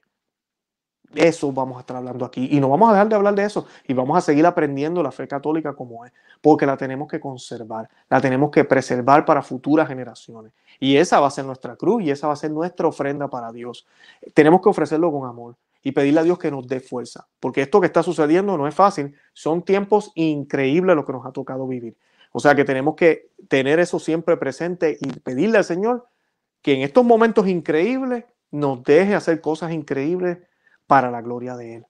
Eso 1.14 1.52
vamos 1.52 1.78
a 1.78 1.80
estar 1.82 1.96
hablando 1.96 2.26
aquí 2.26 2.50
y 2.52 2.60
no 2.60 2.70
vamos 2.70 2.90
a 2.90 2.94
dejar 2.94 3.10
de 3.10 3.16
hablar 3.16 3.36
de 3.36 3.46
eso 3.46 3.68
y 3.88 3.94
vamos 3.94 4.18
a 4.18 4.22
seguir 4.22 4.46
aprendiendo 4.46 5.04
la 5.04 5.12
fe 5.12 5.28
católica 5.28 5.74
como 5.74 6.06
es, 6.06 6.12
porque 6.42 6.66
la 6.66 6.78
tenemos 6.78 7.08
que 7.08 7.20
conservar, 7.20 7.90
la 8.10 8.20
tenemos 8.20 8.52
que 8.52 8.64
preservar 8.64 9.26
para 9.26 9.42
futuras 9.42 9.88
generaciones. 9.88 10.52
Y 10.80 10.98
esa 10.98 11.20
va 11.20 11.28
a 11.28 11.32
ser 11.32 11.46
nuestra 11.46 11.76
cruz 11.76 12.04
y 12.04 12.12
esa 12.12 12.28
va 12.28 12.34
a 12.34 12.38
ser 12.38 12.52
nuestra 12.52 12.88
ofrenda 12.88 13.30
para 13.30 13.52
Dios. 13.52 13.86
Tenemos 14.34 14.62
que 14.62 14.70
ofrecerlo 14.70 15.12
con 15.12 15.30
amor 15.30 15.56
y 15.84 15.92
pedirle 15.92 16.20
a 16.20 16.24
Dios 16.24 16.40
que 16.40 16.50
nos 16.50 16.68
dé 16.68 16.80
fuerza, 16.80 17.28
porque 17.40 17.62
esto 17.62 17.80
que 17.80 17.88
está 17.88 18.02
sucediendo 18.02 18.58
no 18.58 18.68
es 18.68 18.74
fácil, 18.74 19.16
son 19.34 19.62
tiempos 19.62 20.12
increíbles 20.16 20.96
lo 20.96 21.06
que 21.06 21.14
nos 21.14 21.26
ha 21.26 21.32
tocado 21.32 21.68
vivir. 21.68 21.96
O 22.32 22.40
sea 22.40 22.56
que 22.56 22.66
tenemos 22.66 22.96
que 22.96 23.30
tener 23.48 23.80
eso 23.80 24.00
siempre 24.00 24.36
presente 24.36 24.98
y 25.00 25.08
pedirle 25.20 25.60
al 25.60 25.64
Señor 25.64 26.08
que 26.62 26.74
en 26.74 26.82
estos 26.82 27.06
momentos 27.06 27.48
increíbles 27.48 28.26
nos 28.52 28.84
deje 28.84 29.16
hacer 29.16 29.40
cosas 29.40 29.72
increíbles 29.72 30.40
para 30.88 31.12
la 31.12 31.22
gloria 31.22 31.56
de 31.56 31.76
Él. 31.76 31.86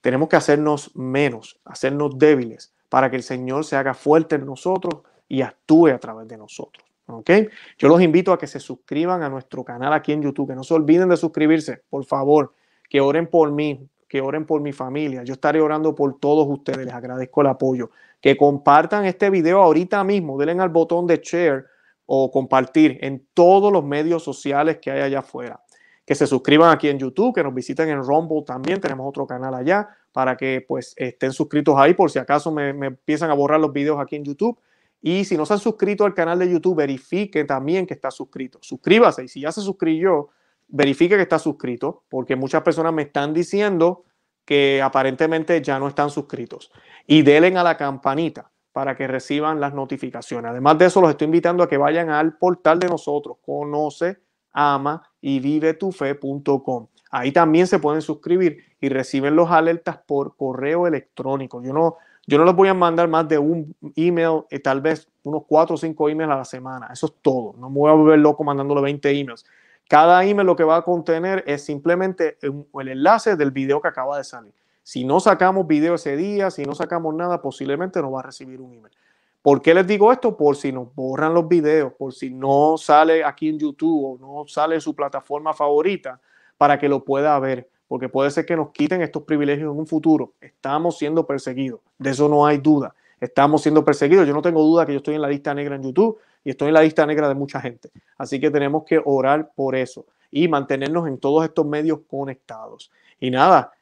Tenemos 0.00 0.28
que 0.28 0.36
hacernos 0.36 0.94
menos, 0.96 1.60
hacernos 1.64 2.18
débiles, 2.18 2.72
para 2.88 3.10
que 3.10 3.16
el 3.16 3.22
Señor 3.22 3.64
se 3.64 3.76
haga 3.76 3.94
fuerte 3.94 4.36
en 4.36 4.46
nosotros 4.46 5.02
y 5.28 5.42
actúe 5.42 5.88
a 5.88 5.98
través 5.98 6.26
de 6.28 6.36
nosotros. 6.36 6.84
¿Ok? 7.06 7.30
Yo 7.78 7.88
los 7.88 8.00
invito 8.00 8.32
a 8.32 8.38
que 8.38 8.46
se 8.46 8.60
suscriban 8.60 9.22
a 9.22 9.28
nuestro 9.28 9.64
canal 9.64 9.92
aquí 9.92 10.12
en 10.12 10.22
YouTube, 10.22 10.48
que 10.48 10.54
no 10.54 10.64
se 10.64 10.74
olviden 10.74 11.08
de 11.08 11.16
suscribirse, 11.16 11.82
por 11.90 12.04
favor 12.04 12.54
que 12.90 13.00
oren 13.00 13.28
por 13.28 13.52
mí, 13.52 13.88
que 14.08 14.20
oren 14.20 14.44
por 14.44 14.60
mi 14.60 14.72
familia. 14.72 15.22
Yo 15.22 15.34
estaré 15.34 15.60
orando 15.60 15.94
por 15.94 16.18
todos 16.18 16.46
ustedes. 16.48 16.84
Les 16.84 16.92
agradezco 16.92 17.40
el 17.40 17.46
apoyo. 17.46 17.90
Que 18.20 18.36
compartan 18.36 19.06
este 19.06 19.30
video 19.30 19.62
ahorita 19.62 20.02
mismo. 20.02 20.36
Denle 20.36 20.60
al 20.60 20.68
botón 20.68 21.06
de 21.06 21.20
share 21.22 21.66
o 22.04 22.30
compartir 22.32 22.98
en 23.00 23.24
todos 23.32 23.72
los 23.72 23.84
medios 23.84 24.24
sociales 24.24 24.78
que 24.82 24.90
hay 24.90 25.02
allá 25.02 25.20
afuera. 25.20 25.62
Que 26.10 26.16
se 26.16 26.26
suscriban 26.26 26.72
aquí 26.72 26.88
en 26.88 26.98
YouTube, 26.98 27.32
que 27.32 27.44
nos 27.44 27.54
visiten 27.54 27.88
en 27.88 28.02
Rumble 28.02 28.42
también. 28.44 28.80
Tenemos 28.80 29.08
otro 29.08 29.28
canal 29.28 29.54
allá 29.54 29.88
para 30.10 30.36
que 30.36 30.64
pues 30.66 30.92
estén 30.96 31.32
suscritos 31.32 31.76
ahí 31.78 31.94
por 31.94 32.10
si 32.10 32.18
acaso 32.18 32.50
me, 32.50 32.70
empiezan 32.70 33.30
a 33.30 33.34
borrar 33.34 33.60
los 33.60 33.72
videos 33.72 34.00
aquí 34.00 34.16
en 34.16 34.24
YouTube. 34.24 34.58
Y 35.00 35.24
si 35.24 35.36
no 35.36 35.46
se 35.46 35.52
han 35.52 35.60
suscrito 35.60 36.04
al 36.04 36.12
canal 36.12 36.40
de 36.40 36.50
YouTube, 36.50 36.78
verifique 36.78 37.44
también 37.44 37.86
que 37.86 37.94
está 37.94 38.10
suscrito. 38.10 38.58
Suscríbase 38.60 39.22
y 39.22 39.28
si 39.28 39.42
ya 39.42 39.52
se 39.52 39.60
suscribió, 39.60 40.30
verifique 40.66 41.14
que 41.14 41.22
está 41.22 41.38
suscrito, 41.38 42.02
porque 42.08 42.34
muchas 42.34 42.62
personas 42.62 42.92
me 42.92 43.02
están 43.02 43.32
diciendo 43.32 44.02
que 44.44 44.82
aparentemente 44.82 45.62
ya 45.62 45.78
no 45.78 45.86
están 45.86 46.10
suscritos. 46.10 46.72
Y 47.06 47.22
denle 47.22 47.56
a 47.56 47.62
la 47.62 47.76
campanita 47.76 48.50
para 48.72 48.96
que 48.96 49.06
reciban 49.06 49.60
las 49.60 49.74
notificaciones. 49.74 50.50
Además 50.50 50.76
de 50.76 50.86
eso, 50.86 51.00
los 51.00 51.10
estoy 51.10 51.26
invitando 51.26 51.62
a 51.62 51.68
que 51.68 51.76
vayan 51.76 52.10
al 52.10 52.36
portal 52.36 52.80
de 52.80 52.88
nosotros, 52.88 53.36
conoce, 53.46 54.18
ama 54.52 55.02
y 55.20 55.40
vive 55.40 55.74
tu 55.74 55.92
fe.com. 55.92 56.86
Ahí 57.10 57.32
también 57.32 57.66
se 57.66 57.78
pueden 57.78 58.02
suscribir 58.02 58.58
y 58.80 58.88
reciben 58.88 59.36
los 59.36 59.50
alertas 59.50 59.98
por 59.98 60.36
correo 60.36 60.86
electrónico. 60.86 61.62
Yo 61.62 61.72
no, 61.72 61.96
yo 62.26 62.38
no 62.38 62.44
les 62.44 62.54
voy 62.54 62.68
a 62.68 62.74
mandar 62.74 63.08
más 63.08 63.28
de 63.28 63.38
un 63.38 63.74
email, 63.96 64.42
eh, 64.50 64.60
tal 64.60 64.80
vez 64.80 65.08
unos 65.24 65.42
cuatro 65.46 65.74
o 65.74 65.78
cinco 65.78 66.08
emails 66.08 66.32
a 66.32 66.36
la 66.36 66.44
semana. 66.44 66.88
Eso 66.92 67.06
es 67.06 67.14
todo. 67.20 67.54
No 67.58 67.68
me 67.68 67.78
voy 67.78 67.90
a 67.90 67.94
volver 67.94 68.18
loco 68.18 68.44
mandándole 68.44 68.80
20 68.80 69.10
emails. 69.10 69.44
Cada 69.88 70.24
email 70.24 70.46
lo 70.46 70.54
que 70.54 70.62
va 70.62 70.76
a 70.76 70.82
contener 70.82 71.42
es 71.46 71.64
simplemente 71.64 72.38
el 72.42 72.88
enlace 72.88 73.34
del 73.34 73.50
video 73.50 73.80
que 73.80 73.88
acaba 73.88 74.16
de 74.16 74.24
salir. 74.24 74.52
Si 74.84 75.04
no 75.04 75.18
sacamos 75.18 75.66
video 75.66 75.96
ese 75.96 76.16
día, 76.16 76.50
si 76.50 76.64
no 76.64 76.74
sacamos 76.74 77.14
nada, 77.14 77.42
posiblemente 77.42 78.00
no 78.00 78.12
va 78.12 78.20
a 78.20 78.22
recibir 78.24 78.60
un 78.60 78.72
email. 78.72 78.94
¿Por 79.42 79.62
qué 79.62 79.74
les 79.74 79.86
digo 79.86 80.12
esto? 80.12 80.36
Por 80.36 80.56
si 80.56 80.70
nos 80.70 80.94
borran 80.94 81.32
los 81.32 81.48
videos, 81.48 81.94
por 81.94 82.12
si 82.12 82.30
no 82.30 82.76
sale 82.76 83.24
aquí 83.24 83.48
en 83.48 83.58
YouTube 83.58 84.04
o 84.04 84.18
no 84.18 84.46
sale 84.46 84.80
su 84.80 84.94
plataforma 84.94 85.54
favorita, 85.54 86.20
para 86.58 86.78
que 86.78 86.88
lo 86.88 87.04
pueda 87.04 87.38
ver. 87.38 87.68
Porque 87.88 88.08
puede 88.08 88.30
ser 88.30 88.44
que 88.44 88.54
nos 88.54 88.70
quiten 88.70 89.00
estos 89.02 89.22
privilegios 89.22 89.72
en 89.72 89.78
un 89.78 89.86
futuro. 89.86 90.34
Estamos 90.40 90.98
siendo 90.98 91.26
perseguidos. 91.26 91.80
De 91.98 92.10
eso 92.10 92.28
no 92.28 92.46
hay 92.46 92.58
duda. 92.58 92.94
Estamos 93.18 93.62
siendo 93.62 93.84
perseguidos. 93.84 94.28
Yo 94.28 94.34
no 94.34 94.42
tengo 94.42 94.62
duda 94.62 94.86
que 94.86 94.92
yo 94.92 94.98
estoy 94.98 95.14
en 95.14 95.22
la 95.22 95.28
lista 95.28 95.54
negra 95.54 95.76
en 95.76 95.82
YouTube 95.82 96.18
y 96.44 96.50
estoy 96.50 96.68
en 96.68 96.74
la 96.74 96.82
lista 96.82 97.06
negra 97.06 97.28
de 97.28 97.34
mucha 97.34 97.60
gente. 97.60 97.90
Así 98.18 98.38
que 98.38 98.50
tenemos 98.50 98.84
que 98.84 99.00
orar 99.04 99.50
por 99.54 99.74
eso 99.74 100.06
y 100.30 100.48
mantenernos 100.48 101.08
en 101.08 101.18
todos 101.18 101.44
estos 101.44 101.66
medios 101.66 102.00
conectados. 102.08 102.92
Y 103.18 103.30
nada, 103.30 103.72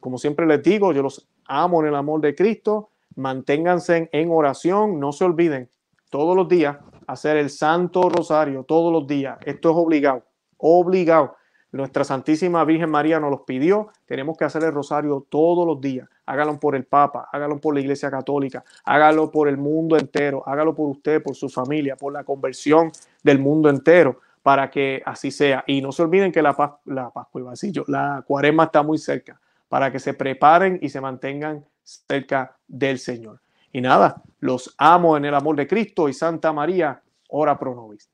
como 0.00 0.18
siempre 0.18 0.46
les 0.46 0.62
digo, 0.62 0.92
yo 0.92 1.02
los 1.02 1.26
amo 1.46 1.80
en 1.80 1.88
el 1.88 1.94
amor 1.94 2.20
de 2.20 2.34
Cristo. 2.34 2.90
Manténganse 3.18 4.08
en 4.12 4.30
oración, 4.30 5.00
no 5.00 5.12
se 5.12 5.24
olviden 5.24 5.68
todos 6.08 6.36
los 6.36 6.48
días 6.48 6.76
hacer 7.08 7.36
el 7.38 7.50
Santo 7.50 8.08
Rosario 8.08 8.62
todos 8.62 8.92
los 8.92 9.08
días. 9.08 9.38
Esto 9.44 9.70
es 9.70 9.76
obligado, 9.76 10.22
obligado. 10.56 11.34
Nuestra 11.72 12.04
Santísima 12.04 12.64
Virgen 12.64 12.88
María 12.88 13.18
nos 13.18 13.30
los 13.30 13.40
pidió. 13.40 13.88
Tenemos 14.06 14.38
que 14.38 14.44
hacer 14.44 14.62
el 14.62 14.72
rosario 14.72 15.26
todos 15.28 15.66
los 15.66 15.80
días. 15.80 16.08
Hágalo 16.26 16.60
por 16.60 16.76
el 16.76 16.84
Papa, 16.84 17.28
hágalo 17.32 17.58
por 17.58 17.74
la 17.74 17.80
Iglesia 17.80 18.10
Católica, 18.10 18.64
hágalo 18.84 19.30
por 19.30 19.48
el 19.48 19.58
mundo 19.58 19.96
entero, 19.96 20.42
hágalo 20.46 20.74
por 20.74 20.88
usted, 20.88 21.22
por 21.22 21.34
su 21.34 21.48
familia, 21.48 21.96
por 21.96 22.12
la 22.12 22.24
conversión 22.24 22.92
del 23.22 23.38
mundo 23.38 23.68
entero, 23.68 24.20
para 24.42 24.70
que 24.70 25.02
así 25.04 25.30
sea. 25.30 25.64
Y 25.66 25.82
no 25.82 25.92
se 25.92 26.02
olviden 26.02 26.30
que 26.30 26.40
la, 26.40 26.78
la 26.84 27.10
Pascua, 27.10 27.52
la 27.88 28.24
cuaresma 28.26 28.64
está 28.64 28.82
muy 28.82 28.96
cerca, 28.96 29.40
para 29.68 29.90
que 29.90 29.98
se 29.98 30.14
preparen 30.14 30.78
y 30.80 30.88
se 30.88 31.00
mantengan 31.00 31.64
cerca 32.06 32.56
del 32.66 32.98
Señor. 32.98 33.40
Y 33.72 33.80
nada, 33.80 34.22
los 34.40 34.74
amo 34.76 35.16
en 35.16 35.24
el 35.24 35.34
amor 35.34 35.56
de 35.56 35.66
Cristo 35.66 36.08
y 36.08 36.12
Santa 36.12 36.52
María, 36.52 37.02
ora 37.28 37.58
pro 37.58 37.74
nobis. 37.74 38.10